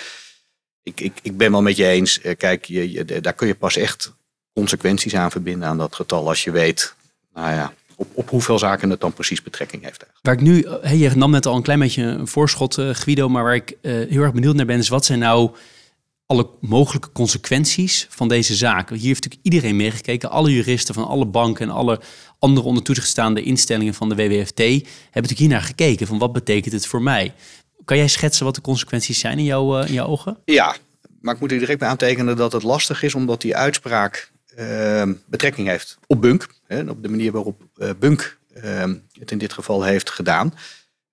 ik, 0.83 1.01
ik, 1.01 1.19
ik 1.21 1.37
ben 1.37 1.51
wel 1.51 1.61
met 1.61 1.77
je 1.77 1.87
eens. 1.87 2.19
Uh, 2.23 2.35
kijk, 2.37 2.65
je, 2.65 3.21
daar 3.21 3.33
kun 3.33 3.47
je 3.47 3.55
pas 3.55 3.75
echt 3.75 4.13
consequenties 4.53 5.15
aan 5.15 5.31
verbinden 5.31 5.67
aan 5.67 5.77
dat 5.77 5.95
getal 5.95 6.27
als 6.27 6.43
je 6.43 6.51
weet, 6.51 6.95
nou 7.33 7.51
ja, 7.51 7.73
op, 7.95 8.07
op 8.13 8.29
hoeveel 8.29 8.59
zaken 8.59 8.89
het 8.89 8.99
dan 8.99 9.13
precies 9.13 9.41
betrekking 9.41 9.83
heeft. 9.83 10.05
Waar 10.21 10.33
ik 10.33 10.41
nu, 10.41 10.67
hey, 10.81 10.97
je 10.97 11.09
nam 11.15 11.31
net 11.31 11.45
al 11.45 11.55
een 11.55 11.61
klein 11.61 11.79
beetje 11.79 12.03
een 12.03 12.27
voorschot, 12.27 12.77
uh, 12.77 12.89
Guido, 12.93 13.29
maar 13.29 13.43
waar 13.43 13.55
ik 13.55 13.77
heel 13.81 14.21
erg 14.21 14.33
benieuwd 14.33 14.55
naar 14.55 14.65
ben, 14.65 14.77
is 14.77 14.89
wat 14.89 15.05
zijn 15.05 15.19
nou 15.19 15.51
alle 16.31 16.49
mogelijke 16.59 17.11
consequenties 17.11 18.07
van 18.09 18.27
deze 18.27 18.55
zaak? 18.55 18.89
Hier 18.89 18.99
heeft 18.99 19.23
natuurlijk 19.23 19.43
iedereen 19.43 19.75
meegekeken, 19.75 20.29
alle 20.29 20.51
juristen 20.53 20.93
van 20.93 21.07
alle 21.07 21.25
banken 21.25 21.69
en 21.69 21.73
alle 21.73 22.01
andere 22.39 22.67
onder 22.67 22.83
toezicht 22.83 23.07
staande 23.07 23.41
instellingen 23.41 23.93
van 23.93 24.09
de 24.09 24.15
WWFT 24.15 24.57
hebben 24.57 24.81
natuurlijk 25.13 25.39
hier 25.39 25.49
naar 25.49 25.61
gekeken 25.61 26.07
van 26.07 26.17
wat 26.17 26.33
betekent 26.33 26.73
het 26.73 26.87
voor 26.87 27.01
mij? 27.01 27.33
Kan 27.85 27.97
jij 27.97 28.07
schetsen 28.07 28.45
wat 28.45 28.55
de 28.55 28.61
consequenties 28.61 29.19
zijn 29.19 29.37
in, 29.37 29.43
jouw, 29.43 29.81
uh, 29.81 29.87
in 29.87 29.93
jouw 29.93 30.07
ogen? 30.07 30.37
Ja, 30.45 30.75
maar 31.21 31.33
ik 31.33 31.39
moet 31.39 31.51
er 31.51 31.59
direct 31.59 31.79
bij 31.79 31.87
aantekenen 31.87 32.35
dat 32.35 32.51
het 32.51 32.63
lastig 32.63 33.03
is, 33.03 33.15
omdat 33.15 33.41
die 33.41 33.55
uitspraak 33.55 34.31
Ehm, 34.55 35.13
betrekking 35.25 35.67
heeft 35.67 35.97
op 36.07 36.21
Bunk. 36.21 36.47
Hè, 36.67 36.89
op 36.89 37.03
de 37.03 37.09
manier 37.09 37.31
waarop 37.31 37.61
uh, 37.77 37.89
Bunk 37.99 38.37
ehm, 38.53 38.95
het 39.19 39.31
in 39.31 39.37
dit 39.37 39.53
geval 39.53 39.83
heeft 39.83 40.09
gedaan. 40.09 40.53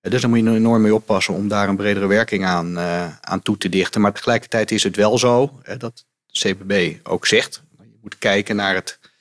Uh, 0.01 0.11
dus 0.11 0.21
daar 0.21 0.29
moet 0.29 0.39
je 0.39 0.55
enorm 0.55 0.81
mee 0.81 0.93
oppassen 0.93 1.33
om 1.33 1.47
daar 1.47 1.69
een 1.69 1.75
bredere 1.75 2.07
werking 2.07 2.45
aan, 2.45 2.77
uh, 2.77 3.17
aan 3.21 3.41
toe 3.41 3.57
te 3.57 3.69
dichten. 3.69 4.01
Maar 4.01 4.13
tegelijkertijd 4.13 4.71
is 4.71 4.83
het 4.83 4.95
wel 4.95 5.17
zo 5.17 5.59
dat 5.77 6.05
de 6.25 6.39
CPB 6.39 7.07
ook 7.09 7.25
zegt. 7.25 7.61
Je 7.77 7.99
moet 8.01 8.17
kijken 8.17 8.55
naar 8.55 8.75
het, 8.75 8.99
als 9.01 9.11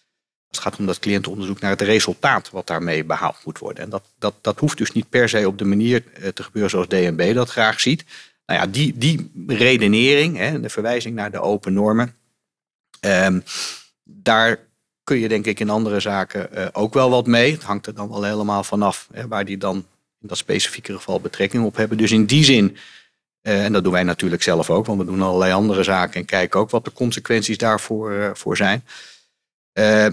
het 0.51 0.59
gaat 0.59 0.79
om 0.79 0.87
dat 0.87 0.99
cliëntenonderzoek, 0.99 1.61
naar 1.61 1.71
het 1.71 1.81
resultaat 1.81 2.51
wat 2.51 2.67
daarmee 2.67 3.05
behaald 3.05 3.37
moet 3.45 3.59
worden. 3.59 3.85
En 3.85 3.91
dat, 3.91 4.03
dat, 4.19 4.35
dat 4.41 4.59
hoeft 4.59 4.79
dus 4.79 4.93
niet 4.93 5.09
per 5.09 5.29
se 5.29 5.47
op 5.47 5.59
de 5.59 5.64
manier 5.64 6.05
te 6.35 6.43
gebeuren 6.43 6.71
zoals 6.71 6.88
DNB 6.88 7.35
dat 7.35 7.51
graag 7.51 7.81
ziet. 7.81 8.05
Nou 8.47 8.61
ja, 8.61 8.67
die, 8.67 8.99
die 8.99 9.31
redenering, 9.47 10.37
hè, 10.37 10.61
de 10.61 10.69
verwijzing 10.69 11.14
naar 11.14 11.31
de 11.31 11.41
open 11.41 11.73
normen. 11.73 12.14
Um, 13.01 13.43
daar 14.05 14.59
kun 15.05 15.19
je 15.19 15.29
denk 15.29 15.47
ik 15.47 15.61
in 15.61 15.71
andere 15.71 16.01
zaken 16.01 16.75
ook 16.75 16.95
wel 16.95 17.11
wat 17.11 17.27
mee. 17.27 17.53
Het 17.53 17.62
hangt 17.62 17.87
er 17.87 17.95
dan 17.95 18.09
wel 18.09 18.23
helemaal 18.23 18.64
vanaf 18.64 19.09
hè, 19.12 19.29
waar 19.29 19.45
die 19.45 19.59
dan 19.59 19.87
in 20.21 20.29
dat 20.29 20.39
specifieke 20.39 20.93
geval 20.93 21.21
betrekking 21.21 21.65
op 21.65 21.77
hebben. 21.77 21.99
Dus 21.99 22.11
in 22.11 22.27
die 22.27 22.45
zin, 22.45 22.77
uh, 23.43 23.65
en 23.65 23.73
dat 23.73 23.83
doen 23.83 23.93
wij 23.93 24.03
natuurlijk 24.03 24.43
zelf 24.43 24.71
ook, 24.71 24.87
want 24.87 24.99
we 24.99 25.05
doen 25.05 25.23
allerlei 25.23 25.53
andere 25.53 25.83
zaken 25.83 26.21
en 26.21 26.27
kijken 26.27 26.61
ook 26.61 26.71
wat 26.71 26.85
de 26.85 26.93
consequenties 26.93 27.59
daarvoor 27.59 28.13
uh, 28.13 28.31
voor 28.33 28.57
zijn. 28.57 28.85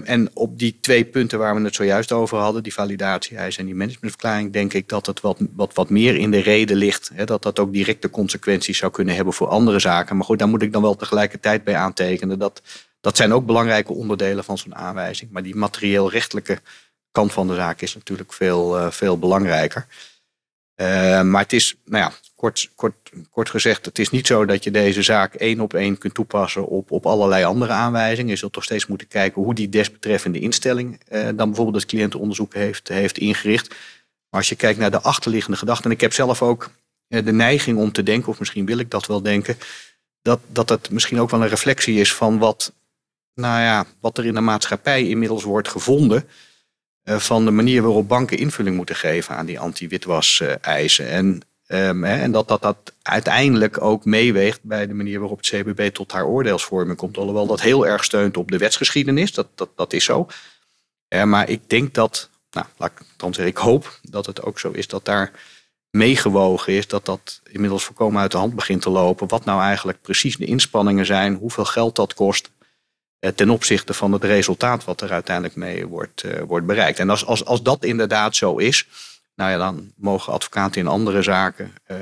en 0.04 0.30
op 0.34 0.60
die 0.60 0.78
twee 0.82 1.06
punten 1.06 1.40
waar 1.40 1.56
we 1.56 1.62
het 1.62 1.76
zojuist 1.76 2.12
over 2.12 2.38
hadden, 2.38 2.64
die 2.64 2.74
validatie-eis 2.74 3.58
en 3.58 3.66
die 3.66 3.76
managementverklaring, 3.76 4.54
denk 4.54 4.74
ik 4.74 4.90
dat 4.90 5.06
het 5.06 5.22
wat, 5.22 5.40
wat, 5.56 5.74
wat 5.74 5.90
meer 5.90 6.16
in 6.16 6.32
de 6.32 6.40
reden 6.40 6.78
ligt. 6.78 7.12
Hè, 7.14 7.26
dat 7.26 7.44
dat 7.44 7.60
ook 7.60 7.74
directe 7.74 8.10
consequenties 8.10 8.78
zou 8.78 8.92
kunnen 8.92 9.16
hebben 9.16 9.34
voor 9.34 9.48
andere 9.48 9.80
zaken. 9.80 10.16
Maar 10.16 10.26
goed, 10.26 10.40
daar 10.40 10.48
moet 10.48 10.62
ik 10.62 10.74
dan 10.74 10.82
wel 10.82 10.96
tegelijkertijd 10.96 11.64
bij 11.64 11.76
aantekenen 11.76 12.40
dat 12.40 12.62
dat 13.06 13.18
zijn 13.18 13.34
ook 13.34 13.46
belangrijke 13.46 13.94
onderdelen 13.94 14.44
van 14.44 14.58
zo'n 14.58 14.76
aanwijzing. 14.76 15.32
Maar 15.32 15.44
die 15.44 15.56
materieel-rechtelijke 15.56 16.60
kant 17.16 17.34
van 17.34 17.48
de 17.48 17.56
zaak 17.56 17.82
is 17.82 17.96
natuurlijk 17.96 18.34
veel, 18.34 18.80
uh, 18.80 18.92
veel 18.92 19.20
belangrijker. 19.20 19.86
Uh, 20.76 21.22
maar 21.22 21.42
het 21.42 21.54
is, 21.54 21.76
nou 21.86 22.04
ja, 22.04 22.12
kort, 22.36 22.70
kort, 22.76 22.96
kort 23.30 23.50
gezegd, 23.50 23.86
het 23.86 24.00
is 24.00 24.10
niet 24.10 24.28
zo 24.28 24.46
dat 24.46 24.64
je 24.64 24.72
deze 24.72 25.02
zaak 25.02 25.34
één 25.34 25.60
op 25.60 25.74
één 25.74 25.98
kunt 25.98 26.14
toepassen 26.14 26.68
op, 26.68 26.92
op 26.92 27.06
allerlei 27.06 27.44
andere 27.44 27.72
aanwijzingen. 27.72 28.32
Je 28.32 28.38
zult 28.38 28.54
toch 28.54 28.64
steeds 28.64 28.88
moeten 28.88 29.08
kijken 29.08 29.42
hoe 29.42 29.54
die 29.54 29.70
desbetreffende 29.70 30.40
instelling 30.40 31.00
uh, 31.10 31.24
dan 31.24 31.48
bijvoorbeeld 31.48 31.76
het 31.76 31.86
cliëntenonderzoek 31.86 32.54
heeft, 32.54 32.88
heeft 32.88 33.18
ingericht. 33.18 33.70
Maar 34.30 34.40
als 34.40 34.50
je 34.50 34.56
kijkt 34.56 34.80
naar 34.80 34.92
de 34.92 35.02
achterliggende 35.02 35.58
gedachten, 35.58 35.86
en 35.86 35.92
ik 35.92 36.02
heb 36.02 36.14
zelf 36.14 36.42
ook 36.42 36.70
de 37.08 37.34
neiging 37.34 37.78
om 37.78 37.92
te 37.92 38.04
denken, 38.04 38.30
of 38.30 38.40
misschien 38.40 38.66
wil 38.66 38.78
ik 38.78 38.92
dat 38.92 39.06
wel 39.06 39.22
denken, 39.22 39.58
dat, 40.22 40.40
dat 40.48 40.70
het 40.70 40.90
misschien 40.90 41.20
ook 41.20 41.30
wel 41.30 41.42
een 41.42 41.48
reflectie 41.48 42.00
is 42.00 42.14
van 42.14 42.38
wat 42.38 42.74
nou 43.36 43.62
ja, 43.62 43.86
wat 44.00 44.18
er 44.18 44.26
in 44.26 44.34
de 44.34 44.42
maatschappij 44.42 45.08
inmiddels 45.08 45.44
wordt 45.44 45.68
gevonden. 45.68 46.28
Uh, 47.06 47.18
van 47.18 47.46
de 47.46 47.52
manier 47.52 47.82
waarop 47.82 48.08
banken 48.08 48.38
invulling 48.38 48.76
moeten 48.76 48.96
geven 48.96 49.36
aan 49.36 49.46
die 49.46 49.60
anti-witwas-eisen. 49.60 51.08
En, 51.10 51.42
um, 51.68 52.04
hè, 52.04 52.22
en 52.22 52.32
dat, 52.32 52.48
dat 52.48 52.62
dat 52.62 52.94
uiteindelijk 53.02 53.82
ook 53.82 54.06
meeweegt 54.06 54.60
bij 54.64 54.88
de 54.88 54.94
manier 54.94 55.20
waarop 55.20 55.38
het 55.38 55.48
CBB 55.48 55.94
tot 55.94 56.12
haar 56.12 56.26
oordeelsvorming 56.26 56.98
komt. 56.98 57.18
Alhoewel 57.18 57.48
dat 57.48 57.62
heel 57.62 57.88
erg 57.88 58.04
steunt 58.04 58.38
op 58.38 58.52
de 58.52 58.58
wetsgeschiedenis, 58.58 59.34
dat, 59.34 59.48
dat, 59.56 59.70
dat 59.76 59.94
is 59.94 60.04
zo. 60.04 60.28
Uh, 61.10 61.24
maar 61.24 61.50
ik 61.50 61.70
denk 61.70 61.94
dat, 61.94 62.30
nou, 62.52 62.66
laat 62.78 62.92
ik 62.92 63.06
dan 63.18 63.34
zeggen, 63.34 63.54
ik 63.54 63.60
hoop 63.60 64.00
dat 64.02 64.26
het 64.26 64.42
ook 64.42 64.60
zo 64.60 64.72
is 64.72 64.88
dat 64.88 65.06
daar 65.06 65.32
meegewogen 65.90 66.74
is, 66.74 66.88
dat 66.88 67.06
dat 67.06 67.42
inmiddels 67.52 67.84
voorkomen 67.84 68.22
uit 68.22 68.32
de 68.32 68.38
hand 68.38 68.56
begint 68.56 68.82
te 68.82 68.90
lopen. 68.90 69.28
Wat 69.28 69.46
nou 69.46 69.62
eigenlijk 69.62 70.02
precies 70.02 70.38
de 70.38 70.46
inspanningen 70.46 71.06
zijn, 71.06 71.36
hoeveel 71.36 71.66
geld 71.66 71.96
dat 71.96 72.14
kost. 72.14 72.52
Eh, 73.26 73.32
ten 73.32 73.50
opzichte 73.50 73.94
van 73.94 74.12
het 74.12 74.24
resultaat 74.24 74.84
wat 74.84 75.02
er 75.02 75.12
uiteindelijk 75.12 75.56
mee 75.56 75.88
wordt, 75.88 76.24
uh, 76.24 76.42
wordt 76.42 76.66
bereikt. 76.66 77.00
En 77.00 77.10
als, 77.10 77.26
als, 77.26 77.46
als 77.46 77.64
dat 77.64 77.84
inderdaad 77.84 78.36
zo 78.36 78.58
is, 78.58 78.88
nou 79.36 79.52
ja, 79.52 79.58
dan 79.58 79.92
mogen 79.96 80.34
advocaten 80.34 80.82
in 80.82 80.88
andere 80.88 81.22
zaken, 81.22 81.74
uh, 81.88 81.98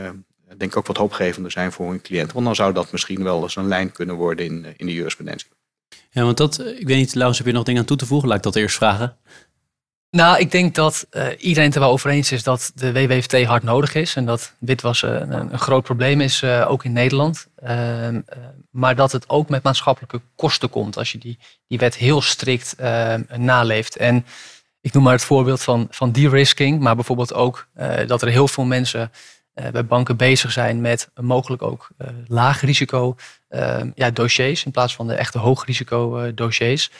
denk 0.57 0.71
ik 0.71 0.78
ook 0.78 0.88
wat 0.88 0.97
hoopgevender 0.97 1.51
zijn 1.51 1.71
voor 1.71 1.89
hun 1.89 2.01
cliënt. 2.01 2.32
Want 2.32 2.45
dan 2.45 2.55
zou 2.55 2.74
dat 2.74 2.91
misschien 2.91 3.24
wel 3.24 3.41
eens 3.41 3.55
een 3.55 3.67
lijn 3.67 3.91
kunnen 3.91 4.15
worden 4.15 4.45
in, 4.45 4.65
in 4.78 4.86
de 4.86 4.93
jurisprudentie. 4.93 5.47
Ja, 6.09 6.24
want 6.24 6.38
dat, 6.38 6.59
ik 6.59 6.88
weet 6.88 6.97
niet, 6.97 7.15
Laus, 7.15 7.38
heb 7.38 7.47
je 7.47 7.53
nog 7.53 7.63
dingen 7.63 7.82
aan 7.82 7.88
toe 7.88 7.97
te 7.97 8.05
voegen? 8.05 8.28
Laat 8.28 8.38
ik 8.38 8.43
dat 8.43 8.55
eerst 8.55 8.76
vragen. 8.76 9.17
Nou, 10.14 10.39
ik 10.39 10.51
denk 10.51 10.76
dat 10.76 11.07
uh, 11.11 11.28
iedereen 11.38 11.66
het 11.66 11.76
er 11.76 11.82
wel 11.82 11.91
over 11.91 12.09
eens 12.09 12.32
is 12.32 12.43
dat 12.43 12.72
de 12.76 12.91
WWFT 12.93 13.43
hard 13.43 13.64
nodig 13.64 13.95
is. 13.95 14.16
En 14.16 14.26
dat 14.26 14.53
witwas 14.59 15.01
uh, 15.01 15.11
een, 15.11 15.32
een, 15.53 15.59
groot 15.59 15.84
probleem 15.84 16.22
is, 16.22 16.41
uh, 16.41 16.66
ook 16.70 16.84
in 16.84 16.91
Nederland. 16.91 17.47
Ehm, 17.55 18.22
maar 18.70 18.95
dat 18.95 19.11
het 19.11 19.30
ook 19.30 19.49
met 19.49 19.64
maatschappelijke 19.64 20.22
kosten 20.36 20.70
komt 20.70 20.97
als 20.97 21.11
je 21.11 21.18
die, 21.18 21.38
die 21.68 21.78
wet 21.78 21.95
heel 21.95 22.22
strikt 22.22 22.76
naleeft. 23.38 23.95
En 23.95 24.26
ik 24.82 24.93
noem 24.93 25.03
maar 25.03 25.14
het 25.14 25.24
voorbeeld 25.24 25.61
van, 25.61 25.88
van 25.89 26.11
de-risking. 26.11 26.80
Maar 26.80 26.95
bijvoorbeeld 26.95 27.34
ook 27.34 27.68
dat 28.07 28.22
er 28.22 28.28
heel 28.28 28.47
veel 28.47 28.66
mensen 28.66 29.11
bij 29.72 29.86
banken 29.86 30.18
bezig 30.18 30.51
zijn 30.51 30.82
met 30.82 31.09
mogelijk 31.16 31.61
ook 31.61 31.88
laag 32.28 32.61
risico 32.61 33.16
ehm, 33.49 33.89
ja, 33.95 34.11
dossiers. 34.11 34.66
In 34.66 34.72
plaats 34.72 34.95
van 34.95 35.07
de 35.07 35.14
echte 35.16 35.38
hoog 35.38 35.66
risico 35.66 36.34
dossiers. 36.34 36.91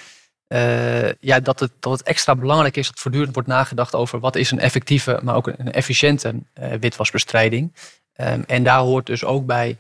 Ja, 1.20 1.40
dat, 1.40 1.60
het, 1.60 1.72
dat 1.80 1.92
het 1.92 2.04
extra 2.04 2.36
belangrijk 2.36 2.78
is 2.78 2.88
dat 2.88 3.00
voortdurend 3.00 3.34
wordt 3.34 3.50
nagedacht 3.50 3.96
over 3.96 4.20
wat 4.20 4.36
is 4.36 4.52
een 4.52 4.60
effectieve, 4.60 5.20
maar 5.24 5.36
ook 5.36 5.48
een 5.48 5.72
efficiënte 5.72 6.34
witwasbestrijding. 6.80 7.74
Ehm, 8.14 8.42
en 8.48 8.64
daar 8.64 8.80
hoort 8.80 9.06
dus 9.06 9.24
ook 9.24 9.46
bij 9.46 9.78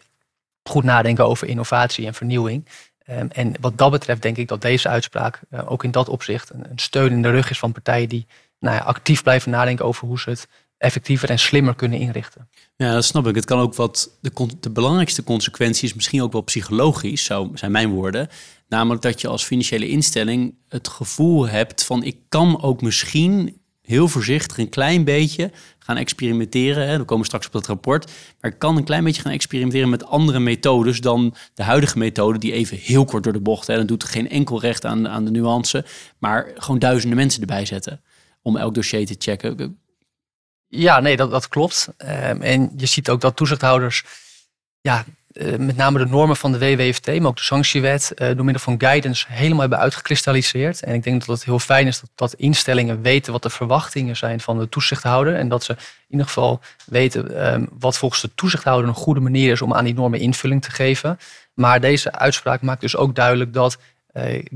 goed 0.63 0.83
nadenken 0.83 1.25
over 1.25 1.47
innovatie 1.47 2.05
en 2.05 2.13
vernieuwing. 2.13 2.65
Ehm, 3.05 3.27
en 3.31 3.53
wat 3.59 3.77
dat 3.77 3.91
betreft 3.91 4.21
denk 4.21 4.37
ik 4.37 4.47
dat 4.47 4.61
deze 4.61 4.89
uitspraak 4.89 5.39
ook 5.65 5.83
in 5.83 5.91
dat 5.91 6.09
opzicht 6.09 6.49
een, 6.49 6.69
een, 6.69 6.79
steun 6.79 7.11
in 7.11 7.21
de 7.21 7.29
rug 7.29 7.49
is 7.49 7.59
van 7.59 7.71
partijen 7.71 8.09
die 8.09 8.27
nou 8.59 8.75
ja, 8.75 8.81
actief 8.81 9.23
blijven 9.23 9.51
nadenken 9.51 9.85
over 9.85 10.07
hoe 10.07 10.19
ze 10.19 10.29
het 10.29 10.47
effectiever 10.83 11.29
en 11.29 11.39
slimmer 11.39 11.75
kunnen 11.75 11.99
inrichten. 11.99 12.49
Ja, 12.75 12.93
dat 12.93 13.05
snap 13.05 13.27
ik. 13.27 13.35
Het 13.35 13.45
kan 13.45 13.59
ook 13.59 13.75
wat. 13.75 14.17
De, 14.21 14.31
de 14.59 14.69
belangrijkste 14.69 15.23
consequentie 15.23 15.87
is 15.87 15.93
misschien 15.93 16.21
ook 16.21 16.31
wel 16.31 16.41
psychologisch, 16.41 17.23
zo 17.23 17.51
zijn 17.53 17.71
mijn 17.71 17.89
woorden. 17.89 18.27
Namelijk 18.67 19.01
dat 19.01 19.21
je 19.21 19.27
als 19.27 19.43
financiële 19.43 19.87
instelling 19.87 20.55
het 20.67 20.87
gevoel 20.87 21.47
hebt 21.47 21.85
van 21.85 22.03
ik 22.03 22.17
kan 22.29 22.61
ook 22.61 22.81
misschien 22.81 23.61
heel 23.81 24.07
voorzichtig 24.07 24.57
een 24.57 24.69
klein 24.69 25.03
beetje 25.03 25.51
gaan 25.79 25.97
experimenteren. 25.97 26.87
Hè. 26.87 26.97
We 26.97 27.03
komen 27.03 27.25
straks 27.25 27.45
op 27.45 27.51
dat 27.51 27.67
rapport. 27.67 28.11
Maar 28.41 28.51
ik 28.51 28.59
kan 28.59 28.77
een 28.77 28.83
klein 28.83 29.03
beetje 29.03 29.21
gaan 29.21 29.31
experimenteren 29.31 29.89
met 29.89 30.05
andere 30.05 30.39
methodes 30.39 31.01
dan 31.01 31.35
de 31.53 31.63
huidige 31.63 31.97
methode, 31.97 32.39
die 32.39 32.51
even 32.51 32.77
heel 32.77 33.05
kort 33.05 33.23
door 33.23 33.33
de 33.33 33.39
bocht. 33.39 33.67
Hè. 33.67 33.75
Dan 33.75 33.85
doet 33.85 34.03
geen 34.03 34.29
enkel 34.29 34.59
recht 34.59 34.85
aan, 34.85 35.07
aan 35.07 35.25
de 35.25 35.31
nuance. 35.31 35.85
Maar 36.17 36.51
gewoon 36.55 36.79
duizenden 36.79 37.17
mensen 37.17 37.41
erbij 37.41 37.65
zetten 37.65 38.01
om 38.41 38.57
elk 38.57 38.73
dossier 38.73 39.05
te 39.05 39.15
checken. 39.17 39.77
Ja, 40.75 40.99
nee, 40.99 41.17
dat, 41.17 41.31
dat 41.31 41.47
klopt. 41.47 41.87
Ehm, 41.97 42.41
en 42.41 42.71
je 42.77 42.85
ziet 42.85 43.09
ook 43.09 43.21
dat 43.21 43.35
toezichthouders, 43.35 44.03
ja, 44.81 45.05
eh, 45.31 45.57
met 45.57 45.75
name 45.75 45.97
de 45.97 46.05
normen 46.05 46.35
van 46.35 46.51
de 46.51 46.57
WWFT, 46.57 47.07
maar 47.07 47.25
ook 47.25 47.35
de 47.35 47.43
sanctiewet, 47.43 48.11
uh, 48.15 48.27
door 48.27 48.45
middel 48.45 48.63
van 48.63 48.79
guidance 48.79 49.25
helemaal 49.29 49.59
hebben 49.59 49.79
uitgekristalliseerd. 49.79 50.83
En 50.83 50.93
ik 50.93 51.03
denk 51.03 51.25
dat 51.25 51.35
het 51.35 51.45
heel 51.45 51.59
fijn 51.59 51.87
is 51.87 51.99
dat, 51.99 52.09
dat 52.15 52.33
instellingen 52.33 53.01
weten 53.01 53.31
wat 53.31 53.43
de 53.43 53.49
verwachtingen 53.49 54.15
zijn 54.15 54.39
van 54.39 54.59
de 54.59 54.69
toezichthouder. 54.69 55.35
En 55.35 55.49
dat 55.49 55.63
ze 55.63 55.71
in 55.71 55.77
ieder 56.09 56.25
geval 56.25 56.61
weten 56.85 57.37
ehm, 57.39 57.65
wat 57.79 57.97
volgens 57.97 58.21
de 58.21 58.31
toezichthouder 58.35 58.87
een 58.87 58.95
goede 58.95 59.19
manier 59.19 59.51
is 59.51 59.61
om 59.61 59.73
aan 59.73 59.85
die 59.85 59.93
normen 59.93 60.19
invulling 60.19 60.61
te 60.61 60.71
geven. 60.71 61.19
Maar 61.53 61.79
deze 61.79 62.11
uitspraak 62.11 62.61
maakt 62.61 62.81
dus 62.81 62.95
ook 62.95 63.15
duidelijk 63.15 63.53
dat 63.53 63.77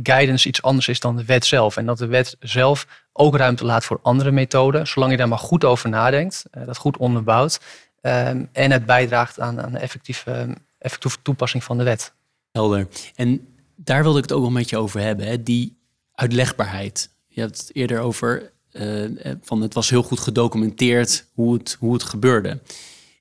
guidance 0.03 0.47
iets 0.47 0.62
anders 0.62 0.88
is 0.88 0.99
dan 0.99 1.16
de 1.16 1.26
wet 1.26 1.45
zelf. 1.45 1.78
En 1.78 1.86
dat 1.86 1.97
de 1.97 2.05
wet 2.05 2.36
zelf 2.39 2.88
ook 3.14 3.36
ruimte 3.36 3.66
laat 3.66 3.86
voor 3.86 3.99
andere 4.01 4.32
methoden, 4.32 4.88
zolang 4.88 5.12
je 5.12 5.18
daar 5.18 5.28
maar 5.28 5.38
goed 5.38 5.64
over 5.64 5.89
nadenkt, 5.89 6.45
uh, 6.58 6.66
dat 6.66 6.78
goed 6.78 6.97
onderbouwt. 6.97 7.60
Ehm, 8.01 8.45
en 8.51 8.72
het 8.72 8.86
bijdraagt 8.86 9.39
aan, 9.39 9.62
aan 9.62 9.72
de 9.72 9.78
effectieve, 9.78 10.58
effectieve 10.80 11.18
toepassing 11.22 11.64
van 11.64 11.78
de 11.78 11.84
wet. 11.84 12.14
Helder. 12.51 12.88
En 13.16 13.47
daar 13.76 14.03
wilde 14.03 14.18
ik 14.18 14.24
het 14.24 14.34
ook 14.34 14.41
wel 14.41 14.51
met 14.51 14.70
je 14.70 14.78
over 14.78 14.99
hebben, 14.99 15.28
hè? 15.28 15.43
die 15.43 15.78
uitlegbaarheid. 16.14 17.10
Je 17.28 17.41
hebt 17.41 17.58
het 17.58 17.76
eerder 17.76 17.99
over, 17.99 18.51
uh, 18.72 19.10
van 19.41 19.62
het 19.62 19.74
was 19.74 19.89
heel 19.89 20.03
goed 20.03 20.20
gedocumenteerd 20.20 21.26
hoe 21.34 21.53
het, 21.53 21.78
hoe 21.80 21.93
het 21.93 22.03
gebeurde. 22.03 22.60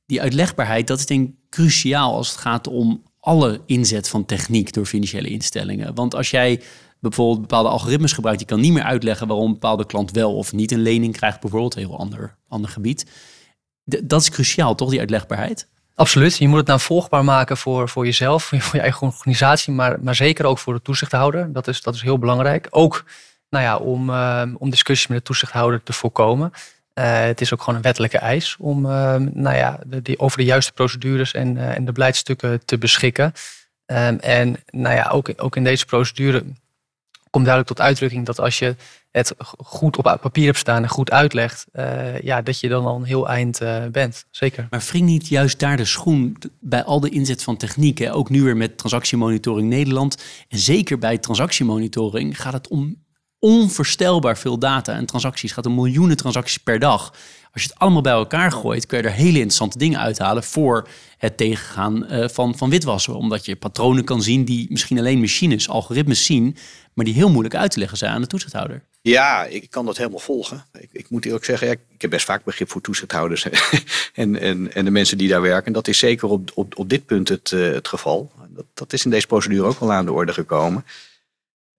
Die 0.06 0.20
uitlegbaarheid, 0.20 0.86
dat 0.86 0.98
is 0.98 1.06
denk 1.06 1.28
ik 1.28 1.34
cruciaal 1.50 2.14
als 2.14 2.30
het 2.30 2.38
gaat 2.38 2.66
om 2.66 3.02
alle 3.26 3.60
inzet 3.66 4.08
van 4.08 4.24
techniek 4.24 4.72
door 4.72 4.86
financiële 4.86 5.28
instellingen. 5.28 5.94
Want 5.94 6.14
als 6.14 6.30
jij 6.30 6.62
bijvoorbeeld 7.00 7.40
bepaalde 7.40 7.68
algoritmes 7.68 8.12
gebruikt, 8.12 8.40
je 8.40 8.46
kan 8.46 8.60
niet 8.60 8.72
meer 8.72 8.82
uitleggen 8.82 9.26
waarom 9.26 9.46
een 9.46 9.52
bepaalde 9.52 9.86
klant 9.86 10.10
wel 10.10 10.36
of 10.36 10.52
niet 10.52 10.72
een 10.72 10.82
lening 10.82 11.16
krijgt, 11.16 11.40
bijvoorbeeld, 11.40 11.74
een 11.74 11.82
heel 11.82 11.98
ander, 11.98 12.36
ander 12.48 12.70
gebied. 12.70 13.06
dat 13.84 14.20
is 14.20 14.30
cruciaal, 14.30 14.74
toch, 14.74 14.90
die 14.90 14.98
uitlegbaarheid? 14.98 15.68
Absoluut. 15.94 16.36
Je 16.36 16.48
moet 16.48 16.58
het 16.58 16.66
nou 16.66 16.80
volgbaar 16.80 17.24
maken 17.24 17.56
voor, 17.56 17.88
voor 17.88 18.04
jezelf, 18.04 18.44
voor 18.44 18.58
je, 18.72 18.80
eigen 18.80 19.06
organisatie, 19.06 19.72
maar, 19.72 20.00
maar 20.02 20.14
zeker 20.14 20.44
ook 20.44 20.58
voor 20.58 20.74
de 20.74 20.82
toezichthouder. 20.82 21.52
Dat 21.52 21.68
is, 21.68 21.82
dat 21.82 21.94
is 21.94 22.02
heel 22.02 22.18
belangrijk. 22.18 22.66
Ook 22.70 23.04
nou 23.50 23.64
ja, 23.64 23.76
om, 23.76 24.10
uh, 24.10 24.42
om 24.58 24.70
discussies 24.70 25.06
met 25.06 25.18
de 25.18 25.24
toezichthouder 25.24 25.82
te 25.82 25.92
voorkomen. 25.92 26.52
Uh, 26.98 27.20
het 27.20 27.40
is 27.40 27.52
ook 27.52 27.60
gewoon 27.60 27.74
een 27.74 27.82
wettelijke 27.82 28.18
eis 28.18 28.56
om 28.58 28.86
uh, 28.86 29.14
nou 29.16 29.56
ja, 29.56 29.80
die, 29.86 30.18
over 30.18 30.38
de 30.38 30.44
juiste 30.44 30.72
procedures 30.72 31.32
en, 31.32 31.56
uh, 31.56 31.76
en 31.76 31.84
de 31.84 31.92
beleidsstukken 31.92 32.64
te 32.64 32.78
beschikken. 32.78 33.32
Um, 33.86 34.18
en 34.18 34.56
nou 34.70 34.94
ja, 34.94 35.08
ook, 35.08 35.32
ook 35.36 35.56
in 35.56 35.64
deze 35.64 35.84
procedure 35.84 36.44
komt 37.30 37.44
duidelijk 37.44 37.76
tot 37.76 37.86
uitdrukking 37.86 38.26
dat 38.26 38.40
als 38.40 38.58
je 38.58 38.76
het 39.10 39.34
goed 39.58 39.96
op 39.96 40.18
papier 40.20 40.44
hebt 40.44 40.58
staan 40.58 40.82
en 40.82 40.88
goed 40.88 41.10
uitlegt, 41.10 41.66
ja, 42.22 42.42
dat 42.42 42.60
je 42.60 42.68
dan 42.68 42.84
al 42.86 42.96
een 42.96 43.04
heel 43.04 43.28
eind 43.28 43.60
bent. 43.92 44.26
Zeker. 44.30 44.66
Maar 44.70 44.84
wring 44.88 45.06
niet 45.06 45.28
juist 45.28 45.58
daar 45.58 45.76
de 45.76 45.84
schoen 45.84 46.36
bij 46.60 46.84
al 46.84 47.00
de 47.00 47.08
inzet 47.08 47.42
van 47.42 47.56
techniek? 47.56 47.98
Hè? 47.98 48.14
Ook 48.14 48.30
nu 48.30 48.42
weer 48.42 48.56
met 48.56 48.78
transactiemonitoring 48.78 49.68
Nederland. 49.68 50.22
En 50.48 50.58
zeker 50.58 50.98
bij 50.98 51.18
transactiemonitoring 51.18 52.40
gaat 52.40 52.52
het 52.52 52.68
om 52.68 53.04
onvoorstelbaar 53.38 54.38
veel 54.38 54.58
data 54.58 54.94
en 54.94 55.06
transacties. 55.06 55.50
Het 55.50 55.58
gaat 55.58 55.66
om 55.66 55.74
miljoenen 55.74 56.16
transacties 56.16 56.58
per 56.58 56.78
dag. 56.78 57.12
Als 57.52 57.62
je 57.64 57.70
het 57.70 57.78
allemaal 57.78 58.02
bij 58.02 58.12
elkaar 58.12 58.52
gooit, 58.52 58.86
kun 58.86 58.98
je 58.98 59.04
er 59.04 59.12
hele 59.12 59.36
interessante 59.36 59.78
dingen 59.78 60.00
uithalen 60.00 60.42
voor 60.42 60.88
het 61.18 61.36
tegengaan 61.36 62.06
uh, 62.10 62.28
van, 62.28 62.56
van 62.56 62.70
witwassen. 62.70 63.14
Omdat 63.14 63.44
je 63.44 63.56
patronen 63.56 64.04
kan 64.04 64.22
zien 64.22 64.44
die 64.44 64.66
misschien 64.70 64.98
alleen 64.98 65.20
machines, 65.20 65.68
algoritmes 65.68 66.24
zien, 66.24 66.56
maar 66.92 67.04
die 67.04 67.14
heel 67.14 67.30
moeilijk 67.30 67.54
uit 67.54 67.70
te 67.70 67.78
leggen 67.78 67.98
zijn 67.98 68.12
aan 68.12 68.20
de 68.20 68.26
toezichthouder. 68.26 68.82
Ja, 69.02 69.44
ik 69.44 69.70
kan 69.70 69.86
dat 69.86 69.96
helemaal 69.96 70.18
volgen. 70.18 70.64
Ik, 70.80 70.88
ik 70.92 71.10
moet 71.10 71.24
eerlijk 71.24 71.44
zeggen, 71.44 71.70
ik 71.70 72.02
heb 72.02 72.10
best 72.10 72.24
vaak 72.24 72.44
begrip 72.44 72.70
voor 72.70 72.80
toezichthouders 72.80 73.48
en, 74.12 74.40
en, 74.40 74.74
en 74.74 74.84
de 74.84 74.90
mensen 74.90 75.18
die 75.18 75.28
daar 75.28 75.40
werken. 75.40 75.72
Dat 75.72 75.88
is 75.88 75.98
zeker 75.98 76.28
op, 76.28 76.50
op, 76.54 76.78
op 76.78 76.88
dit 76.88 77.06
punt 77.06 77.28
het, 77.28 77.50
uh, 77.50 77.72
het 77.72 77.88
geval. 77.88 78.32
Dat, 78.48 78.64
dat 78.74 78.92
is 78.92 79.04
in 79.04 79.10
deze 79.10 79.26
procedure 79.26 79.66
ook 79.66 79.80
wel 79.80 79.92
aan 79.92 80.04
de 80.04 80.12
orde 80.12 80.32
gekomen. 80.32 80.84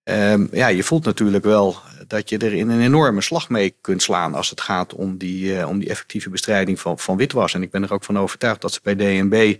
Um, 0.09 0.47
ja, 0.51 0.67
je 0.67 0.83
voelt 0.83 1.05
natuurlijk 1.05 1.43
wel 1.43 1.77
dat 2.07 2.29
je 2.29 2.37
er 2.37 2.53
in 2.53 2.69
een 2.69 2.81
enorme 2.81 3.21
slag 3.21 3.49
mee 3.49 3.75
kunt 3.81 4.01
slaan 4.01 4.33
als 4.33 4.49
het 4.49 4.61
gaat 4.61 4.93
om 4.93 5.17
die, 5.17 5.55
uh, 5.55 5.67
om 5.69 5.79
die 5.79 5.89
effectieve 5.89 6.29
bestrijding 6.29 6.79
van, 6.79 6.99
van 6.99 7.17
witwas. 7.17 7.53
En 7.53 7.61
ik 7.61 7.71
ben 7.71 7.83
er 7.83 7.93
ook 7.93 8.03
van 8.03 8.19
overtuigd 8.19 8.61
dat 8.61 8.73
ze 8.73 8.79
bij 8.83 8.95
DNB 8.95 9.55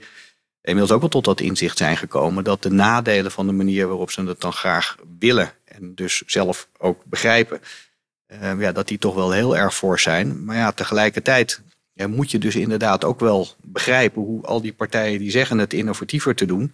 inmiddels 0.62 0.92
ook 0.92 1.00
wel 1.00 1.10
tot 1.10 1.26
dat 1.26 1.40
inzicht 1.40 1.78
zijn 1.78 1.98
gekomen 1.98 2.44
dat 2.44 2.64
de 2.64 2.72
nadelen 2.72 3.32
van 3.32 3.48
de 3.48 3.54
manier 3.54 3.88
waarop 3.88 4.12
ze 4.12 4.24
het 4.24 4.42
dan 4.42 4.54
graag 4.54 4.96
willen 5.20 5.52
en 5.66 5.96
dus 5.96 6.24
zelf 6.26 6.68
ook 6.78 7.02
begrijpen, 7.06 7.62
uh, 8.28 8.60
ja, 8.60 8.72
dat 8.72 8.88
die 8.88 8.98
toch 8.98 9.16
wel 9.16 9.32
heel 9.32 9.58
erg 9.58 9.76
voor 9.76 10.00
zijn. 10.00 10.46
Maar 10.46 10.56
ja, 10.56 10.72
tegelijkertijd 10.72 11.62
moet 11.94 12.32
je 12.32 12.38
dus 12.38 12.56
inderdaad 12.56 13.04
ook 13.04 13.20
wel 13.20 13.48
begrijpen 13.62 14.22
hoe 14.22 14.46
al 14.46 14.62
die 14.62 14.74
partijen 14.74 15.20
die 15.20 15.32
zeggen 15.32 15.58
het 15.58 15.74
innovatiever 15.74 16.36
te 16.36 16.46
doen. 16.46 16.74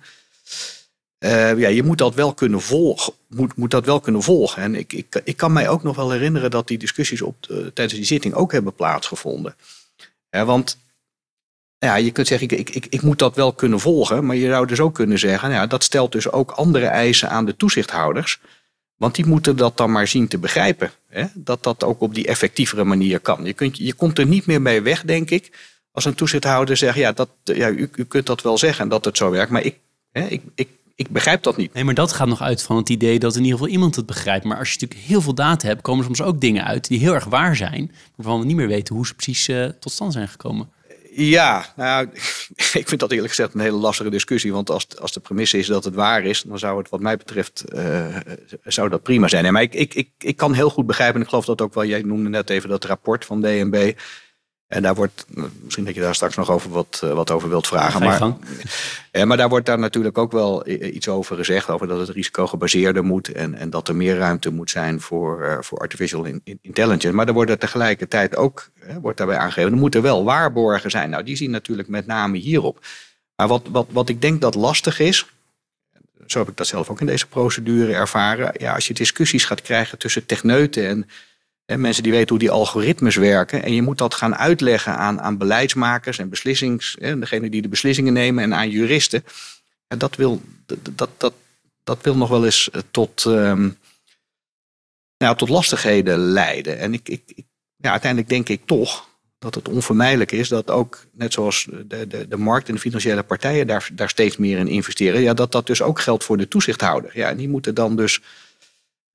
Uh, 1.23 1.59
ja, 1.59 1.67
je 1.67 1.83
moet 1.83 1.97
dat 1.97 2.15
wel 2.15 2.33
kunnen 2.33 2.61
volgen. 2.61 3.13
Moet, 3.27 3.55
moet 3.55 3.71
dat 3.71 3.85
wel 3.85 3.99
kunnen 3.99 4.21
volgen. 4.21 4.61
En 4.61 4.75
ik, 4.75 4.93
ik, 4.93 5.21
ik 5.23 5.37
kan 5.37 5.53
mij 5.53 5.69
ook 5.69 5.83
nog 5.83 5.95
wel 5.95 6.11
herinneren 6.11 6.51
dat 6.51 6.67
die 6.67 6.77
discussies 6.77 7.21
op, 7.21 7.35
tijdens 7.73 7.93
die 7.93 8.03
zitting 8.03 8.33
ook 8.33 8.51
hebben 8.51 8.73
plaatsgevonden. 8.73 9.55
Uh, 10.31 10.43
want 10.43 10.77
ja, 11.77 11.95
je 11.95 12.11
kunt 12.11 12.27
zeggen, 12.27 12.49
ik, 12.49 12.69
ik, 12.69 12.85
ik 12.89 13.01
moet 13.01 13.19
dat 13.19 13.35
wel 13.35 13.53
kunnen 13.53 13.79
volgen. 13.79 14.25
Maar 14.25 14.35
je 14.35 14.47
zou 14.47 14.67
dus 14.67 14.79
ook 14.79 14.93
kunnen 14.93 15.19
zeggen, 15.19 15.49
nou 15.49 15.61
ja, 15.61 15.67
dat 15.67 15.83
stelt 15.83 16.11
dus 16.11 16.31
ook 16.31 16.51
andere 16.51 16.85
eisen 16.85 17.29
aan 17.29 17.45
de 17.45 17.55
toezichthouders. 17.55 18.39
Want 18.95 19.15
die 19.15 19.25
moeten 19.25 19.55
dat 19.55 19.77
dan 19.77 19.91
maar 19.91 20.07
zien 20.07 20.27
te 20.27 20.37
begrijpen. 20.37 20.91
Hè? 21.07 21.25
Dat 21.33 21.63
dat 21.63 21.83
ook 21.83 22.01
op 22.01 22.13
die 22.15 22.27
effectievere 22.27 22.83
manier 22.83 23.19
kan. 23.19 23.45
Je, 23.45 23.53
kunt, 23.53 23.77
je 23.77 23.93
komt 23.93 24.19
er 24.19 24.25
niet 24.25 24.45
meer 24.45 24.61
mee 24.61 24.81
weg, 24.81 25.03
denk 25.03 25.29
ik. 25.29 25.51
Als 25.91 26.05
een 26.05 26.15
toezichthouder 26.15 26.77
zegt, 26.77 26.97
ja, 26.97 27.11
dat, 27.11 27.29
ja 27.43 27.69
u, 27.69 27.89
u 27.95 28.03
kunt 28.03 28.25
dat 28.25 28.41
wel 28.41 28.57
zeggen 28.57 28.89
dat 28.89 29.05
het 29.05 29.17
zo 29.17 29.29
werkt. 29.29 29.51
Maar 29.51 29.63
ik, 29.63 29.77
hè, 30.11 30.39
ik 30.55 30.69
ik 30.95 31.09
begrijp 31.09 31.43
dat 31.43 31.57
niet. 31.57 31.73
Nee, 31.73 31.83
maar 31.83 31.93
dat 31.93 32.11
gaat 32.11 32.27
nog 32.27 32.41
uit 32.41 32.63
van 32.63 32.77
het 32.77 32.89
idee 32.89 33.19
dat 33.19 33.35
in 33.35 33.43
ieder 33.43 33.57
geval 33.57 33.73
iemand 33.73 33.95
het 33.95 34.05
begrijpt. 34.05 34.45
Maar 34.45 34.57
als 34.57 34.73
je 34.73 34.77
natuurlijk 34.79 35.07
heel 35.07 35.21
veel 35.21 35.35
data 35.35 35.67
hebt, 35.67 35.81
komen 35.81 36.05
soms 36.05 36.21
ook 36.21 36.41
dingen 36.41 36.65
uit 36.65 36.87
die 36.87 36.99
heel 36.99 37.13
erg 37.13 37.25
waar 37.25 37.55
zijn, 37.55 37.91
waarvan 38.15 38.39
we 38.39 38.45
niet 38.45 38.55
meer 38.55 38.67
weten 38.67 38.95
hoe 38.95 39.07
ze 39.07 39.13
precies 39.13 39.47
uh, 39.47 39.65
tot 39.65 39.91
stand 39.91 40.13
zijn 40.13 40.27
gekomen. 40.27 40.71
Ja, 41.15 41.65
nou, 41.75 42.07
ik 42.81 42.87
vind 42.87 42.99
dat 42.99 43.11
eerlijk 43.11 43.29
gezegd 43.29 43.53
een 43.53 43.59
hele 43.59 43.77
lastige 43.77 44.09
discussie. 44.09 44.53
Want 44.53 44.69
als, 44.69 44.99
als 44.99 45.11
de 45.11 45.19
premisse 45.19 45.57
is 45.57 45.67
dat 45.67 45.83
het 45.83 45.95
waar 45.95 46.23
is, 46.23 46.41
dan 46.41 46.59
zou 46.59 46.77
het 46.77 46.89
wat 46.89 46.99
mij 46.99 47.17
betreft 47.17 47.63
uh, 47.73 48.17
zou 48.63 48.89
dat 48.89 49.03
prima 49.03 49.27
zijn. 49.27 49.53
maar 49.53 49.61
ik, 49.61 49.73
ik, 49.73 49.93
ik, 49.93 50.09
ik 50.17 50.37
kan 50.37 50.53
heel 50.53 50.69
goed 50.69 50.85
begrijpen, 50.85 51.15
en 51.15 51.21
ik 51.21 51.29
geloof 51.29 51.45
dat 51.45 51.61
ook 51.61 51.73
wel, 51.73 51.85
jij 51.85 52.01
noemde 52.01 52.29
net 52.29 52.49
even 52.49 52.69
dat 52.69 52.85
rapport 52.85 53.25
van 53.25 53.41
DNB. 53.41 53.93
En 54.67 54.81
daar 54.81 54.95
wordt, 54.95 55.25
misschien 55.63 55.85
dat 55.85 55.95
je 55.95 56.01
daar 56.01 56.15
straks 56.15 56.35
nog 56.35 56.51
over 56.51 56.69
wat, 56.69 56.99
eh, 57.03 57.13
wat 57.13 57.31
over 57.31 57.49
wilt 57.49 57.67
vragen. 57.67 58.03
Maar, 58.03 58.33
ja, 59.11 59.25
maar 59.25 59.37
daar 59.37 59.49
wordt 59.49 59.65
daar 59.65 59.79
natuurlijk 59.79 60.17
ook 60.17 60.31
wel 60.31 60.67
iets 60.67 61.07
over 61.07 61.35
gezegd. 61.35 61.69
Over 61.69 61.87
dat 61.87 61.99
het 61.99 62.09
risico 62.09 62.47
gebaseerder 62.47 63.03
moet. 63.03 63.27
En, 63.27 63.55
en 63.55 63.69
dat 63.69 63.87
er 63.87 63.95
meer 63.95 64.17
ruimte 64.17 64.49
moet 64.49 64.69
zijn 64.69 65.01
voor, 65.01 65.57
voor 65.61 65.77
artificial 65.77 66.25
intelligence. 66.61 67.11
Maar 67.11 67.27
er 67.27 67.33
wordt 67.33 67.51
er 67.51 67.57
tegelijkertijd 67.57 68.35
ook 68.35 68.69
wordt 69.01 69.17
daarbij 69.17 69.37
aangegeven. 69.37 69.71
Er 69.71 69.77
moeten 69.77 70.01
wel 70.01 70.23
waarborgen 70.23 70.91
zijn. 70.91 71.09
Nou, 71.09 71.23
die 71.23 71.35
zien 71.35 71.51
natuurlijk 71.51 71.87
met 71.87 72.05
name 72.05 72.37
hierop. 72.37 72.85
Maar 73.35 73.47
wat, 73.47 73.67
wat, 73.71 73.87
wat 73.91 74.09
ik 74.09 74.21
denk 74.21 74.41
dat 74.41 74.55
lastig 74.55 74.99
is. 74.99 75.25
Zo 76.27 76.39
heb 76.39 76.49
ik 76.49 76.57
dat 76.57 76.67
zelf 76.67 76.89
ook 76.89 76.99
in 76.99 77.05
deze 77.05 77.27
procedure 77.27 77.93
ervaren. 77.93 78.51
Ja, 78.57 78.73
als 78.73 78.87
je 78.87 78.93
discussies 78.93 79.45
gaat 79.45 79.61
krijgen 79.61 79.97
tussen 79.97 80.25
techneuten 80.25 80.87
en 80.87 81.09
mensen 81.65 82.03
die 82.03 82.11
weten 82.11 82.29
hoe 82.29 82.39
die 82.39 82.51
algoritmes 82.51 83.15
werken. 83.15 83.63
En 83.63 83.73
je 83.73 83.81
moet 83.81 83.97
dat 83.97 84.13
gaan 84.13 84.35
uitleggen 84.35 84.97
aan, 84.97 85.21
aan 85.21 85.37
beleidsmakers 85.37 86.19
en 86.19 86.29
beslissings, 86.29 86.95
degene 86.99 87.49
die 87.49 87.61
de 87.61 87.67
beslissingen 87.67 88.13
nemen 88.13 88.43
en 88.43 88.53
aan 88.53 88.69
juristen. 88.69 89.23
En 89.87 89.97
dat 89.97 90.15
wil, 90.15 90.41
dat, 90.95 91.09
dat, 91.17 91.33
dat, 91.83 92.01
wil 92.01 92.17
nog 92.17 92.29
wel 92.29 92.45
eens 92.45 92.69
eh, 92.69 92.81
tot, 92.91 93.25
um, 93.25 93.77
nou, 95.17 95.35
tot 95.37 95.49
lastigheden 95.49 96.17
leiden. 96.19 96.79
En 96.79 96.93
ik, 96.93 97.09
ik, 97.09 97.21
ik, 97.35 97.45
ja, 97.75 97.91
uiteindelijk 97.91 98.29
denk 98.29 98.49
ik 98.49 98.61
toch 98.65 99.11
dat 99.39 99.55
het 99.55 99.69
onvermijdelijk 99.69 100.31
is 100.31 100.47
dat 100.47 100.69
ook, 100.69 101.05
net 101.11 101.33
zoals 101.33 101.67
de, 101.85 102.07
de, 102.07 102.27
de 102.27 102.37
markt 102.37 102.67
en 102.67 102.73
de 102.73 102.79
financiële 102.79 103.23
partijen 103.23 103.67
daar, 103.67 103.89
daar 103.93 104.09
steeds 104.09 104.37
meer 104.37 104.57
in 104.57 104.67
investeren, 104.67 105.21
ja, 105.21 105.33
dat 105.33 105.51
dat 105.51 105.67
dus 105.67 105.81
ook 105.81 105.99
geldt 105.99 106.23
voor 106.23 106.37
de 106.37 106.47
toezichthouder. 106.47 107.11
Ja, 107.13 107.29
en 107.29 107.37
die 107.37 107.49
moeten 107.49 107.75
dan 107.75 107.95
dus, 107.95 108.21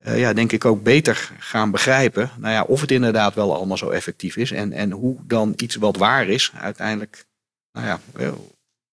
uh, 0.07 0.19
ja, 0.19 0.33
denk 0.33 0.51
ik 0.51 0.65
ook 0.65 0.83
beter 0.83 1.31
gaan 1.39 1.71
begrijpen, 1.71 2.31
nou 2.37 2.53
ja, 2.53 2.63
of 2.63 2.81
het 2.81 2.91
inderdaad 2.91 3.33
wel 3.33 3.55
allemaal 3.55 3.77
zo 3.77 3.89
effectief 3.89 4.37
is 4.37 4.51
en, 4.51 4.71
en 4.71 4.91
hoe 4.91 5.17
dan 5.25 5.53
iets 5.55 5.75
wat 5.75 5.97
waar 5.97 6.27
is 6.27 6.51
uiteindelijk, 6.55 7.25
nou 7.71 7.87
ja, 7.87 7.99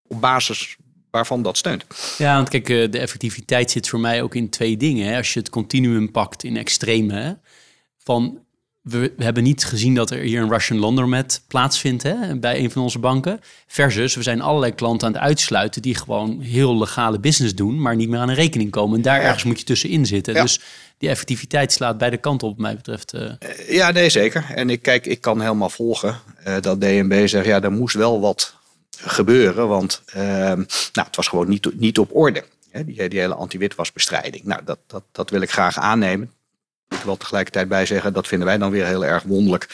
op 0.09 0.21
basis 0.21 0.77
waarvan 1.11 1.43
dat 1.43 1.57
steunt. 1.57 1.85
Ja, 2.19 2.35
want 2.35 2.49
kijk, 2.49 2.69
eh, 2.69 2.91
de 2.91 2.99
effectiviteit 2.99 3.71
zit 3.71 3.89
voor 3.89 4.01
mij 4.01 4.23
ook 4.23 4.35
in 4.35 4.49
twee 4.49 4.77
dingen. 4.77 5.17
Als 5.17 5.33
je 5.33 5.39
het 5.39 5.51
continuum 5.51 6.11
pakt 6.11 6.45
in 6.45 6.57
extreme, 6.57 7.39
van 7.97 8.46
we, 8.89 9.13
hebben 9.19 9.43
niet 9.43 9.65
gezien 9.65 9.95
dat 9.95 10.11
er 10.11 10.19
hier 10.19 10.43
een 10.43 10.49
Russian 10.49 10.79
laundromat 10.79 11.43
plaatsvindt 11.49 12.03
hè, 12.03 12.37
bij 12.39 12.59
een 12.59 12.71
van 12.71 12.83
onze 12.83 12.99
banken. 12.99 13.41
Versus, 13.67 14.15
we 14.15 14.23
zijn 14.23 14.41
allerlei 14.41 14.75
klanten 14.75 15.07
aan 15.07 15.13
het 15.13 15.23
uitsluiten 15.23 15.83
die 15.83 15.95
gewoon 15.95 16.41
heel 16.41 16.79
legale 16.79 17.19
business 17.19 17.55
doen, 17.55 17.81
maar 17.81 17.97
niet 17.97 18.09
meer 18.09 18.19
aan 18.19 18.29
een 18.29 18.35
rekening 18.35 18.71
komen. 18.71 18.97
En 18.97 19.03
daar 19.03 19.21
ergens 19.21 19.45
moet 19.45 19.59
je 19.59 19.65
tussenin 19.65 20.07
zitten. 20.07 20.35
Dus 20.35 20.61
die 20.99 21.09
effectiviteit 21.09 21.73
slaat 21.73 21.99
beide 21.99 22.17
kanten 22.17 22.49
op, 22.49 22.55
wat 22.55 22.63
mij 22.63 22.77
betreft. 22.77 23.15
Uh... 23.15 23.31
Ja, 23.69 23.91
nee, 23.91 24.11
zeker. 24.11 24.47
En 24.55 24.71
ik 24.71 24.83
kijk, 24.83 25.07
ik 25.07 25.21
kan 25.21 25.41
helemaal 25.41 25.71
volgen 25.71 26.21
uh, 26.47 26.57
dat 26.61 26.81
DNB 26.81 27.29
zegt, 27.29 27.47
ja, 27.47 27.63
er 27.63 27.73
moest 27.73 27.95
wel 27.95 28.21
wat 28.21 28.55
gebeuren, 28.99 29.69
want 29.69 30.03
uh, 30.17 30.23
nou, 30.23 30.67
het 30.93 31.17
was 31.17 31.29
gewoon 31.29 31.49
niet, 31.49 31.81
niet 31.81 31.99
op 31.99 32.17
orde. 32.17 32.45
Hè, 32.71 32.85
die, 32.85 33.09
die 33.09 33.21
hele 33.21 33.35
anti-witwasbestrijding. 33.35 34.45
Nou, 34.45 34.61
dat, 34.65 34.79
dat, 34.87 35.03
dat 35.13 35.31
wil 35.31 35.41
ik 35.41 35.51
graag 35.51 35.79
aannemen. 35.79 36.31
Ik 36.89 37.03
wil 37.05 37.17
tegelijkertijd 37.17 37.69
bij 37.69 37.87
zeggen, 37.87 38.13
dat 38.13 38.27
vinden 38.27 38.47
wij 38.47 38.59
dan 38.59 38.71
weer 38.71 38.87
heel 38.87 39.05
erg 39.05 39.23
wonderlijk. 39.23 39.69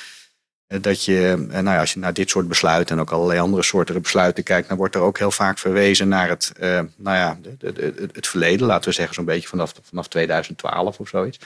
Eh, 0.66 0.78
dat 0.80 1.04
je, 1.04 1.28
eh, 1.50 1.60
nou 1.60 1.76
ja, 1.76 1.80
als 1.80 1.92
je 1.92 2.00
naar 2.00 2.12
dit 2.12 2.30
soort 2.30 2.48
besluiten 2.48 2.96
en 2.96 3.02
ook 3.02 3.10
allerlei 3.10 3.40
andere 3.40 3.62
soorten 3.62 4.02
besluiten 4.02 4.44
kijkt, 4.44 4.68
dan 4.68 4.76
wordt 4.76 4.94
er 4.94 5.00
ook 5.00 5.18
heel 5.18 5.30
vaak 5.30 5.58
verwezen 5.58 6.08
naar 6.08 6.28
het, 6.28 6.52
uh, 6.60 6.80
nou 6.96 7.16
ja, 7.16 7.38
de, 7.58 8.08
het 8.12 8.26
verleden, 8.26 8.66
laten 8.66 8.88
we 8.88 8.94
zeggen 8.94 9.14
zo'n 9.14 9.24
beetje 9.24 9.48
vanaf, 9.48 9.72
vanaf 9.82 10.08
2012 10.08 10.98
of 10.98 11.08
zoiets. 11.08 11.38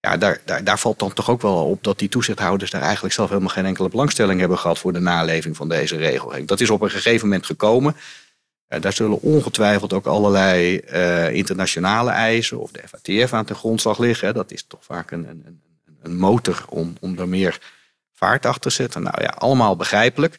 Ja, 0.00 0.16
daar, 0.16 0.40
daar, 0.44 0.64
daar 0.64 0.78
valt 0.78 0.98
dan 0.98 1.12
toch 1.12 1.30
ook 1.30 1.42
wel 1.42 1.70
op 1.70 1.84
dat 1.84 1.98
die 1.98 2.08
toezichthouders 2.08 2.70
daar 2.70 2.82
eigenlijk 2.82 3.14
zelf 3.14 3.28
helemaal 3.28 3.50
geen 3.50 3.66
enkele 3.66 3.88
belangstelling 3.88 4.40
hebben 4.40 4.58
gehad 4.58 4.78
voor 4.78 4.92
de 4.92 5.00
naleving 5.00 5.56
van 5.56 5.68
deze 5.68 5.96
regelgeving. 5.96 6.48
Dat 6.48 6.60
is 6.60 6.70
op 6.70 6.80
een 6.80 6.90
gegeven 6.90 7.28
moment 7.28 7.46
gekomen. 7.46 7.96
Daar 8.68 8.92
zullen 8.92 9.20
ongetwijfeld 9.20 9.92
ook 9.92 10.06
allerlei 10.06 10.80
uh, 10.92 11.32
internationale 11.32 12.10
eisen 12.10 12.60
of 12.60 12.70
de 12.70 12.82
FATF 12.88 13.32
aan 13.32 13.44
ten 13.44 13.56
grondslag 13.56 13.98
liggen. 13.98 14.34
Dat 14.34 14.52
is 14.52 14.64
toch 14.66 14.84
vaak 14.84 15.10
een, 15.10 15.28
een, 15.28 15.60
een 16.02 16.16
motor 16.16 16.64
om, 16.68 16.96
om 17.00 17.18
er 17.18 17.28
meer 17.28 17.58
vaart 18.12 18.46
achter 18.46 18.60
te 18.60 18.70
zetten. 18.70 19.02
Nou 19.02 19.22
ja, 19.22 19.28
allemaal 19.28 19.76
begrijpelijk. 19.76 20.38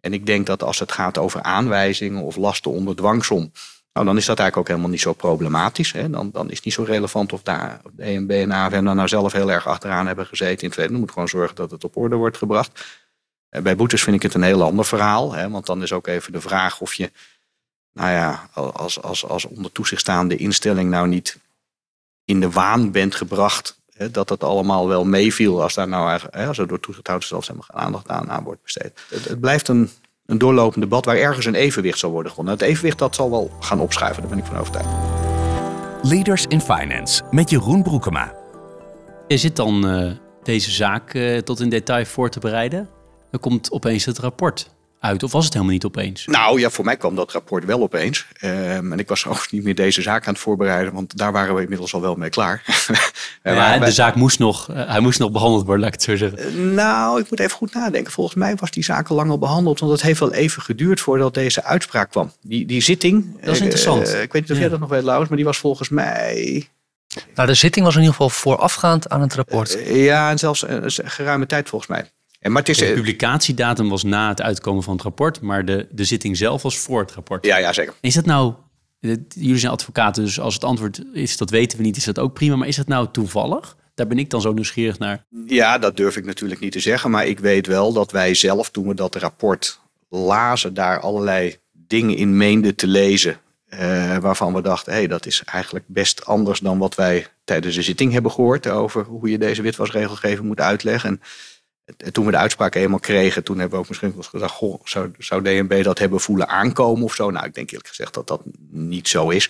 En 0.00 0.12
ik 0.12 0.26
denk 0.26 0.46
dat 0.46 0.62
als 0.62 0.78
het 0.78 0.92
gaat 0.92 1.18
over 1.18 1.42
aanwijzingen 1.42 2.22
of 2.22 2.36
lasten 2.36 2.70
onder 2.70 2.96
dwangsom, 2.96 3.52
nou, 3.92 4.06
dan 4.06 4.16
is 4.16 4.26
dat 4.26 4.38
eigenlijk 4.38 4.56
ook 4.56 4.68
helemaal 4.68 4.90
niet 4.90 5.00
zo 5.00 5.12
problematisch. 5.12 5.92
Hè. 5.92 6.10
Dan, 6.10 6.30
dan 6.32 6.50
is 6.50 6.56
het 6.56 6.64
niet 6.64 6.74
zo 6.74 6.82
relevant 6.82 7.32
of 7.32 7.42
daar 7.42 7.80
de 7.92 8.02
EMB 8.02 8.30
en 8.30 8.52
AFM 8.52 8.84
daar 8.84 8.94
nou 8.94 9.08
zelf 9.08 9.32
heel 9.32 9.50
erg 9.50 9.66
achteraan 9.66 10.06
hebben 10.06 10.26
gezeten 10.26 10.62
in 10.62 10.72
het. 10.76 10.90
Dan 10.90 11.00
moet 11.00 11.10
gewoon 11.12 11.28
zorgen 11.28 11.56
dat 11.56 11.70
het 11.70 11.84
op 11.84 11.96
orde 11.96 12.16
wordt 12.16 12.36
gebracht. 12.36 12.84
Eh, 13.48 13.62
bij 13.62 13.76
boetes 13.76 14.02
vind 14.02 14.16
ik 14.16 14.22
het 14.22 14.34
een 14.34 14.42
heel 14.42 14.62
ander 14.62 14.84
verhaal. 14.84 15.32
Hè, 15.32 15.50
want 15.50 15.66
dan 15.66 15.82
is 15.82 15.92
ook 15.92 16.06
even 16.06 16.32
de 16.32 16.40
vraag 16.40 16.80
of 16.80 16.94
je 16.94 17.10
nou 17.98 18.10
ja, 18.10 18.48
als, 18.54 19.02
als, 19.02 19.26
als 19.26 19.44
onder 19.44 19.72
toezicht 19.72 20.00
staande 20.00 20.36
instelling 20.36 20.90
nou 20.90 21.08
niet 21.08 21.38
in 22.24 22.40
de 22.40 22.50
waan 22.50 22.90
bent 22.90 23.14
gebracht 23.14 23.78
hè, 23.92 24.10
dat 24.10 24.28
het 24.28 24.44
allemaal 24.44 24.88
wel 24.88 25.04
meeviel 25.04 25.62
als 25.62 25.74
daar 25.74 25.88
nou 25.88 26.20
hè, 26.30 26.46
als 26.46 26.58
er 26.58 26.68
door 26.68 26.80
toezichthouders 26.80 27.30
zelfs 27.30 27.46
helemaal 27.46 27.68
geen 27.70 27.80
aandacht 27.80 28.08
aan, 28.08 28.30
aan 28.30 28.44
wordt 28.44 28.62
besteed. 28.62 29.00
Het, 29.08 29.24
het, 29.24 29.40
blijft 29.40 29.68
een, 29.68 29.90
een 30.26 30.38
doorlopend 30.38 30.82
debat 30.82 31.04
waar 31.04 31.16
ergens 31.16 31.46
een 31.46 31.54
evenwicht 31.54 31.98
zal 31.98 32.10
worden 32.10 32.30
gevonden. 32.30 32.54
Het 32.54 32.62
evenwicht 32.62 32.98
dat 32.98 33.14
zal 33.14 33.30
wel 33.30 33.50
gaan 33.60 33.80
opschuiven, 33.80 34.22
daar 34.22 34.30
ben 34.30 34.38
ik 34.38 34.44
van 34.44 34.56
overtuigd. 34.56 34.88
Leaders 36.02 36.46
in 36.46 36.60
Finance 36.60 37.22
met 37.30 37.50
Jeroen 37.50 37.82
Broekema. 37.82 38.34
Je 39.28 39.38
zit 39.38 39.56
dan 39.56 39.94
uh, 39.94 40.12
deze 40.42 40.70
zaak 40.70 41.14
uh, 41.14 41.38
tot 41.38 41.60
in 41.60 41.68
detail 41.68 42.04
voor 42.04 42.30
te 42.30 42.40
bereiden. 42.40 42.88
Dan 43.30 43.40
komt 43.40 43.72
opeens 43.72 44.04
het 44.04 44.18
rapport 44.18 44.70
uit? 45.00 45.22
Of 45.22 45.32
was 45.32 45.44
het 45.44 45.52
helemaal 45.52 45.74
niet 45.74 45.84
opeens? 45.84 46.26
Nou 46.26 46.60
ja, 46.60 46.70
voor 46.70 46.84
mij 46.84 46.96
kwam 46.96 47.14
dat 47.14 47.32
rapport 47.32 47.64
wel 47.64 47.82
opeens. 47.82 48.26
Um, 48.44 48.92
en 48.92 48.98
ik 48.98 49.08
was 49.08 49.26
ook 49.26 49.46
niet 49.50 49.64
meer 49.64 49.74
deze 49.74 50.02
zaak 50.02 50.26
aan 50.26 50.32
het 50.32 50.42
voorbereiden, 50.42 50.92
want 50.92 51.16
daar 51.16 51.32
waren 51.32 51.54
we 51.54 51.62
inmiddels 51.62 51.94
al 51.94 52.00
wel 52.00 52.14
mee 52.14 52.30
klaar. 52.30 52.62
ja, 53.42 53.78
de 53.78 53.90
zaak 53.90 54.14
moest 54.14 54.38
nog, 54.38 54.70
uh, 54.70 54.88
hij 54.88 55.00
moest 55.00 55.18
nog 55.18 55.30
behandeld 55.30 55.64
worden, 55.64 55.84
laat 55.84 55.94
ik 55.94 56.00
het 56.00 56.10
zo 56.10 56.16
zeggen. 56.16 56.56
Uh, 56.56 56.74
nou, 56.74 57.20
ik 57.20 57.30
moet 57.30 57.40
even 57.40 57.56
goed 57.56 57.74
nadenken. 57.74 58.12
Volgens 58.12 58.36
mij 58.36 58.56
was 58.56 58.70
die 58.70 58.84
zaak 58.84 59.08
al 59.08 59.16
lang 59.16 59.30
al 59.30 59.38
behandeld, 59.38 59.80
want 59.80 59.92
het 59.92 60.02
heeft 60.02 60.20
wel 60.20 60.32
even 60.32 60.62
geduurd 60.62 61.00
voordat 61.00 61.34
deze 61.34 61.64
uitspraak 61.64 62.10
kwam. 62.10 62.32
Die, 62.40 62.66
die 62.66 62.82
zitting. 62.82 63.40
Dat 63.40 63.54
is 63.54 63.60
interessant. 63.60 64.08
Uh, 64.08 64.22
ik 64.22 64.32
weet 64.32 64.42
niet 64.42 64.50
of 64.50 64.56
ja. 64.56 64.62
jij 64.62 64.70
dat 64.70 64.80
nog 64.80 64.88
weet, 64.88 65.02
Laurens, 65.02 65.28
maar 65.28 65.38
die 65.38 65.46
was 65.46 65.58
volgens 65.58 65.88
mij. 65.88 66.68
Nou, 67.34 67.48
de 67.48 67.54
zitting 67.54 67.84
was 67.84 67.94
in 67.94 68.00
ieder 68.00 68.16
geval 68.16 68.30
voorafgaand 68.30 69.08
aan 69.08 69.20
het 69.20 69.34
rapport. 69.34 69.78
ja, 69.86 70.30
en 70.30 70.38
zelfs 70.38 70.64
geruime 71.04 71.46
tijd 71.46 71.68
volgens 71.68 71.90
mij. 71.90 72.10
En 72.38 72.52
maar 72.52 72.60
het 72.62 72.70
is, 72.70 72.78
de 72.78 72.92
publicatiedatum 72.92 73.88
was 73.88 74.02
na 74.02 74.28
het 74.28 74.42
uitkomen 74.42 74.82
van 74.82 74.92
het 74.92 75.02
rapport, 75.02 75.40
maar 75.40 75.64
de, 75.64 75.86
de 75.90 76.04
zitting 76.04 76.36
zelf 76.36 76.62
was 76.62 76.78
voor 76.78 77.00
het 77.00 77.12
rapport. 77.12 77.46
Ja, 77.46 77.56
ja 77.56 77.72
zeker. 77.72 77.94
Is 78.00 78.14
dat 78.14 78.24
nou, 78.24 78.54
jullie 79.28 79.58
zijn 79.58 79.72
advocaten, 79.72 80.24
dus 80.24 80.40
als 80.40 80.54
het 80.54 80.64
antwoord 80.64 81.02
is 81.12 81.36
dat 81.36 81.50
weten 81.50 81.78
we 81.78 81.84
niet, 81.84 81.96
is 81.96 82.04
dat 82.04 82.18
ook 82.18 82.34
prima. 82.34 82.56
Maar 82.56 82.68
is 82.68 82.76
dat 82.76 82.86
nou 82.86 83.08
toevallig? 83.12 83.76
Daar 83.94 84.06
ben 84.06 84.18
ik 84.18 84.30
dan 84.30 84.40
zo 84.40 84.52
nieuwsgierig 84.52 84.98
naar. 84.98 85.24
Ja, 85.46 85.78
dat 85.78 85.96
durf 85.96 86.16
ik 86.16 86.24
natuurlijk 86.24 86.60
niet 86.60 86.72
te 86.72 86.80
zeggen. 86.80 87.10
Maar 87.10 87.26
ik 87.26 87.38
weet 87.38 87.66
wel 87.66 87.92
dat 87.92 88.12
wij 88.12 88.34
zelf, 88.34 88.70
toen 88.70 88.88
we 88.88 88.94
dat 88.94 89.14
rapport 89.14 89.80
lazen, 90.08 90.74
daar 90.74 91.00
allerlei 91.00 91.56
dingen 91.72 92.16
in 92.16 92.36
meenden 92.36 92.74
te 92.74 92.86
lezen. 92.86 93.40
Uh, 93.74 94.16
waarvan 94.16 94.54
we 94.54 94.62
dachten, 94.62 94.92
hé, 94.92 94.98
hey, 94.98 95.08
dat 95.08 95.26
is 95.26 95.42
eigenlijk 95.44 95.84
best 95.88 96.24
anders 96.24 96.60
dan 96.60 96.78
wat 96.78 96.94
wij 96.94 97.26
tijdens 97.44 97.74
de 97.74 97.82
zitting 97.82 98.12
hebben 98.12 98.30
gehoord 98.30 98.68
over 98.68 99.04
hoe 99.04 99.30
je 99.30 99.38
deze 99.38 99.62
witwasregelgeving 99.62 100.46
moet 100.46 100.60
uitleggen. 100.60 101.10
En 101.10 101.20
toen 102.12 102.24
we 102.24 102.30
de 102.30 102.36
uitspraak 102.36 102.74
eenmaal 102.74 102.98
kregen, 102.98 103.44
toen 103.44 103.58
hebben 103.58 103.74
we 103.74 103.82
ook 103.82 103.88
misschien 103.88 104.08
wel 104.08 104.18
eens 104.18 104.28
gedacht, 104.28 104.54
goh, 104.54 104.80
zou, 104.84 105.10
zou 105.18 105.42
DNB 105.42 105.82
dat 105.82 105.98
hebben 105.98 106.20
voelen 106.20 106.48
aankomen 106.48 107.04
of 107.04 107.14
zo? 107.14 107.30
Nou, 107.30 107.46
ik 107.46 107.54
denk 107.54 107.70
eerlijk 107.70 107.88
gezegd 107.88 108.14
dat 108.14 108.26
dat 108.26 108.42
niet 108.70 109.08
zo 109.08 109.28
is. 109.28 109.44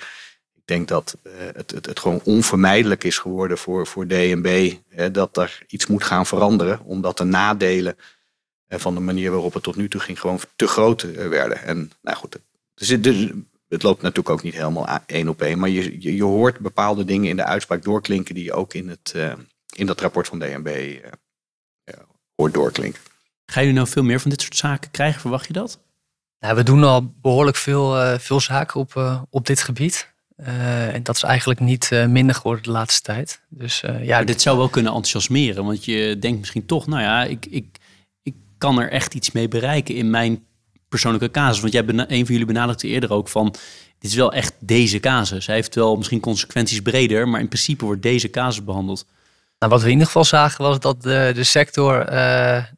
Ik 0.55 0.77
denk 0.77 0.89
dat 0.89 1.17
uh, 1.23 1.33
het, 1.53 1.71
het, 1.71 1.87
het, 1.87 1.99
gewoon 1.99 2.21
onvermijdelijk 2.25 3.05
is 3.05 3.19
geworden 3.19 3.59
voor, 3.59 3.87
voor 3.87 4.07
DNB 4.07 4.73
uh, 4.97 5.07
dat 5.13 5.37
er 5.37 5.63
iets 5.67 5.87
moet 5.87 6.05
gaan 6.05 6.27
veranderen, 6.27 6.81
omdat 6.85 7.19
de 7.19 7.25
nadelen 7.25 7.97
uh, 8.69 8.79
van 8.79 8.95
de 8.95 9.01
manier 9.01 9.31
waarop 9.31 9.55
het 9.55 9.63
tot 9.63 9.77
nu 9.77 9.89
toe 9.89 10.01
ging 10.01 10.21
gewoon 10.21 10.41
te 10.57 10.67
groot 10.67 11.13
werden. 11.13 11.63
En 11.63 11.93
nou 12.03 12.17
goed, 12.17 12.33
het, 12.75 13.03
dus, 13.03 13.31
het 13.69 13.83
loopt 13.83 14.03
natuurlijk 14.03 14.31
ook 14.31 14.43
niet 14.43 14.55
helemaal 14.55 14.89
één 15.07 15.29
op 15.29 15.43
één, 15.43 15.59
maar 15.59 15.69
je, 15.69 16.01
je, 16.01 16.17
je, 16.17 16.25
hoort 16.25 16.59
bepaalde 16.59 17.05
dingen 17.05 17.29
in 17.31 17.37
de 17.37 17.45
uitspraak 17.45 17.83
doorklinken 17.83 18.35
die 18.35 18.45
je 18.45 18.53
ook 18.53 18.75
in, 18.75 18.89
het, 18.89 19.15
in 19.75 19.87
dat 19.87 20.01
rapport 20.01 20.27
van 20.27 20.39
DNB 20.39 20.99
hoort 22.39 22.55
doorklinken. 22.55 23.01
Ga 23.47 23.61
je 23.61 23.73
nou 23.73 23.87
veel 23.87 24.03
meer 24.03 24.21
van 24.21 24.31
dit 24.31 24.43
soort 24.43 24.57
zaken 24.57 24.91
krijgen? 24.91 25.21
Verwacht 25.21 25.47
je 25.47 25.53
dat? 25.53 25.79
Nou, 26.41 26.57
we 26.57 26.63
doen 26.63 26.85
al 26.85 27.13
behoorlijk 27.23 27.57
veel, 27.57 28.03
uh, 28.03 28.19
veel 28.19 28.41
zaken 28.41 28.81
op, 28.81 28.95
uh, 28.95 29.23
op 29.31 29.47
dit 29.47 29.63
gebied. 29.63 30.13
Uh, 30.41 30.95
en 30.95 31.03
dat 31.03 31.17
is 31.17 31.23
eigenlijk 31.23 31.61
niet 31.61 31.91
minder 32.09 32.35
geworden 32.35 32.63
de 32.63 32.71
laatste 32.71 33.03
tijd. 33.03 33.41
Dus, 33.49 33.81
ja, 33.81 34.17
maar 34.17 34.25
dit 34.25 34.43
zou 34.43 34.59
wel 34.59 34.69
kunnen 34.69 34.93
enthousiasmeren. 34.93 35.65
Want 35.65 35.85
je 35.85 36.17
denkt 36.19 36.39
misschien 36.39 36.67
toch, 36.67 36.87
nou 36.87 37.03
ja, 37.03 37.25
ik, 37.25 37.47
ik, 37.47 37.79
ik 38.23 38.35
kan 38.59 38.81
er 38.81 38.91
echt 38.91 39.15
iets 39.15 39.31
mee 39.31 39.49
bereiken 39.49 39.95
in 39.95 40.11
mijn 40.11 40.45
persoonlijke 40.89 41.31
casus. 41.31 41.61
Want 41.61 41.73
jij 41.73 41.85
een 41.87 42.07
van 42.07 42.35
jullie 42.35 42.45
benadrukte 42.45 42.87
eerder 42.87 43.13
ook 43.13 43.29
van, 43.29 43.55
dit 43.99 44.11
is 44.11 44.17
wel 44.17 44.33
echt 44.33 44.55
deze 44.59 45.01
casus. 45.01 45.47
Hij 45.47 45.55
heeft 45.55 45.75
wel 45.75 45.97
misschien 45.97 46.21
consequenties 46.21 46.83
breder, 46.83 47.29
maar 47.29 47.41
in 47.41 47.49
principe 47.49 47.85
wordt 47.85 48.03
deze 48.03 48.31
casus 48.31 48.65
behandeld. 48.65 49.07
Nou, 49.59 49.73
wat 49.73 49.81
we 49.81 49.87
in 49.87 49.93
ieder 49.93 50.07
geval 50.07 50.25
zagen 50.25 50.65
was 50.65 50.81
dat 50.81 51.03
de, 51.03 51.31
de 51.35 51.45
sector 51.45 52.13
uh, 52.13 52.15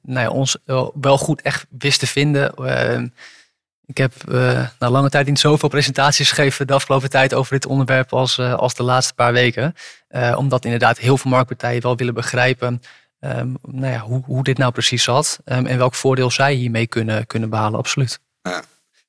nou 0.03 0.21
ja, 0.21 0.31
ons 0.31 0.57
wel 1.01 1.19
goed 1.19 1.43
echt 1.43 1.67
wist 1.79 1.99
te 1.99 2.07
vinden. 2.07 2.53
Uh, 2.59 3.03
ik 3.87 3.97
heb 3.97 4.13
uh, 4.29 4.69
na 4.79 4.91
lange 4.91 5.11
tijd 5.11 5.27
niet 5.27 5.39
zoveel 5.39 5.69
presentaties 5.69 6.29
gegeven 6.29 6.67
de 6.67 6.73
afgelopen 6.73 7.11
tijd 7.11 7.35
over 7.35 7.53
dit 7.53 7.67
onderwerp 7.67 8.13
als, 8.13 8.39
als 8.39 8.75
de 8.75 8.83
laatste 8.83 9.15
paar 9.15 9.33
weken. 9.33 9.75
omdat 10.37 10.65
inderdaad 10.65 10.99
heel 10.99 11.17
veel 11.17 11.31
marktpartijen 11.31 11.83
wel 11.83 11.97
willen 11.97 12.15
begrijpen 12.15 12.81
um, 13.21 13.57
nou 13.63 13.93
ja, 13.93 14.01
hoe, 14.01 14.23
hoe 14.25 14.43
dit 14.43 14.59
nou 14.59 14.73
precies 14.73 15.03
zat. 15.03 15.41
Um, 15.45 15.67
en 15.67 15.79
welk 15.79 15.95
voordeel 15.95 16.31
zij 16.31 16.55
hiermee 16.55 16.87
kunnen, 16.87 17.27
kunnen 17.27 17.51
behalen, 17.51 17.79
absoluut. 17.79 18.21
Ja. 18.43 18.63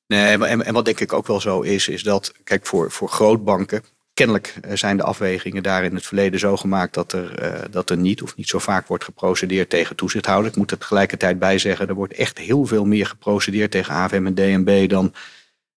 Nee, 0.06 0.44
en, 0.44 0.64
en 0.64 0.74
wat 0.74 0.84
denk 0.84 1.00
ik 1.00 1.12
ook 1.12 1.26
wel 1.26 1.40
zo 1.40 1.60
is, 1.60 1.88
is 1.88 2.02
dat, 2.02 2.32
kijk, 2.44 2.66
voor, 2.66 2.90
voor 2.90 3.08
grootbanken 3.08 3.84
kennelijk 4.14 4.54
eh, 4.60 4.76
zijn 4.76 4.96
de 4.96 5.02
afwegingen 5.02 5.62
daar 5.62 5.84
in 5.84 5.94
het 5.94 6.06
verleden 6.06 6.40
zo 6.40 6.56
gemaakt 6.56 6.94
dat 6.94 7.12
er, 7.12 7.42
uh, 7.42 7.60
dat 7.70 7.90
er 7.90 7.96
niet 7.96 8.22
of 8.22 8.36
niet 8.36 8.48
zo 8.48 8.58
vaak 8.58 8.86
wordt 8.86 9.04
geprocedeerd 9.04 9.70
tegen 9.70 9.96
toezichthouders. 9.96 10.52
Ik 10.52 10.58
moet 10.58 10.70
er 10.70 10.78
tegelijkertijd 10.78 11.38
bij 11.38 11.58
zeggen, 11.58 11.88
er 11.88 11.94
wordt 11.94 12.14
echt 12.14 12.38
heel 12.38 12.64
veel 12.64 12.84
meer 12.84 13.06
geprocedeerd 13.06 13.70
tegen 13.70 13.94
AFM 13.94 14.26
en 14.26 14.34
DNB 14.34 14.88
dan 14.88 15.14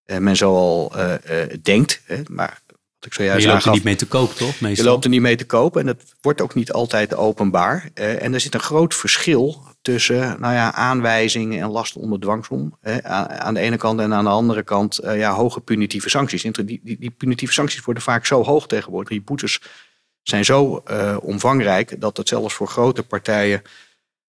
uh, 0.06 0.18
men 0.18 0.36
zo 0.36 0.56
al 0.56 0.92
denkt. 1.62 2.02
Hè. 2.06 2.22
Maar 2.30 2.62
wat 3.06 3.14
ik 3.14 3.14
zojuist 3.14 3.46
je 3.46 3.52
loopt 3.52 3.66
er 3.66 3.72
niet 3.72 3.84
mee 3.84 3.96
te 3.96 4.08
koop, 4.08 4.34
toch? 4.34 4.58
Je 4.58 4.66
Meestal. 4.66 4.86
loopt 4.86 5.04
er 5.04 5.10
niet 5.10 5.22
mee 5.22 5.36
te 5.36 5.46
kopen 5.46 5.82
en 5.82 5.88
het 5.88 6.16
wordt 6.22 6.42
ook 6.42 6.54
niet 6.54 6.72
altijd 6.72 7.16
openbaar. 7.16 7.90
Eh, 7.94 8.24
en 8.24 8.34
er 8.34 8.40
zit 8.40 8.54
een 8.54 8.60
groot 8.60 8.96
verschil 8.96 9.64
tussen 9.86 10.40
nou 10.40 10.54
ja, 10.54 10.74
aanwijzingen 10.74 11.62
en 11.62 11.70
lasten 11.70 12.02
onder 12.02 12.20
dwangsom. 12.20 12.78
eh, 12.82 12.98
aan, 13.24 13.54
de 13.54 13.60
ene 13.60 13.78
kant 13.78 14.00
en 14.00 14.14
aan 14.14 14.24
de 14.24 14.30
andere 14.30 14.64
kant 14.64 14.98
eh, 14.98 15.18
ja, 15.18 15.34
hoge 15.34 15.60
punitieve 15.62 16.10
sancties. 16.10 16.42
Die, 16.42 16.82
die, 16.84 17.12
punitieve 17.18 17.54
sancties 17.54 17.84
worden 17.84 18.04
vaak 18.04 18.26
zo 18.26 18.44
hoog 18.44 18.68
tegenwoordig. 18.68 19.10
Die 19.10 19.22
boetes 19.22 19.62
zijn 20.22 20.46
zo 20.46 20.78
eh, 20.78 21.18
omvangrijk 21.22 22.02
dat 22.02 22.18
het 22.18 22.28
zelfs 22.28 22.54
voor 22.54 22.68
grote 22.68 23.04
partijen 23.04 23.62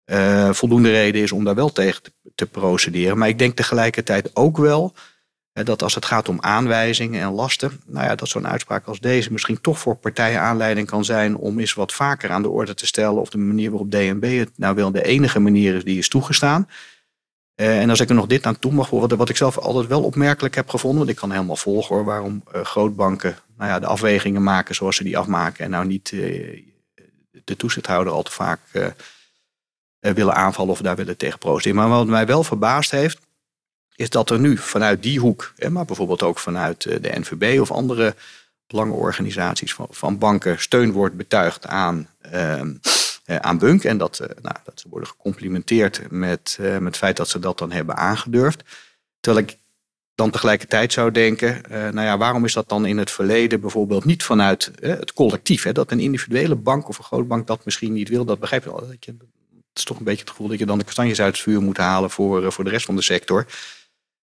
eh, 0.04 0.52
voldoende 0.52 0.90
reden 0.90 1.22
is 1.22 1.32
om 1.32 1.44
daar 1.44 1.54
wel 1.54 1.72
tegen 1.72 2.02
te, 2.34 2.46
procederen. 2.46 3.18
Maar 3.18 3.28
ik 3.28 3.38
denk 3.38 3.56
tegelijkertijd 3.56 4.30
ook 4.36 4.56
wel 4.56 4.94
dat 5.64 5.82
als 5.82 5.94
het 5.94 6.04
gaat 6.04 6.28
om 6.28 6.40
aanwijzingen 6.40 7.22
en 7.22 7.30
lasten, 7.30 7.80
nou 7.86 8.06
ja, 8.06 8.14
dat 8.14 8.28
zo'n 8.28 8.48
uitspraak 8.48 8.86
als 8.86 9.00
deze 9.00 9.32
misschien 9.32 9.60
toch 9.60 9.78
voor 9.78 9.96
partijen 9.96 10.40
aanleiding 10.40 10.86
kan 10.86 11.04
zijn 11.04 11.36
om 11.36 11.58
eens 11.58 11.74
wat 11.74 11.92
vaker 11.92 12.30
aan 12.30 12.42
de 12.42 12.48
orde 12.48 12.74
te 12.74 12.86
stellen 12.86 13.20
of 13.20 13.30
de 13.30 13.38
manier 13.38 13.70
waarop 13.70 13.90
DNB 13.90 14.38
het 14.38 14.50
nou 14.56 14.74
wel 14.74 14.90
de 14.90 15.04
enige 15.04 15.38
manier 15.40 15.74
is 15.74 15.84
die 15.84 15.98
is 15.98 16.08
toegestaan. 16.08 16.68
Eh, 17.54 17.80
en 17.80 17.90
als 17.90 18.00
ik 18.00 18.08
er 18.08 18.14
nog 18.14 18.26
dit 18.26 18.46
aan 18.46 18.58
toe 18.58 18.72
mag 18.72 18.88
voegen, 18.88 19.16
wat, 19.16 19.28
ik 19.28 19.36
zelf 19.36 19.58
altijd 19.58 19.86
wel 19.86 20.02
opmerkelijk 20.02 20.54
heb 20.54 20.68
gevonden, 20.68 20.98
want 20.98 21.10
ik 21.10 21.16
kan 21.16 21.30
helemaal 21.30 21.56
volgen 21.56 21.94
hoor, 21.94 22.04
waarom 22.04 22.42
eh, 22.52 22.64
grootbanken 22.64 23.36
nou 23.56 23.70
ja, 23.70 23.78
de 23.78 23.86
afwegingen 23.86 24.42
maken 24.42 24.74
zoals 24.74 24.96
ze 24.96 25.04
die 25.04 25.18
afmaken 25.18 25.64
en 25.64 25.70
nou 25.70 25.86
niet 25.86 26.12
eh, 26.12 26.62
de 27.44 27.56
toezichthouder 27.56 28.12
al 28.12 28.22
te 28.22 28.30
vaak 28.30 28.60
willen 30.00 30.34
aanvallen 30.34 30.72
of 30.72 30.80
daar 30.80 30.96
willen 30.96 31.16
tegen 31.16 31.38
protesteren. 31.38 31.76
Maar 31.78 31.88
wat 31.88 32.06
mij 32.06 32.26
wel 32.26 32.42
verbaasd 32.42 32.90
heeft, 32.90 33.25
is 33.96 34.10
dat 34.10 34.30
er 34.30 34.38
nu 34.38 34.56
vanuit 34.56 35.02
die 35.02 35.20
hoek, 35.20 35.52
maar 35.68 35.84
bijvoorbeeld 35.84 36.22
ook 36.22 36.38
vanuit 36.38 36.84
eh, 36.84 36.96
de 37.00 37.18
NVB 37.18 37.60
of 37.60 37.70
andere 37.70 38.14
belangenorganisaties 38.66 39.74
van, 39.74 39.86
van 39.90 40.18
banken, 40.18 40.60
steun 40.60 40.92
wordt 40.92 41.16
betuigd 41.16 41.66
aan, 41.66 42.08
ehm, 42.20 42.74
eh, 43.24 43.36
aan 43.36 43.58
Bunk. 43.58 43.84
En 43.84 43.98
dat, 43.98 44.18
eh, 44.18 44.28
nou, 44.42 44.56
dat 44.64 44.80
ze 44.80 44.88
worden 44.88 45.08
gecomplimenteerd 45.08 46.10
met, 46.10 46.56
met 46.60 46.84
het 46.84 46.96
feit 46.96 47.16
dat 47.16 47.28
ze 47.28 47.38
dat 47.38 47.58
dan 47.58 47.72
hebben 47.72 47.96
aangedurfd. 47.96 48.62
Terwijl 49.20 49.44
ik 49.46 49.56
dan 50.14 50.30
tegelijkertijd 50.30 50.92
zou 50.92 51.10
denken, 51.10 51.60
nou 51.68 52.00
ja, 52.00 52.18
waarom 52.18 52.44
is 52.44 52.52
dat 52.52 52.68
dan 52.68 52.86
in 52.86 52.98
het 52.98 53.10
verleden 53.10 53.60
bijvoorbeeld 53.60 54.04
niet 54.04 54.22
vanuit 54.22 54.70
het 54.80 55.12
collectief? 55.12 55.62
Hè, 55.62 55.72
dat 55.72 55.90
een 55.90 56.00
individuele 56.00 56.54
bank 56.54 56.88
of 56.88 56.98
een 56.98 57.04
grootbank 57.04 57.46
dat 57.46 57.64
misschien 57.64 57.92
niet 57.92 58.08
wil, 58.08 58.24
dat 58.24 58.38
begrijp 58.38 58.64
je 58.64 58.70
wel. 58.70 58.86
Dat 58.88 59.04
je, 59.04 59.10
het 59.10 59.78
is 59.78 59.84
toch 59.84 59.98
een 59.98 60.04
beetje 60.04 60.20
het 60.20 60.30
gevoel 60.30 60.48
dat 60.48 60.58
je 60.58 60.66
dan 60.66 60.78
de 60.78 60.84
kastanjes 60.84 61.20
uit 61.20 61.34
het 61.34 61.42
vuur 61.42 61.62
moet 61.62 61.76
halen 61.76 62.10
voor, 62.10 62.52
voor 62.52 62.64
de 62.64 62.70
rest 62.70 62.86
van 62.86 62.96
de 62.96 63.02
sector. 63.02 63.46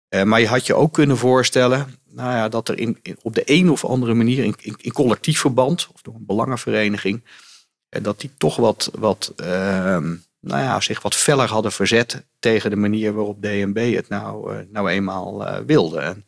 Eh, 0.07 0.23
maar 0.23 0.39
je 0.39 0.47
had 0.47 0.65
je 0.65 0.73
ook 0.73 0.93
kunnen 0.93 1.17
voorstellen 1.17 1.97
nou 2.17 2.31
ja, 2.31 2.49
dat 2.49 2.69
er 2.69 2.77
in, 2.77 2.97
op 3.21 3.35
de 3.35 3.41
een 3.45 3.69
of 3.71 3.85
andere 3.85 4.13
manier 4.13 4.43
in, 4.43 4.55
in, 4.77 4.91
collectief 4.91 5.39
verband 5.39 5.89
of 5.93 6.01
door 6.01 6.15
een 6.15 6.25
belangenvereniging, 6.25 7.23
eh, 7.89 8.03
dat 8.03 8.19
die 8.19 8.31
toch 8.37 8.55
wat, 8.55 8.91
wat, 8.93 9.33
ehm, 9.35 10.15
nou 10.39 10.63
ja, 10.63 10.79
zich 10.79 11.01
wat 11.01 11.15
feller 11.15 11.49
hadden 11.49 11.71
verzet 11.71 12.25
tegen 12.39 12.69
de 12.69 12.75
manier 12.75 13.13
waarop 13.13 13.41
DNB 13.41 13.95
het 13.95 14.09
nou, 14.09 14.55
eh, 14.55 14.65
nou 14.69 14.89
eenmaal 14.89 15.63
wilde. 15.65 15.99
En, 15.99 16.25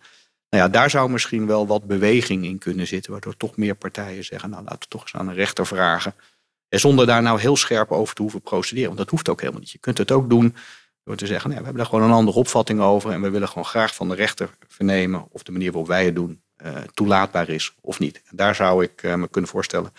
nou 0.49 0.63
ja, 0.63 0.69
daar 0.69 0.89
zou 0.89 1.09
misschien 1.09 1.47
wel 1.47 1.67
wat 1.67 1.87
beweging 1.87 2.45
in 2.45 2.57
kunnen 2.57 2.87
zitten, 2.87 3.11
waardoor 3.11 3.37
toch 3.37 3.57
meer 3.57 3.75
partijen 3.75 4.25
zeggen, 4.25 4.49
nou 4.49 4.63
laten 4.63 4.79
we 4.79 4.87
toch 4.87 5.01
eens 5.01 5.15
aan 5.15 5.27
een 5.27 5.33
rechter 5.33 5.67
vragen. 5.67 6.13
En 6.69 6.79
zonder 6.79 7.05
daar 7.05 7.21
nou 7.21 7.39
heel 7.39 7.55
scherp 7.55 7.91
over 7.91 8.15
te 8.15 8.21
hoeven 8.21 8.41
procederen, 8.41 8.87
want 8.87 8.97
dat 8.97 9.09
hoeft 9.09 9.29
ook 9.29 9.39
helemaal 9.39 9.61
niet. 9.61 9.71
Je 9.71 9.77
kunt 9.77 9.97
het 9.97 10.11
ook 10.11 10.29
doen 10.29 10.55
te 11.17 11.25
zeggen, 11.25 11.49
nou, 11.49 11.59
we 11.61 11.65
hebben 11.65 11.83
daar 11.83 11.91
gewoon 11.91 12.09
een 12.09 12.15
andere 12.15 12.37
opvatting 12.37 12.81
over. 12.81 13.11
En 13.11 13.21
we 13.21 13.29
willen 13.29 13.47
gewoon 13.47 13.65
graag 13.65 13.95
van 13.95 14.09
de 14.09 14.15
rechter 14.15 14.49
vernemen 14.67 15.27
of 15.31 15.43
de 15.43 15.51
manier 15.51 15.71
waarop 15.71 15.87
wij 15.87 16.05
het 16.05 16.15
doen 16.15 16.41
eh, 16.55 16.75
toelaatbaar 16.93 17.49
is 17.49 17.73
of 17.81 17.99
niet. 17.99 18.21
En 18.25 18.35
daar 18.35 18.55
zou 18.55 18.83
ik 18.83 19.03
eh, 19.03 19.15
me 19.15 19.27
kunnen 19.29 19.49
voorstellen 19.49 19.93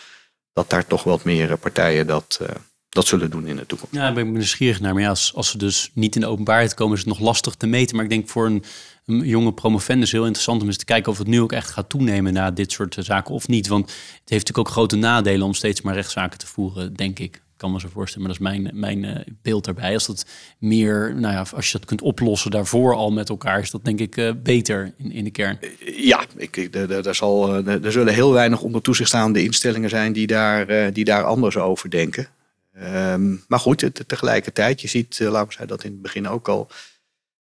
dat 0.53 0.71
daar 0.71 0.87
toch 0.87 1.03
wat 1.03 1.25
meer 1.25 1.51
eh, 1.51 1.59
partijen 1.59 2.07
dat, 2.07 2.41
dat 2.89 3.07
zullen 3.07 3.31
doen 3.31 3.47
in 3.47 3.57
de 3.57 3.67
toekomst. 3.67 3.95
Ja, 3.95 4.01
daar 4.01 4.13
ben 4.13 4.27
ik 4.27 4.33
nieuwsgierig 4.33 4.81
naar. 4.81 4.93
Maar 4.93 5.03
ja, 5.03 5.09
als, 5.09 5.35
als 5.35 5.51
ze 5.51 5.59
dus 5.59 5.91
niet 5.95 6.15
in 6.15 6.21
de 6.21 6.27
openbaarheid 6.27 6.75
komen, 6.75 6.95
is 6.97 7.05
het 7.05 7.09
nog 7.09 7.21
lastig 7.21 7.55
te 7.55 7.67
meten. 7.67 7.95
Maar 7.97 8.05
ik 8.05 8.11
denk 8.11 8.29
voor 8.29 8.47
een, 8.47 8.65
jonge 9.05 9.53
promovendus 9.53 10.13
heel 10.13 10.25
interessant 10.25 10.61
om 10.63 10.67
eens 10.67 10.77
te 10.77 10.85
kijken 10.85 11.13
of 11.13 11.19
het 11.19 11.27
nu 11.27 11.41
ook 11.41 11.53
echt 11.53 11.71
gaat 11.71 11.89
toenemen 11.89 12.33
na 12.33 12.51
dit 12.51 12.73
soort 12.73 12.97
zaken 12.99 13.35
of 13.35 13.49
niet. 13.49 13.69
Want 13.69 13.87
het 13.87 13.99
heeft 14.01 14.29
natuurlijk 14.29 14.59
ook 14.59 14.69
grote 14.69 14.97
nadelen 14.97 15.47
om 15.47 15.55
steeds 15.55 15.81
maar 15.81 15.95
rechtszaken 15.95 16.39
te 16.39 16.47
voeren, 16.47 16.95
denk 16.95 17.19
ik. 17.19 17.43
Kan 17.61 17.73
me 17.73 17.81
zo 17.81 17.89
voorstellen, 17.93 18.27
maar 18.29 18.37
dat 18.39 18.47
is 18.47 18.53
mijn, 18.53 18.71
mijn 18.81 19.05
eh, 19.05 19.33
beeld 19.43 19.65
daarbij. 19.65 19.95
Als 19.95 20.07
dat 20.07 20.27
meer, 20.59 21.15
nou 21.17 21.35
ja, 21.35 21.45
als 21.55 21.67
je 21.71 21.79
dat 21.79 21.87
kunt 21.87 22.03
oplossen 22.03 22.51
daarvoor 22.51 22.95
al 22.95 23.11
met 23.11 23.29
elkaar, 23.29 23.61
is 23.61 23.71
dat 23.71 23.85
denk 23.85 24.01
ik 24.01 24.17
eh, 24.17 24.31
beter 24.43 24.93
in, 24.97 25.13
in 25.13 25.25
de 25.25 25.31
kern. 25.31 25.59
Ja, 25.97 26.25
ik, 26.37 26.57
er 26.75 27.15
zal, 27.15 27.57
eh, 27.67 27.85
er 27.85 27.93
zullen 27.93 28.15
heel 28.15 28.33
weinig 28.33 28.61
onder 28.63 28.83
toezicht 28.83 29.09
staande 29.09 29.43
instellingen 29.43 29.89
zijn 29.91 30.13
die 30.13 30.27
daar, 30.27 30.69
eh, 30.69 30.93
die 30.95 31.05
daar 31.05 31.25
anders 31.25 31.57
over 31.57 31.91
denken. 31.91 32.29
Ehm, 32.75 33.37
maar 33.49 33.59
goed, 33.59 33.81
het- 33.81 34.05
tegelijkertijd, 34.07 34.81
je 34.81 34.89
ziet, 34.89 35.21
eh, 35.21 35.27
laten 35.31 35.47
we 35.47 35.53
zeggen 35.53 35.69
dat 35.69 35.85
in 35.85 35.91
het 35.93 36.03
begin 36.03 36.29
ook 36.29 36.49
al, 36.49 36.69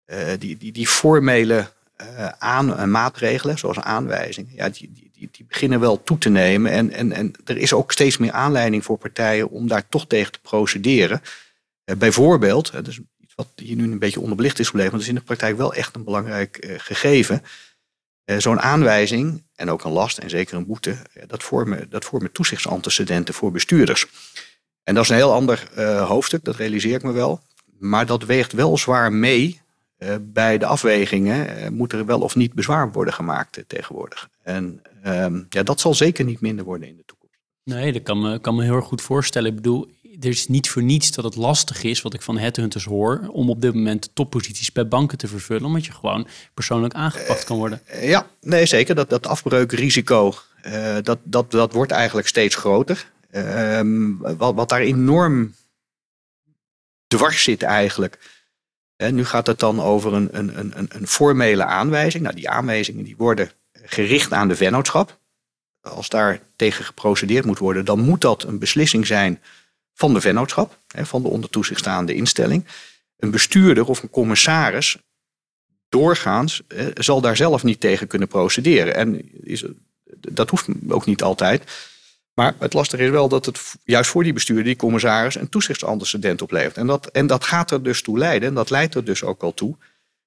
eh, 0.06 0.20
die, 0.40 0.58
die, 0.58 0.72
die 0.72 0.88
formele 0.88 1.72
eh, 1.98 2.28
aan, 2.28 2.78
eh, 2.78 2.86
maatregelen, 2.86 3.58
zoals 3.58 3.80
aanwijzingen, 3.80 4.54
ja, 4.56 4.70
die, 4.70 4.92
die, 4.94 5.30
die, 5.32 5.46
beginnen 5.48 5.80
wel 5.80 6.04
toe 6.04 6.18
te 6.18 6.30
nemen. 6.30 6.72
En, 6.72 6.92
en, 6.92 7.12
en 7.12 7.34
er 7.46 7.58
is 7.58 7.74
ook 7.74 7.92
steeds 7.92 8.18
meer 8.18 8.32
aanleiding 8.32 8.84
voor 8.86 8.98
partijen 8.98 9.50
om 9.50 9.68
daar 9.68 9.90
toch 9.90 10.08
tegen 10.08 10.32
te 10.32 10.40
procederen. 10.40 11.22
Eh, 11.84 11.96
bijvoorbeeld, 11.96 12.70
eh, 12.70 12.84
dus 12.84 13.00
iets 13.20 13.36
wat 13.36 13.48
hier 13.56 13.76
nu 13.76 13.84
een 13.84 14.00
beetje 14.00 14.20
onderbelicht 14.20 14.60
is 14.60 14.66
gebleven, 14.66 14.92
want 14.92 15.04
het 15.04 15.12
is 15.12 15.18
in 15.18 15.26
de 15.26 15.34
praktijk 15.36 15.58
wel 15.58 15.74
echt 15.74 15.96
een 15.96 16.04
belangrijk 16.04 16.76
gegeven. 16.78 17.44
Zo'n 18.38 18.60
aanwijzing 18.60 19.44
en 19.56 19.70
ook 19.70 19.84
een 19.84 19.92
last 19.92 20.18
en 20.18 20.30
zeker 20.30 20.58
een 20.58 20.66
boete, 20.66 20.98
dat 21.28 21.44
vormen, 21.44 21.90
dat 21.90 22.06
vormen 22.06 22.32
toezichtsantecedenten 22.32 23.34
voor 23.34 23.52
bestuurders. 23.52 24.08
En 24.84 24.94
dat 24.94 25.04
is 25.04 25.10
een 25.10 25.16
heel 25.16 25.34
ander 25.34 25.70
hoofdstuk, 26.08 26.44
dat 26.44 26.56
realiseer 26.56 26.96
ik 26.96 27.04
me 27.04 27.12
wel. 27.12 27.42
Maar 27.80 28.06
dat 28.06 28.24
weegt 28.24 28.52
wel 28.52 28.78
zwaar 28.78 29.14
mee 29.14 29.62
eh, 29.98 30.16
bij 30.22 30.58
de 30.58 30.66
afwegingen. 30.66 31.58
eh, 31.58 31.70
moet 31.70 31.94
er 31.94 32.06
wel 32.06 32.20
of 32.20 32.36
niet 32.36 32.54
bezwaar 32.54 32.92
worden 32.92 33.14
gemaakt 33.14 33.58
eh, 33.58 33.64
tegenwoordig? 33.68 34.30
En 34.44 34.82
ehm, 35.04 35.42
ja, 35.50 35.64
dat 35.64 35.80
zal 35.80 35.94
zeker 35.94 36.26
niet 36.26 36.42
minder 36.42 36.66
worden 36.66 36.88
in 36.88 36.96
de 36.96 37.04
toekomst. 37.06 37.36
Nee, 37.64 37.92
dat 37.94 38.04
kan 38.04 38.22
me, 38.22 38.40
kan 38.40 38.56
me 38.56 38.64
heel 38.64 38.76
erg 38.76 38.86
goed 38.86 39.02
voorstellen. 39.02 39.50
Ik 39.50 39.56
bedoel, 39.56 39.88
er 40.20 40.30
is 40.30 40.48
niet 40.48 40.70
voor 40.70 40.84
niets 40.84 41.12
dat 41.12 41.24
het 41.24 41.36
lastig 41.36 41.84
is, 41.84 42.02
wat 42.02 42.14
ik 42.14 42.22
van 42.22 42.38
headhunters 42.38 42.86
hoor, 42.86 43.28
om 43.32 43.50
op 43.50 43.62
dit 43.62 43.74
moment 43.74 44.10
topposities 44.14 44.72
bij 44.72 44.88
banken 44.88 45.18
te 45.18 45.28
vervullen, 45.28 45.66
omdat 45.66 45.86
je 45.86 45.92
gewoon 45.92 46.28
persoonlijk 46.54 46.94
aangepakt 46.94 47.44
kan 47.44 47.58
worden. 47.58 47.82
Ja, 48.02 48.28
nee, 48.42 48.66
zeker. 48.66 48.96
Dat, 48.96 49.10
dat 49.10 49.28
afbreukrisico, 49.28 50.34
dat, 51.02 51.20
dat, 51.24 51.52
dat 51.52 51.74
wordt 51.74 51.92
eigenlijk 51.92 52.28
steeds 52.28 52.56
groter. 52.56 53.12
Ehm, 53.30 54.18
wat, 54.18 54.56
wat 54.56 54.70
daar 54.70 54.82
enorm 54.82 55.54
dwars 57.08 57.44
zit 57.44 57.64
eigenlijk. 57.64 58.37
Hè, 58.98 59.12
nu 59.12 59.26
gaat 59.26 59.48
het 59.48 59.60
dan 59.60 59.82
over 59.82 60.14
een, 60.14 60.30
een, 60.32 60.60
een, 60.60 60.74
een- 60.90 61.08
formele 61.08 61.66
aanwijzing. 61.66 62.24
Nou, 62.24 62.36
die 62.36 62.50
aanwijzingen 62.50 63.04
die 63.04 63.16
worden 63.18 63.52
gericht 63.72 64.34
aan 64.34 64.48
de 64.48 64.56
vennootschap. 64.56 65.20
Als 65.82 66.10
daar 66.10 66.42
tegen 66.56 66.86
geprocedeerd 66.86 67.46
moet 67.46 67.58
worden, 67.60 67.86
dan 67.86 68.00
moet 68.00 68.22
dat 68.22 68.44
een 68.44 68.60
beslissing 68.60 69.08
zijn 69.08 69.42
van 69.94 70.14
de 70.14 70.22
vennootschap, 70.22 70.80
van 70.88 71.22
de 71.22 71.28
onder 71.28 71.50
toezicht 71.50 71.80
staande 71.80 72.14
instelling. 72.14 72.66
Een 73.18 73.32
bestuurder 73.32 73.88
of 73.88 74.04
een 74.04 74.10
commissaris 74.10 74.98
doorgaans 75.90 76.62
zal 76.94 77.22
daar 77.22 77.36
zelf 77.36 77.64
niet 77.64 77.80
tegen 77.80 78.08
kunnen 78.08 78.28
procederen. 78.28 78.96
En 78.96 79.30
is, 79.44 79.64
dat 80.20 80.50
hoeft 80.50 80.68
ook 80.88 81.06
niet 81.06 81.24
altijd. 81.24 81.64
Maar 82.38 82.56
het 82.60 82.74
lastige 82.74 83.04
is 83.04 83.10
wel 83.10 83.30
dat 83.30 83.46
het 83.46 83.76
juist 83.84 84.10
voor 84.10 84.24
die 84.24 84.34
bestuurder, 84.34 84.66
die 84.66 84.76
commissaris, 84.76 85.36
een 85.36 85.50
toezichtsantecedent 85.50 86.42
oplevert. 86.42 86.78
En 86.78 86.88
dat, 86.88 87.08
en 87.08 87.28
dat 87.28 87.44
gaat 87.44 87.72
er 87.72 87.84
dus 87.84 88.02
toe 88.02 88.18
leiden, 88.18 88.50
en 88.50 88.56
dat 88.56 88.70
leidt 88.70 88.96
er 88.96 89.06
dus 89.06 89.24
ook 89.24 89.44
al 89.44 89.54
toe, 89.54 89.76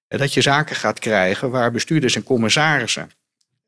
eh, 0.09 0.19
dat 0.19 0.35
je 0.35 0.41
zaken 0.41 0.77
gaat 0.77 0.99
krijgen 0.99 1.51
waar 1.51 1.71
bestuurders 1.71 2.17
en 2.17 2.23
commissarissen, 2.23 3.11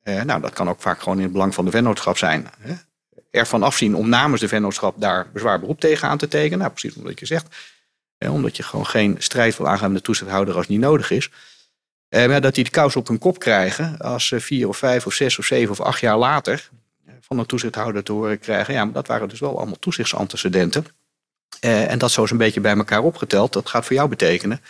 eh, 0.03 0.22
nou 0.22 0.40
dat 0.40 0.53
kan 0.53 0.68
ook 0.68 0.80
vaak 0.80 1.03
gewoon 1.03 1.16
in 1.16 1.22
het 1.22 1.32
belang 1.32 1.55
van 1.55 1.64
de 1.64 1.70
vennootschap 1.70 2.18
zijn, 2.18 2.49
hè, 2.59 2.74
ervan 3.30 3.62
afzien 3.62 3.95
om 3.95 4.09
namens 4.09 4.40
de 4.40 4.49
vennootschap 4.49 5.01
daar 5.01 5.26
bezwaar 5.32 5.61
beroep 5.61 5.80
tegen 5.80 6.09
aan 6.09 6.18
te 6.18 6.28
tekenen. 6.28 6.59
Nou, 6.59 6.70
precies 6.70 6.97
omdat 6.97 7.20
je 7.20 7.26
zegt, 7.26 7.57
eh, 8.18 8.32
omdat 8.32 8.57
je 8.57 8.62
gewoon 8.62 8.86
geen 8.86 9.16
strijd 9.18 9.57
wil 9.57 9.68
aangaan 9.68 9.93
met 9.93 9.99
de 9.99 10.05
toezichthouder 10.05 10.55
als 10.55 10.62
het 10.62 10.72
niet 10.72 10.84
nodig 10.84 11.11
is. 11.11 11.30
Eh, 12.09 12.26
maar 12.26 12.40
dat 12.40 12.55
die 12.55 12.64
de 12.64 12.70
kous 12.70 12.97
op 12.97 13.09
hun 13.09 13.18
kop 13.18 13.38
krijgen 13.38 13.99
als 13.99 14.26
ze 14.26 14.40
vier 14.40 14.68
of 14.68 14.76
vijf 14.76 15.07
of 15.07 15.12
zes 15.12 15.38
of 15.38 15.45
zeven 15.45 15.70
of 15.70 15.80
acht 15.80 16.01
jaar 16.01 16.16
later 16.16 16.70
van 17.22 17.38
een 17.38 17.46
toezichthouder 17.46 18.02
te 18.02 18.12
horen 18.12 18.38
krijgen. 18.38 18.74
Ja, 18.74 18.84
maar 18.84 18.92
dat 18.92 19.06
waren 19.06 19.28
dus 19.28 19.40
wel 19.40 19.56
allemaal 19.56 19.78
toezichtsantecedenten. 19.78 20.86
Eh, 21.60 21.90
en 21.90 21.98
dat 21.98 22.10
zo 22.10 22.20
eens 22.20 22.30
een 22.30 22.36
beetje 22.36 22.60
bij 22.60 22.76
elkaar 22.76 23.02
opgeteld, 23.02 23.52
dat 23.52 23.68
gaat 23.68 23.84
voor 23.84 23.96
jou 23.96 24.08
betekenen 24.08 24.60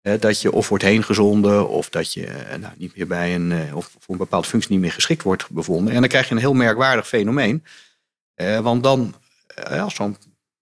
eh, 0.00 0.20
dat 0.20 0.40
je 0.40 0.52
of 0.52 0.68
wordt 0.68 0.84
heengezonden 0.84 1.68
of 1.68 1.88
dat 1.88 2.12
je 2.12 2.26
eh, 2.26 2.58
nou, 2.58 2.72
niet 2.76 2.96
meer 2.96 3.06
bij 3.06 3.34
een, 3.34 3.74
of 3.74 3.90
voor 3.98 4.14
een 4.14 4.20
bepaalde 4.20 4.46
functie 4.46 4.70
niet 4.70 4.80
meer 4.80 4.92
geschikt 4.92 5.22
wordt 5.22 5.50
bevonden. 5.50 5.94
En 5.94 6.00
dan 6.00 6.08
krijg 6.08 6.28
je 6.28 6.34
een 6.34 6.40
heel 6.40 6.54
merkwaardig 6.54 7.08
fenomeen. 7.08 7.64
Want 8.62 8.82
dan, 8.82 9.14
als 9.70 9.94
zo'n 9.94 10.16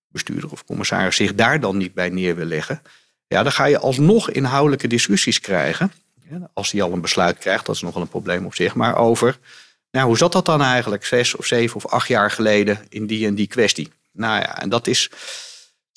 bestuurder 0.08 0.50
of 0.50 0.64
commissaris 0.64 1.16
zich 1.16 1.34
daar 1.34 1.60
dan 1.60 1.76
niet 1.76 1.94
bij 1.94 2.08
neer 2.08 2.36
wil 2.36 2.44
leggen, 2.44 2.82
ja, 3.26 3.42
dan 3.42 3.52
ga 3.52 3.64
je 3.64 3.78
alsnog 3.78 4.30
inhoudelijke 4.30 4.88
discussies 4.88 5.40
krijgen. 5.40 5.92
Als 6.52 6.72
hij 6.72 6.82
al 6.82 6.92
een 6.92 7.00
besluit 7.00 7.38
krijgt, 7.38 7.66
dat 7.66 7.74
is 7.74 7.82
nog 7.82 7.94
wel 7.94 8.02
een 8.02 8.08
probleem 8.08 8.46
op 8.46 8.54
zich, 8.54 8.74
maar 8.74 8.96
over 8.96 9.38
nou, 9.91 10.07
hoe 10.07 10.16
zat 10.16 10.32
dat 10.32 10.47
dan 10.47 10.62
eigenlijk 10.62 11.05
zes 11.05 11.34
of 11.34 11.47
zeven 11.47 11.76
of 11.76 11.86
acht 11.86 12.09
jaar 12.09 12.30
geleden 12.30 12.78
in 12.88 13.07
die 13.07 13.26
en 13.26 13.34
die 13.34 13.47
kwestie? 13.47 13.93
Nou 14.12 14.41
ja, 14.41 14.61
en 14.61 14.68
dat 14.68 14.86
is 14.86 15.11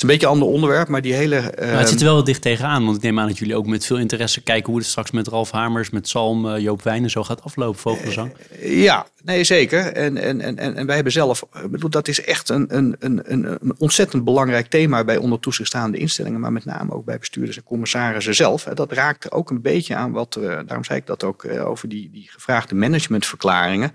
een 0.02 0.08
beetje 0.08 0.26
een 0.26 0.34
ander 0.34 0.48
onderwerp, 0.48 0.88
maar 0.88 1.02
die 1.02 1.14
hele... 1.14 1.36
Uh... 1.36 1.78
het 1.78 1.90
zit 1.90 2.00
er 2.00 2.06
wel 2.06 2.24
dicht 2.24 2.42
tegenaan, 2.42 2.86
want 2.86 2.98
ik 2.98 3.04
neem 3.04 3.20
aan 3.20 3.28
dat 3.28 3.38
jullie 3.38 3.56
ook 3.56 3.66
met 3.66 3.86
veel 3.86 3.98
interesse 3.98 4.42
kijken 4.42 4.72
hoe 4.72 4.80
het 4.80 4.90
straks 4.90 5.12
met 5.12 5.28
Ralf 5.28 5.52
Hamers, 5.52 5.90
met 5.90 6.08
Salm, 6.08 6.46
uh, 6.46 6.60
Joop 6.60 6.82
Wijn 6.82 7.04
en 7.04 7.10
zo 7.10 7.24
gaat 7.24 7.44
aflopen, 7.44 7.80
Vogelzang. 7.80 8.34
Uh, 8.62 8.84
ja, 8.84 9.08
nee 9.24 9.44
zeker. 9.44 9.86
En, 9.86 10.18
en, 10.18 10.42
en, 10.42 10.76
en 10.76 10.86
wij 10.86 10.96
hebben 10.96 11.14
zelf, 11.14 11.44
bedoel, 11.70 11.90
dat 11.90 12.08
is 12.08 12.22
echt 12.22 12.50
een, 12.50 12.76
een, 12.78 12.96
een, 13.00 13.24
een 13.32 13.74
ontzettend 13.78 14.24
belangrijk 14.24 14.68
thema 14.68 15.04
bij 15.04 15.18
onder 15.18 15.40
toezicht 15.40 15.70
staande 15.70 15.98
instellingen, 15.98 16.40
maar 16.40 16.52
met 16.52 16.66
name 16.66 16.94
ook 16.94 17.06
bij 17.06 17.18
bestuurders 17.18 17.58
en 17.58 17.64
commissarissen 17.64 18.36
zelf. 18.36 18.64
Dat 18.64 18.92
raakt 18.92 19.24
er 19.24 19.32
ook 19.32 19.50
een 19.50 19.62
beetje 19.62 19.96
aan 19.96 20.12
wat, 20.12 20.34
daarom 20.42 20.84
zei 20.84 21.00
ik 21.00 21.06
dat 21.06 21.24
ook 21.24 21.46
over 21.48 21.90
die, 21.90 22.10
die 22.12 22.30
gevraagde 22.32 22.76
managementverklaringen. 22.76 23.92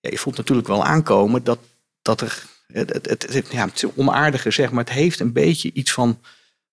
Ja, 0.00 0.10
je 0.10 0.18
voelt 0.18 0.36
natuurlijk 0.36 0.68
wel 0.68 0.84
aankomen 0.84 1.44
dat, 1.44 1.58
dat 2.02 2.20
er 2.20 2.42
het, 2.72 2.92
het, 2.92 3.32
het, 3.32 3.48
ja, 3.50 3.66
het 3.66 3.82
is 3.82 3.94
onaardige 3.96 4.50
zeg, 4.50 4.70
maar 4.70 4.84
het 4.84 4.92
heeft 4.92 5.20
een 5.20 5.32
beetje 5.32 5.72
iets 5.72 5.92
van, 5.92 6.20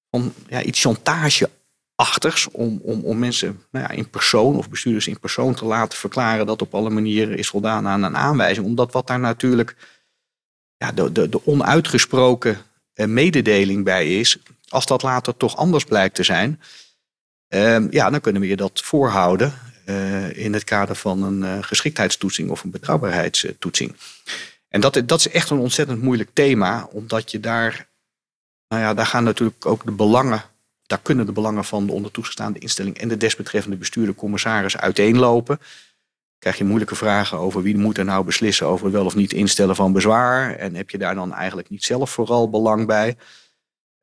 van 0.10 0.34
ja, 0.48 0.64
iets 0.64 0.82
chantageachtigs 0.82 2.48
om, 2.52 2.80
om, 2.84 3.02
om 3.02 3.20
mensen 3.20 3.64
nou 3.72 3.86
ja, 3.86 3.92
in 3.92 4.10
persoon 4.10 4.56
of 4.56 4.70
bestuurders 4.70 5.08
in 5.08 5.20
persoon 5.20 5.56
te 5.56 5.66
laten 5.66 5.98
verklaren 5.98 6.46
dat 6.46 6.62
op 6.62 6.76
alle 6.76 6.90
manieren 6.90 7.38
is 7.38 7.48
voldaan 7.48 7.88
aan 7.88 8.04
een 8.04 8.18
aanwijzing. 8.18 8.66
Omdat 8.66 8.92
wat 8.92 9.08
daar 9.08 9.20
natuurlijk 9.20 9.76
ja, 10.78 10.92
de, 10.92 11.12
de, 11.12 11.30
de 11.30 11.46
onuitgesproken 11.46 12.58
eh, 12.94 13.06
mededeling 13.06 13.84
bij 13.84 14.20
is, 14.20 14.38
als 14.70 14.86
dat 14.86 15.02
later 15.02 15.38
toch 15.38 15.56
anders 15.56 15.84
blijkt 15.84 16.16
te 16.16 16.24
zijn, 16.24 16.62
uh, 17.50 17.92
ja, 17.92 18.10
dan 18.10 18.22
kunnen 18.22 18.42
we 18.42 18.48
je 18.48 18.56
dat 18.56 18.82
voorhouden 18.82 19.54
uh, 19.86 20.38
in 20.38 20.54
het 20.54 20.64
kader 20.64 20.96
van 20.96 21.24
een 21.24 21.42
uh, 21.42 21.64
geschiktheidstoetsing 21.64 22.50
of 22.50 22.64
een 22.64 22.72
betrouwbaarheidstoetsing. 22.72 23.96
En 24.78 24.84
dat, 24.84 25.02
dat 25.06 25.20
is 25.20 25.30
echt 25.30 25.50
een 25.50 25.58
ontzettend 25.58 26.02
moeilijk 26.02 26.30
thema, 26.34 26.88
omdat 26.92 27.32
je 27.32 27.40
daar, 27.40 27.88
nou 28.68 28.82
ja, 28.82 28.94
daar 28.94 29.06
gaan 29.06 29.24
natuurlijk 29.24 29.66
ook 29.66 29.86
de 29.86 29.92
belangen, 29.92 30.44
daar 30.86 31.00
kunnen 31.02 31.26
de 31.26 31.32
belangen 31.32 31.66
van 31.66 31.86
de 31.86 31.92
onder 31.92 32.12
toegestaande 32.12 32.60
instelling 32.60 32.98
en 32.98 33.08
de 33.08 33.18
desbetreffende 33.18 33.78
bestuurder, 33.78 34.16
commissaris 34.16 34.78
uiteenlopen. 34.78 35.60
Krijg 36.40 36.58
je 36.58 36.64
moeilijke 36.64 36.96
vragen 36.96 37.38
over 37.38 37.62
wie 37.62 37.78
moet 37.78 37.98
er 37.98 38.06
nou 38.06 38.26
beslissen 38.26 38.68
over 38.68 38.92
wel 38.92 39.06
of 39.06 39.16
niet 39.16 39.34
instellen 39.34 39.76
van 39.76 39.94
bezwaar. 39.94 40.56
En 40.56 40.76
heb 40.76 40.90
je 40.90 40.98
daar 40.98 41.16
dan 41.16 41.34
eigenlijk 41.34 41.70
niet 41.70 41.84
zelf 41.84 42.12
vooral 42.12 42.50
belang 42.50 42.86
bij. 42.86 43.18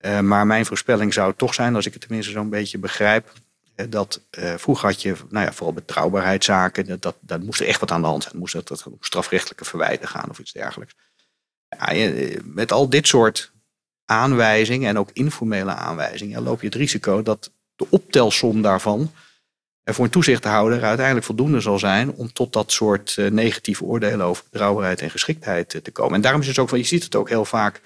Uh, 0.01 0.21
maar 0.21 0.47
mijn 0.47 0.67
voorspelling 0.67 1.13
zou 1.13 1.35
toch 1.37 1.55
zijn, 1.55 1.75
als 1.75 1.87
ik 1.87 1.93
het 1.93 2.03
tenminste 2.03 2.33
zo'n 2.33 2.51
beetje 2.51 2.79
begrijp, 2.79 3.33
dat 3.89 4.21
uh, 4.39 4.55
vroeger 4.57 4.89
had 4.89 5.03
je, 5.03 5.15
nou 5.29 5.47
ja, 5.47 5.53
vooral 5.53 5.75
betrouwbaarheidszaken, 5.75 7.01
dat, 7.01 7.17
dat, 7.21 7.43
moest 7.43 7.61
er 7.61 7.67
echt 7.67 7.81
wat 7.81 7.91
aan 7.91 8.01
de 8.01 8.07
hand 8.07 8.23
zijn. 8.23 8.39
Moest 8.39 8.53
dat, 8.53 8.69
dat 8.69 8.87
strafrechtelijke 9.01 9.65
verwijden 9.65 10.09
gaan 10.09 10.31
of 10.31 10.39
iets 10.39 10.53
dergelijks. 10.53 10.95
Ja, 11.69 11.93
je, 11.93 12.41
met 12.45 12.73
al 12.73 12.89
dit 12.89 13.07
soort 13.07 13.53
aanwijzingen 14.05 14.89
en 14.89 14.99
ook 14.99 15.11
informele 15.13 15.75
aanwijzingen 15.75 16.43
loop 16.43 16.61
je 16.61 16.67
het 16.67 16.77
risico 16.77 17.23
dat 17.23 17.51
de 17.77 17.87
optelsom 17.91 18.63
daarvan 18.63 19.13
er 19.83 19.95
voor 19.95 20.05
een 20.05 20.11
toezichthouder 20.11 20.83
uiteindelijk 20.85 21.27
voldoende 21.27 21.61
zal 21.61 21.79
zijn 21.79 22.13
om 22.13 22.33
tot 22.33 22.53
dat 22.53 22.73
soort 22.73 23.17
negatieve 23.17 23.85
oordelen 23.85 24.27
over 24.27 24.45
betrouwbaarheid 24.51 25.01
en 25.01 25.11
geschiktheid 25.11 25.81
te 25.83 25.91
komen. 25.91 26.15
En 26.15 26.21
daarom 26.21 26.41
is 26.41 26.47
het 26.47 26.59
ook 26.59 26.69
van, 26.69 26.79
je 26.79 26.85
ziet 26.85 27.05
het 27.05 27.15
ook 27.15 27.29
heel 27.29 27.45
vaak, 27.45 27.81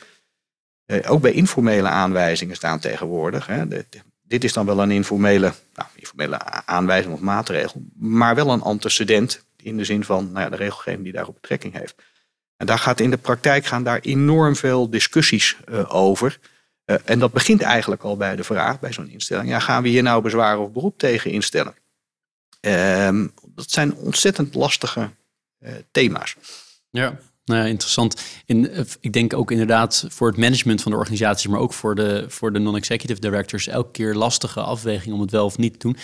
ook 1.06 1.20
bij 1.20 1.32
informele 1.32 1.88
aanwijzingen 1.88 2.56
staan 2.56 2.78
tegenwoordig. 2.78 3.46
Hè, 3.46 3.68
de, 3.68 3.86
dit 4.28 4.44
is 4.44 4.52
dan 4.52 4.66
wel 4.66 4.82
een 4.82 4.90
informele, 4.90 5.52
nou, 5.74 5.88
informele 5.94 6.38
aanwijzing 6.64 7.14
of 7.14 7.20
maatregel, 7.20 7.82
maar 7.96 8.34
wel 8.34 8.50
een 8.50 8.62
antecedent 8.62 9.44
in 9.56 9.76
de 9.76 9.84
zin 9.84 10.04
van 10.04 10.32
nou 10.32 10.44
ja, 10.44 10.50
de 10.50 10.56
regelgeving 10.56 11.02
die 11.02 11.12
daarop 11.12 11.34
betrekking 11.40 11.74
heeft. 11.74 11.94
En 12.56 12.66
daar 12.66 12.78
gaat 12.78 13.00
in 13.00 13.10
de 13.10 13.16
praktijk 13.16 13.64
gaan 13.64 13.82
daar 13.82 14.00
enorm 14.00 14.56
veel 14.56 14.90
discussies 14.90 15.56
uh, 15.68 15.94
over. 15.94 16.38
Uh, 16.86 16.96
en 17.04 17.18
dat 17.18 17.32
begint 17.32 17.62
eigenlijk 17.62 18.02
al 18.02 18.16
bij 18.16 18.36
de 18.36 18.44
vraag 18.44 18.80
bij 18.80 18.92
zo'n 18.92 19.08
instelling: 19.08 19.48
ja, 19.48 19.58
gaan 19.58 19.82
we 19.82 19.88
hier 19.88 20.02
nou 20.02 20.22
bezwaar 20.22 20.58
of 20.58 20.72
beroep 20.72 20.98
tegen 20.98 21.30
instellen? 21.30 21.74
Uh, 22.60 23.24
dat 23.48 23.70
zijn 23.70 23.94
ontzettend 23.94 24.54
lastige 24.54 25.10
uh, 25.60 25.72
thema's. 25.90 26.36
Ja. 26.90 27.18
Nou 27.48 27.60
ja, 27.60 27.66
interessant. 27.68 28.22
In, 28.46 28.70
eh, 28.70 28.84
ik 29.00 29.12
denk 29.12 29.34
ook 29.34 29.50
inderdaad 29.50 30.04
voor 30.08 30.28
het 30.28 30.36
management 30.36 30.82
van 30.82 30.92
de 30.92 30.98
organisaties, 30.98 31.46
maar 31.46 31.60
ook 31.60 31.72
voor 31.72 31.94
de, 31.94 32.24
voor 32.28 32.52
de 32.52 32.58
non-executive 32.58 33.20
directors, 33.20 33.66
elke 33.66 33.90
keer 33.90 34.14
lastige 34.14 34.60
afweging 34.60 35.14
om 35.14 35.20
het 35.20 35.30
wel 35.30 35.44
of 35.44 35.58
niet 35.58 35.72
te 35.72 35.78
doen. 35.78 35.96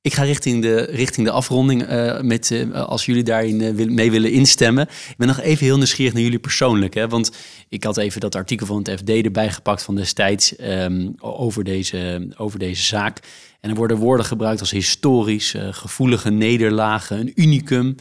Ik 0.00 0.14
ga 0.14 0.22
richting 0.22 0.62
de, 0.62 0.80
richting 0.80 1.26
de 1.26 1.32
afronding 1.32 1.90
uh, 1.90 2.20
met, 2.20 2.50
uh, 2.50 2.82
als 2.82 3.06
jullie 3.06 3.22
daarin 3.22 3.94
mee 3.94 4.10
willen 4.10 4.30
instemmen. 4.30 4.88
Ik 5.08 5.14
ben 5.16 5.26
nog 5.26 5.40
even 5.40 5.64
heel 5.64 5.76
nieuwsgierig 5.76 6.12
naar 6.12 6.22
jullie 6.22 6.38
persoonlijk. 6.38 6.94
Hè? 6.94 7.08
Want 7.08 7.32
ik 7.68 7.84
had 7.84 7.96
even 7.96 8.20
dat 8.20 8.34
artikel 8.34 8.66
van 8.66 8.76
het 8.76 8.90
FD 8.90 9.08
erbij 9.08 9.52
gepakt 9.52 9.82
van 9.82 9.94
destijds 9.94 10.54
um, 10.60 11.14
over, 11.18 11.64
deze, 11.64 12.28
over 12.36 12.58
deze 12.58 12.82
zaak. 12.82 13.20
En 13.60 13.70
er 13.70 13.76
worden 13.76 13.96
woorden 13.96 14.26
gebruikt 14.26 14.60
als 14.60 14.70
historisch, 14.70 15.54
gevoelige 15.70 16.30
nederlagen, 16.30 17.18
een 17.20 17.32
unicum. 17.34 17.94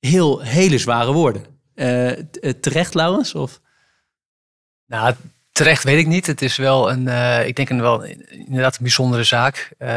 Heel, 0.00 0.40
hele 0.40 0.78
zware 0.78 1.12
woorden. 1.12 1.57
Uh, 1.78 2.12
terecht, 2.60 2.94
Laurens? 2.94 3.34
Of? 3.34 3.60
Nou, 4.86 5.14
terecht 5.52 5.84
weet 5.84 5.98
ik 5.98 6.06
niet. 6.06 6.26
Het 6.26 6.42
is 6.42 6.56
wel 6.56 6.90
een, 6.90 7.06
uh, 7.06 7.46
ik 7.46 7.56
denk 7.56 7.68
een 7.68 7.80
wel 7.80 8.04
inderdaad 8.28 8.76
een 8.76 8.82
bijzondere 8.82 9.24
zaak. 9.24 9.72
Uh, 9.78 9.88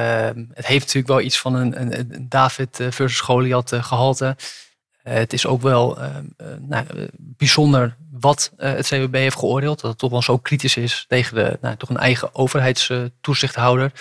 het 0.53 0.65
heeft 0.65 0.86
natuurlijk 0.86 1.07
wel 1.07 1.21
iets 1.21 1.39
van 1.39 1.55
een, 1.55 1.82
een, 1.82 2.25
David 2.29 2.69
versus 2.75 3.19
Goliath 3.19 3.73
gehalte. 3.73 4.36
het 5.03 5.34
is 5.34 5.45
ook 5.45 5.61
wel 5.61 5.97
nou, 6.59 6.86
bijzonder 7.17 7.97
wat 8.11 8.51
het 8.57 8.88
CWB 8.88 9.13
heeft 9.13 9.38
geoordeeld. 9.38 9.82
Dat 9.82 9.89
het 9.89 9.99
toch 9.99 10.11
wel 10.11 10.21
zo 10.21 10.38
kritisch 10.38 10.77
is 10.77 11.05
tegen 11.07 11.36
de, 11.36 11.57
nou, 11.61 11.75
toch 11.75 11.89
een 11.89 11.97
eigen 11.97 12.36
overheidstoezichthouder. 12.36 13.91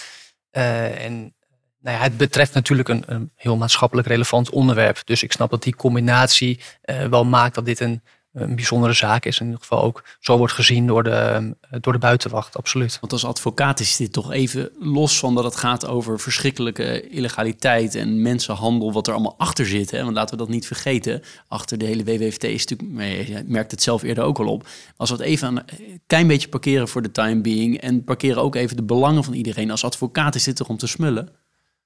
en 0.51 1.35
nou 1.81 1.97
ja, 1.97 2.03
het 2.03 2.17
betreft 2.17 2.55
natuurlijk 2.55 2.89
een, 2.89 3.31
heel 3.35 3.57
maatschappelijk 3.57 4.09
relevant 4.09 4.51
onderwerp. 4.51 5.03
Dus 5.05 5.23
ik 5.23 5.33
snap 5.33 5.51
dat 5.51 5.63
die 5.63 5.77
combinatie 5.77 6.61
uh, 6.85 7.05
wel 7.05 7.25
maakt 7.25 7.55
dat 7.55 7.65
dit 7.65 7.81
een, 7.81 8.03
een 8.33 8.55
bijzondere 8.55 8.93
zaak 8.93 9.25
is. 9.25 9.39
In 9.41 9.47
ieder 9.47 9.61
geval 9.61 9.83
ook 9.83 10.05
zo 10.21 10.37
wordt 10.37 10.53
gezien 10.53 10.87
door 10.87 11.03
de, 11.03 11.55
eh, 11.61 11.81
door 11.81 11.93
de 11.93 11.99
buitenwacht, 11.99 12.57
absoluut. 12.57 12.99
Want 13.01 13.13
als 13.13 13.25
advocaat 13.25 13.81
is 13.81 13.97
dit 13.97 14.13
toch 14.13 14.33
even 14.33 14.71
los 14.79 15.19
van 15.19 15.35
dat 15.35 15.45
het 15.45 15.57
gaat 15.57 15.87
over 15.87 16.21
verschrikkelijke 16.21 17.09
illegaliteit 17.09 17.95
en 17.95 18.23
mensenhandel, 18.23 18.93
wat 18.93 19.07
er 19.07 19.13
allemaal 19.13 19.39
achter 19.39 19.67
zit. 19.67 19.91
Hè? 19.91 20.03
Want 20.03 20.15
laten 20.15 20.39
we 20.39 20.45
dat 20.45 20.53
niet 20.53 20.67
vergeten. 20.67 21.23
Achter 21.49 21.79
de 21.79 21.87
hele 21.87 22.05
WWFT 22.05 22.45
is 22.45 22.67
natuurlijk, 22.67 23.27
je 23.29 23.45
merkt 23.47 23.71
het 23.71 23.83
zelf 23.83 24.03
eerder 24.03 24.25
ook 24.25 24.39
al 24.39 24.49
op. 24.49 24.67
Als 24.97 25.11
we 25.11 25.17
het 25.17 25.25
even 25.25 25.57
een 25.57 25.65
klein 26.07 26.27
beetje 26.27 26.49
parkeren 26.49 26.89
voor 26.89 27.03
de 27.03 27.11
time 27.11 27.41
being 27.41 27.81
en 27.81 28.05
parkeren 28.05 28.43
ook 28.43 28.55
even 28.55 28.77
de 28.77 28.83
belangen 28.83 29.25
van 29.25 29.33
iedereen. 29.33 29.71
Als 29.71 29.85
advocaat 29.85 30.35
is 30.35 30.45
dit 30.45 30.57
toch 30.57 30.69
om 30.69 30.77
te 30.77 30.87
smullen? 30.87 31.39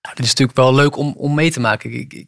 Nou, 0.05 0.17
dit 0.17 0.25
is 0.25 0.31
natuurlijk 0.31 0.59
wel 0.59 0.75
leuk 0.75 0.97
om, 0.97 1.15
om 1.17 1.35
mee 1.35 1.51
te 1.51 1.61
maken. 1.61 1.93
Ik, 1.93 2.13
ik, 2.13 2.27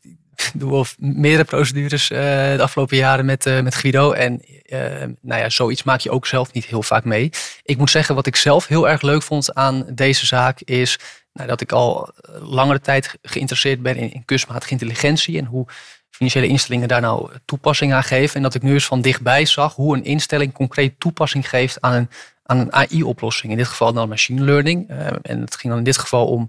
doe 0.54 0.70
wel 0.70 0.86
meerdere 0.98 1.44
procedures 1.44 2.10
uh, 2.10 2.18
de 2.18 2.62
afgelopen 2.62 2.96
jaren 2.96 3.24
met, 3.24 3.46
uh, 3.46 3.60
met 3.60 3.74
Guido. 3.74 4.12
En 4.12 4.42
uh, 4.66 4.80
nou 5.20 5.40
ja, 5.40 5.48
zoiets 5.48 5.82
maak 5.82 6.00
je 6.00 6.10
ook 6.10 6.26
zelf 6.26 6.52
niet 6.52 6.64
heel 6.64 6.82
vaak 6.82 7.04
mee. 7.04 7.30
Ik 7.62 7.78
moet 7.78 7.90
zeggen, 7.90 8.14
wat 8.14 8.26
ik 8.26 8.36
zelf 8.36 8.66
heel 8.66 8.88
erg 8.88 9.02
leuk 9.02 9.22
vond 9.22 9.54
aan 9.54 9.86
deze 9.92 10.26
zaak 10.26 10.60
is 10.60 10.98
nou, 11.32 11.48
dat 11.48 11.60
ik 11.60 11.72
al 11.72 12.12
langere 12.40 12.80
tijd 12.80 13.18
geïnteresseerd 13.22 13.82
ben 13.82 13.96
in, 13.96 14.12
in 14.12 14.24
kunstmatige 14.24 14.72
intelligentie 14.72 15.38
en 15.38 15.44
hoe 15.44 15.66
financiële 16.10 16.46
instellingen 16.46 16.88
daar 16.88 17.00
nou 17.00 17.30
toepassing 17.44 17.92
aan 17.92 18.04
geven. 18.04 18.36
En 18.36 18.42
dat 18.42 18.54
ik 18.54 18.62
nu 18.62 18.72
eens 18.72 18.86
van 18.86 19.00
dichtbij 19.00 19.44
zag 19.44 19.74
hoe 19.74 19.96
een 19.96 20.04
instelling 20.04 20.52
concreet 20.52 21.00
toepassing 21.00 21.48
geeft 21.48 21.80
aan 21.80 21.92
een, 21.92 22.08
aan 22.42 22.58
een 22.58 22.72
AI-oplossing. 22.72 23.52
In 23.52 23.58
dit 23.58 23.68
geval 23.68 23.92
dan 23.92 24.08
machine 24.08 24.44
learning. 24.44 24.88
en 25.22 25.40
het 25.40 25.54
ging 25.54 25.68
dan 25.68 25.78
in 25.78 25.84
dit 25.84 25.98
geval 25.98 26.26
om 26.26 26.48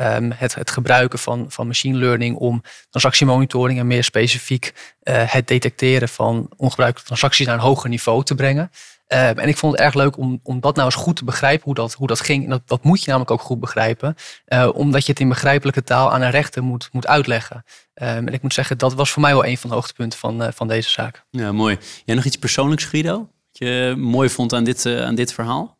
um, 0.00 0.32
het, 0.34 0.54
het 0.54 0.70
gebruiken 0.70 1.18
van, 1.18 1.46
van 1.48 1.66
machine 1.66 1.98
learning 1.98 2.36
om 2.36 2.62
transactiemonitoring 2.90 3.78
en 3.78 3.86
meer 3.86 4.04
specifiek 4.04 4.96
uh, 5.02 5.22
het 5.26 5.48
detecteren 5.48 6.08
van 6.08 6.50
ongebruikelijke 6.56 7.06
transacties 7.06 7.46
naar 7.46 7.54
een 7.54 7.60
hoger 7.60 7.90
niveau 7.90 8.24
te 8.24 8.34
brengen. 8.34 8.70
Um, 9.08 9.18
en 9.18 9.48
ik 9.48 9.56
vond 9.56 9.72
het 9.72 9.80
erg 9.80 9.94
leuk 9.94 10.18
om, 10.18 10.40
om 10.42 10.60
dat 10.60 10.74
nou 10.74 10.86
eens 10.86 10.96
goed 10.96 11.16
te 11.16 11.24
begrijpen, 11.24 11.64
hoe 11.64 11.74
dat, 11.74 11.92
hoe 11.92 12.06
dat 12.06 12.20
ging. 12.20 12.44
En 12.44 12.50
dat, 12.50 12.62
dat 12.68 12.84
moet 12.84 13.00
je 13.00 13.06
namelijk 13.06 13.30
ook 13.30 13.40
goed 13.40 13.60
begrijpen, 13.60 14.14
uh, 14.48 14.68
omdat 14.74 15.06
je 15.06 15.12
het 15.12 15.20
in 15.20 15.28
begrijpelijke 15.28 15.82
taal 15.82 16.12
aan 16.12 16.22
een 16.22 16.30
rechter 16.30 16.62
moet, 16.62 16.88
moet 16.92 17.06
uitleggen. 17.06 17.64
Um, 17.94 18.06
en 18.06 18.32
ik 18.32 18.42
moet 18.42 18.54
zeggen, 18.54 18.78
dat 18.78 18.94
was 18.94 19.10
voor 19.10 19.22
mij 19.22 19.32
wel 19.32 19.44
een 19.44 19.58
van 19.58 19.70
de 19.70 19.76
hoogtepunten 19.76 20.18
van, 20.18 20.42
uh, 20.42 20.48
van 20.54 20.68
deze 20.68 20.90
zaak. 20.90 21.24
Ja, 21.30 21.52
mooi. 21.52 21.78
Jij 22.04 22.14
nog 22.14 22.24
iets 22.24 22.36
persoonlijks, 22.36 22.84
Guido? 22.84 23.16
Wat 23.18 23.68
je 23.68 23.94
mooi 23.98 24.28
vond 24.28 24.52
aan 24.52 24.64
dit, 24.64 24.86
aan 24.86 25.14
dit 25.14 25.32
verhaal? 25.32 25.75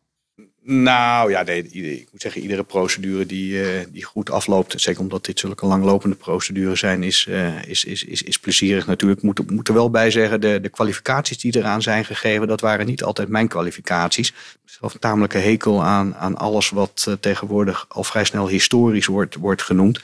Nou 0.69 1.31
ja, 1.31 1.43
nee, 1.43 1.63
ik 1.71 2.07
moet 2.11 2.21
zeggen, 2.21 2.41
iedere 2.41 2.63
procedure 2.63 3.25
die, 3.25 3.51
uh, 3.51 3.79
die 3.89 4.03
goed 4.03 4.29
afloopt, 4.29 4.81
zeker 4.81 5.01
omdat 5.01 5.25
dit 5.25 5.39
zulke 5.39 5.65
langlopende 5.65 6.15
procedures 6.15 6.79
zijn, 6.79 7.03
is, 7.03 7.25
uh, 7.29 7.63
is, 7.63 7.83
is, 7.85 8.03
is, 8.03 8.39
plezierig 8.39 8.87
natuurlijk. 8.87 9.21
Ik 9.21 9.49
moet, 9.49 9.67
er 9.67 9.73
wel 9.73 9.89
bij 9.89 10.11
zeggen, 10.11 10.41
de, 10.41 10.59
de 10.61 10.69
kwalificaties 10.69 11.37
die 11.37 11.57
eraan 11.57 11.81
zijn 11.81 12.05
gegeven, 12.05 12.47
dat 12.47 12.61
waren 12.61 12.85
niet 12.85 13.03
altijd 13.03 13.27
mijn 13.27 13.47
kwalificaties. 13.47 14.33
Zelf 14.65 14.93
een 14.93 14.99
tamelijke 14.99 15.37
hekel 15.37 15.83
aan, 15.83 16.15
aan 16.15 16.37
alles 16.37 16.69
wat 16.69 17.05
uh, 17.07 17.13
tegenwoordig 17.19 17.85
al 17.89 18.03
vrij 18.03 18.23
snel 18.23 18.47
historisch 18.47 19.05
wordt, 19.05 19.35
wordt 19.35 19.61
genoemd. 19.61 19.99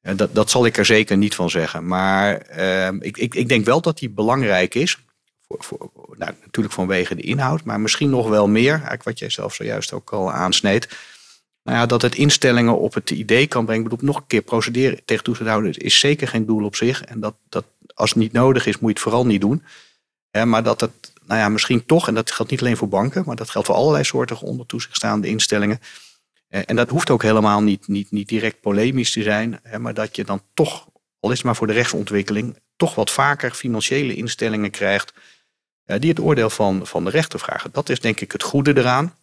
dat, 0.00 0.34
dat 0.34 0.50
zal 0.50 0.66
ik 0.66 0.76
er 0.76 0.86
zeker 0.86 1.16
niet 1.16 1.34
van 1.34 1.50
zeggen. 1.50 1.86
Maar 1.86 2.36
ehm, 2.36 2.96
ik, 3.00 3.16
ik, 3.16 3.34
ik 3.34 3.48
denk 3.48 3.64
wel 3.64 3.80
dat 3.80 3.98
die 3.98 4.10
belangrijk 4.10 4.74
is. 4.74 4.98
Voor, 5.48 5.90
nou, 6.16 6.32
natuurlijk 6.44 6.74
vanwege 6.74 7.14
de 7.14 7.22
inhoud, 7.22 7.64
maar 7.64 7.80
misschien 7.80 8.10
nog 8.10 8.28
wel 8.28 8.48
meer. 8.48 8.72
Eigenlijk 8.72 9.02
wat 9.02 9.18
jij 9.18 9.30
zelf 9.30 9.54
zojuist 9.54 9.92
ook 9.92 10.12
al 10.12 10.32
aansneed. 10.32 10.88
Nou 11.62 11.78
ja, 11.78 11.86
dat 11.86 12.02
het 12.02 12.14
instellingen 12.14 12.78
op 12.78 12.94
het 12.94 13.10
idee 13.10 13.46
kan 13.46 13.64
brengen. 13.64 13.84
Ik 13.84 13.90
bedoel, 13.90 14.06
nog 14.06 14.16
een 14.16 14.26
keer 14.26 14.42
procederen 14.42 15.04
tegen 15.04 15.24
toezichthouders 15.24 15.76
is 15.76 15.98
zeker 15.98 16.28
geen 16.28 16.46
doel 16.46 16.64
op 16.64 16.76
zich. 16.76 17.04
En 17.04 17.20
dat, 17.20 17.34
dat 17.48 17.64
als 17.94 18.10
het 18.10 18.18
niet 18.18 18.32
nodig 18.32 18.66
is, 18.66 18.72
moet 18.78 18.88
je 18.88 18.94
het 18.94 19.00
vooral 19.00 19.26
niet 19.26 19.40
doen. 19.40 19.62
maar 20.44 20.62
dat 20.62 20.80
het 20.80 21.12
nou 21.26 21.40
ja, 21.40 21.48
misschien 21.48 21.86
toch, 21.86 22.08
en 22.08 22.14
dat 22.14 22.30
geldt 22.30 22.50
niet 22.50 22.60
alleen 22.60 22.76
voor 22.76 22.88
banken, 22.88 23.22
maar 23.26 23.36
dat 23.36 23.50
geldt 23.50 23.66
voor 23.66 23.76
allerlei 23.76 24.04
soorten 24.04 24.40
onder 24.40 24.66
toezicht 24.66 24.96
staande 24.96 25.28
instellingen. 25.28 25.80
Eh, 26.48 26.62
en 26.66 26.76
dat 26.76 26.88
hoeft 26.88 27.10
ook 27.10 27.22
helemaal 27.22 27.62
niet, 27.62 27.88
niet, 27.88 28.10
niet 28.10 28.28
direct 28.28 28.60
polemisch 28.60 29.12
te 29.12 29.22
zijn, 29.22 29.60
maar 29.78 29.94
dat 29.94 30.16
je 30.16 30.24
dan 30.24 30.42
toch, 30.54 30.88
al 31.20 31.30
is 31.30 31.36
het 31.36 31.46
maar 31.46 31.56
voor 31.56 31.66
de 31.66 31.72
rechtsontwikkeling, 31.72 32.58
toch 32.76 32.94
wat 32.94 33.10
vaker 33.10 33.50
financiële 33.50 34.14
instellingen 34.14 34.70
krijgt 34.70 35.12
die 35.86 36.10
het 36.10 36.20
oordeel 36.20 36.50
van, 36.50 36.86
van 36.86 37.04
de 37.04 37.10
rechter 37.10 37.38
vragen. 37.38 37.70
Dat 37.72 37.88
is 37.88 38.00
denk 38.00 38.20
ik 38.20 38.32
het 38.32 38.42
goede 38.42 38.76
eraan. 38.76 39.14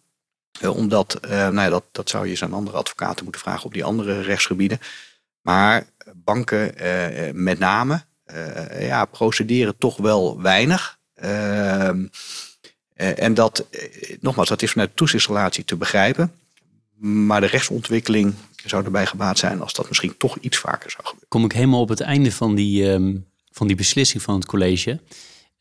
Eh, 0.60 0.76
omdat, 0.76 1.18
nou 1.28 1.54
ja, 1.54 1.68
dat, 1.68 1.84
dat 1.92 2.08
zou 2.08 2.24
je 2.24 2.30
eens 2.30 2.42
aan 2.42 2.52
andere 2.52 2.76
advocaten 2.76 3.24
moeten 3.24 3.42
vragen 3.42 3.64
op 3.64 3.72
die 3.72 3.84
andere 3.84 4.20
rechtsgebieden. 4.20 4.78
Maar 5.40 5.86
banken 6.14 6.74
met 7.44 7.58
name 7.58 8.04
ja, 8.78 9.04
procederen 9.04 9.78
toch 9.78 9.96
wel 9.96 10.42
weinig. 10.42 10.98
Ehm, 11.14 12.06
en 12.94 13.34
dat, 13.34 13.66
nogmaals, 14.20 14.48
dat 14.48 14.62
is 14.62 14.70
vanuit 14.70 14.88
de 14.88 14.94
toezichtsrelatie 14.94 15.64
te 15.64 15.76
begrijpen. 15.76 16.32
Maar 17.02 17.40
de 17.40 17.46
rechtsontwikkeling 17.46 18.34
zou 18.64 18.84
erbij 18.84 19.06
gebaat 19.06 19.38
zijn 19.38 19.60
als 19.60 19.72
dat 19.72 19.88
misschien 19.88 20.16
toch 20.16 20.38
iets 20.38 20.58
vaker 20.58 20.90
zou 20.90 21.02
gebeuren. 21.02 21.28
Kom 21.28 21.44
ik 21.44 21.52
helemaal 21.52 21.80
op 21.80 21.88
het 21.88 22.00
einde 22.00 22.32
van 22.32 22.54
die, 22.54 22.92
ehm, 22.92 23.16
van 23.50 23.66
die 23.66 23.76
beslissing 23.76 24.22
van 24.22 24.34
het 24.34 24.46
college. 24.46 25.00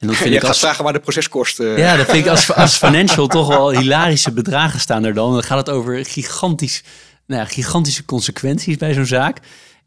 En 0.02 0.08
dan 0.08 0.16
vind 0.22 0.30
Je 0.30 0.36
ik 0.36 0.40
gaat 0.40 0.50
als, 0.50 0.60
vragen 0.60 0.84
waar 0.84 0.94
de 0.94 1.00
proceskosten... 1.00 1.78
Ja, 1.78 1.98
dat 1.98 2.06
vind 2.06 2.26
ik 2.26 2.32
als, 2.32 2.54
als 2.64 2.78
financial 2.78 3.28
toch 3.28 3.48
wel 3.48 3.72
hilarische 3.72 4.32
bedragen 4.32 4.80
staan 4.80 5.04
er 5.04 5.14
dan. 5.14 5.34
Dan 5.34 5.44
gaat 5.44 5.58
het 5.58 5.70
over 5.70 6.06
gigantisch, 6.06 6.84
nou 7.28 7.42
ja, 7.42 7.48
gigantische 7.48 8.06
consequenties 8.06 8.78
bij 8.78 8.94
zo'n 8.94 9.06
zaak. 9.06 9.38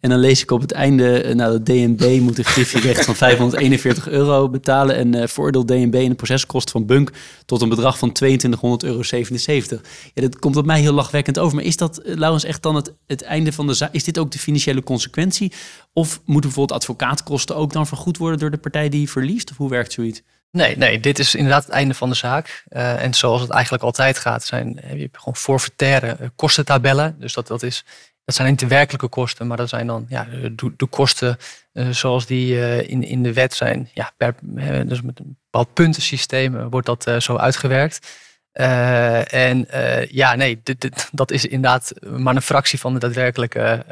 En 0.05 0.11
dan 0.11 0.19
lees 0.19 0.43
ik 0.43 0.51
op 0.51 0.61
het 0.61 0.73
einde, 0.73 1.25
uh, 1.25 1.35
nou, 1.35 1.63
de 1.63 1.63
DNB 1.63 2.21
moet 2.21 2.39
een 2.39 2.45
griffierecht 2.45 3.05
van 3.05 3.17
541 3.17 4.09
euro 4.09 4.49
betalen. 4.49 4.97
En 4.97 5.17
uh, 5.17 5.27
veroordeelt 5.27 5.69
DNB 5.69 5.95
in 5.95 6.09
de 6.09 6.15
proceskost 6.15 6.71
van 6.71 6.87
Bunk 6.87 7.11
tot 7.47 7.63
een 7.63 7.69
bedrag 7.69 7.99
van 7.99 8.13
2200 8.13 8.85
euro 8.85 9.03
77. 9.03 9.81
Ja, 10.15 10.23
dat 10.23 10.39
komt 10.39 10.57
op 10.57 10.65
mij 10.65 10.81
heel 10.81 10.93
lachwekkend 10.93 11.39
over. 11.39 11.57
Maar 11.57 11.65
is 11.65 11.77
dat, 11.77 12.01
uh, 12.05 12.15
Laurens, 12.17 12.45
echt 12.45 12.63
dan 12.63 12.75
het, 13.07 13.23
einde 13.23 13.53
van 13.53 13.67
de 13.67 13.75
zaak? 13.75 13.93
Is 13.93 14.05
dit 14.05 14.19
ook 14.19 14.31
de 14.31 14.39
financiële 14.39 14.83
consequentie? 14.83 15.53
Of 15.93 16.21
moeten 16.25 16.51
bijvoorbeeld 16.51 16.81
advocaatkosten 16.81 17.57
ook 17.57 17.73
dan 17.73 17.87
vergoed 17.87 18.17
worden 18.17 18.39
door 18.39 18.51
de 18.51 18.59
partij 18.59 18.89
die 18.89 19.11
verliest? 19.11 19.51
Of 19.51 19.57
hoe 19.57 19.71
werkt 19.71 19.93
zoiets? 19.93 20.23
Nee, 20.51 20.77
nee, 20.77 21.01
dit 21.01 21.19
is 21.19 21.35
inderdaad 21.35 21.65
het 21.65 21.73
einde 21.73 21.95
van 21.95 22.09
de 22.09 22.17
zaak. 22.17 22.65
En 22.69 23.15
zoals 23.15 23.41
het 23.41 23.51
eigenlijk 23.51 23.85
altijd 23.85 24.19
gaat, 24.19 24.45
zijn, 24.45 24.79
heb 24.83 24.99
je 24.99 25.09
gewoon 25.13 25.37
forfaitaire 25.37 26.33
kostentabellen. 26.37 27.17
Dus 27.19 27.33
dat, 27.33 27.47
dat 27.47 27.63
is 27.63 27.85
dat 28.25 28.35
zijn 28.35 28.49
niet 28.49 28.59
de 28.59 28.67
werkelijke 28.67 29.09
kosten, 29.09 29.47
maar 29.47 29.57
dat 29.57 29.69
zijn 29.69 29.87
dan 29.87 30.07
ja, 30.09 30.27
de, 30.57 30.73
de 30.77 30.87
kosten 30.87 31.37
uh, 31.73 31.89
zoals 31.89 32.27
die 32.27 32.55
uh, 32.55 32.89
in, 32.89 33.03
in 33.03 33.23
de 33.23 33.33
wet 33.33 33.55
zijn. 33.55 33.89
Ja, 33.95 34.13
per, 34.17 34.35
dus 34.87 35.03
met 35.03 35.19
een 35.19 35.37
bepaald 35.45 35.73
puntensysteem 35.73 36.69
wordt 36.69 36.87
dat 36.87 37.23
zo 37.23 37.37
uitgewerkt. 37.37 38.23
en 39.33 39.67
ja, 40.09 40.35
nee, 40.35 40.61
dit, 40.63 41.09
dat 41.13 41.31
is 41.31 41.47
inderdaad 41.47 41.93
maar 42.01 42.37
een 42.37 42.43
fractie 42.43 42.81
van 42.81 42.93
de 42.93 42.99
daadwerkelijke 42.99 43.85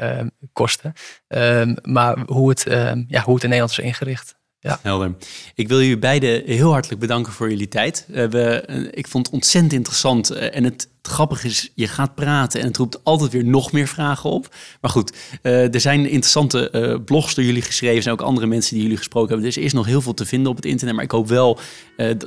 kosten. 0.53 0.93
Ehm, 1.27 1.75
maar 1.81 2.17
hoe 2.25 2.49
het, 2.49 2.67
ehm, 2.67 3.03
ja, 3.07 3.21
hoe 3.21 3.33
het 3.33 3.43
in 3.43 3.49
Nederland 3.49 3.77
is 3.77 3.85
ingericht. 3.85 4.35
Ja. 4.63 4.79
Helder. 4.81 5.15
Ik 5.55 5.67
wil 5.67 5.79
jullie 5.79 5.97
beiden 5.97 6.43
heel 6.45 6.71
hartelijk 6.71 6.99
bedanken 6.99 7.33
voor 7.33 7.49
jullie 7.49 7.67
tijd. 7.67 8.05
We, 8.07 8.63
ik 8.91 9.07
vond 9.07 9.25
het 9.25 9.35
ontzettend 9.35 9.73
interessant. 9.73 10.29
En 10.29 10.63
het, 10.63 10.89
grappige 11.01 11.47
is, 11.47 11.71
je 11.75 11.87
gaat 11.87 12.15
praten 12.15 12.61
en 12.61 12.67
het 12.67 12.77
roept 12.77 13.03
altijd 13.03 13.31
weer 13.31 13.45
nog 13.45 13.71
meer 13.71 13.87
vragen 13.87 14.29
op. 14.29 14.55
Maar 14.81 14.91
goed, 14.91 15.15
er 15.41 15.79
zijn 15.81 15.99
interessante 15.99 17.01
blogs 17.05 17.35
door 17.35 17.43
jullie 17.43 17.61
geschreven. 17.61 18.03
Zijn 18.03 18.15
ook 18.15 18.21
andere 18.21 18.47
mensen 18.47 18.73
die 18.73 18.81
jullie 18.81 18.97
gesproken 18.97 19.29
hebben. 19.29 19.45
Dus 19.45 19.57
er 19.57 19.63
is 19.63 19.73
nog 19.73 19.85
heel 19.85 20.01
veel 20.01 20.13
te 20.13 20.25
vinden 20.25 20.49
op 20.49 20.55
het 20.55 20.65
internet. 20.65 20.95
Maar 20.95 21.03
ik 21.03 21.11
hoop 21.11 21.27
wel 21.27 21.59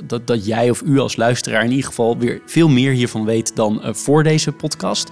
dat, 0.03 0.27
dat 0.27 0.45
jij 0.45 0.69
of 0.69 0.81
u 0.81 0.99
als 0.99 1.15
luisteraar 1.15 1.63
in 1.63 1.69
ieder 1.69 1.85
geval 1.85 2.17
weer 2.17 2.41
veel 2.45 2.69
meer 2.69 2.91
hiervan 2.91 3.25
weet 3.25 3.55
dan 3.55 3.81
voor 3.83 4.23
deze 4.23 4.51
podcast. 4.51 5.09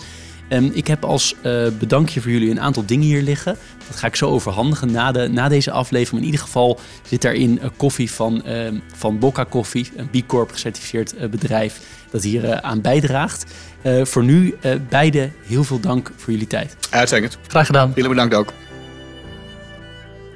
Um, 0.49 0.71
ik 0.73 0.87
heb 0.87 1.03
als 1.03 1.35
uh, 1.43 1.67
bedankje 1.79 2.21
voor 2.21 2.31
jullie 2.31 2.49
een 2.49 2.61
aantal 2.61 2.85
dingen 2.85 3.05
hier 3.05 3.21
liggen. 3.21 3.57
Dat 3.87 3.97
ga 3.97 4.07
ik 4.07 4.15
zo 4.15 4.29
overhandigen 4.29 4.91
na, 4.91 5.11
de, 5.11 5.27
na 5.27 5.47
deze 5.47 5.71
aflevering. 5.71 6.11
Maar 6.11 6.19
in 6.19 6.25
ieder 6.25 6.45
geval 6.45 6.79
zit 7.07 7.21
daarin 7.21 7.59
uh, 7.61 7.69
koffie 7.77 8.11
van, 8.11 8.41
uh, 8.45 8.67
van 8.95 9.19
Bocca 9.19 9.43
Koffie, 9.43 9.91
een 9.95 10.09
B 10.09 10.27
Corp 10.27 10.51
gecertificeerd 10.51 11.15
uh, 11.15 11.29
bedrijf 11.29 11.79
dat 12.11 12.23
hier 12.23 12.61
aan 12.61 12.81
bijdraagt. 12.81 13.53
voor 13.83 14.23
nu 14.23 14.55
beide 14.89 15.29
heel 15.45 15.63
veel 15.63 15.79
dank 15.79 16.11
voor 16.15 16.33
jullie 16.33 16.47
tijd. 16.47 16.77
Uitstekend. 16.89 17.37
Graag 17.47 17.65
gedaan. 17.65 17.91
Jullie 17.95 18.09
bedankt 18.09 18.35
ook. 18.35 18.53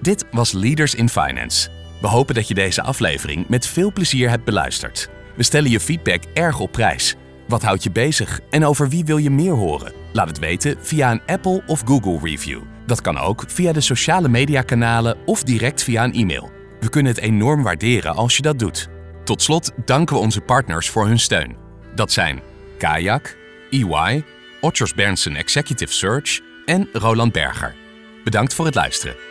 Dit 0.02 0.26
was 0.32 0.52
Leaders 0.52 0.96
in 0.96 1.10
Finance. 1.10 1.70
We 2.02 2.08
hopen 2.08 2.36
dat 2.36 2.48
je 2.48 2.54
deze 2.54 2.82
aflevering 2.82 3.48
met 3.48 3.68
veel 3.68 3.92
plezier 3.92 4.30
hebt 4.30 4.44
beluisterd. 4.44 5.10
We 5.36 5.44
stellen 5.44 5.70
je 5.70 5.80
feedback 5.80 6.24
erg 6.34 6.60
op 6.60 6.72
prijs. 6.72 7.16
Wat 7.50 7.64
houdt 7.64 7.84
je 7.84 7.92
bezig 7.92 8.40
en 8.50 8.66
over 8.66 8.90
wie 8.90 9.06
wil 9.06 9.18
je 9.18 9.30
meer 9.30 9.52
horen? 9.52 9.94
Laat 10.14 10.28
het 10.28 10.40
weten 10.40 10.78
via 10.80 11.12
een 11.12 11.22
Apple 11.26 11.64
of 11.68 11.82
Google 11.86 12.20
review. 12.30 12.62
Dat 12.86 13.02
kan 13.02 13.18
ook 13.18 13.44
via 13.48 13.72
de 13.72 13.82
sociale 13.82 14.28
mediakanalen 14.28 15.18
of 15.26 15.44
direct 15.44 15.84
via 15.84 16.04
een 16.04 16.14
e-mail. 16.14 16.52
We 16.80 16.90
kunnen 16.90 17.12
het 17.12 17.22
enorm 17.22 17.64
waarderen 17.64 18.16
als 18.16 18.36
je 18.36 18.42
dat 18.42 18.60
doet. 18.60 18.88
Tot 19.24 19.42
slot 19.42 19.72
danken 19.86 20.16
we 20.16 20.22
onze 20.22 20.42
partners 20.42 20.90
voor 20.90 21.06
hun 21.06 21.20
steun. 21.20 21.56
Dat 21.96 22.12
zijn 22.12 22.42
Kayak, 22.78 23.38
EY, 23.70 24.24
Otters 24.62 24.94
Berndsen 24.94 25.36
Executive 25.36 25.94
Search 25.94 26.40
en 26.66 26.90
Roland 26.94 27.32
Berger. 27.32 27.76
Bedankt 28.24 28.54
voor 28.54 28.66
het 28.66 28.76
luisteren. 28.76 29.29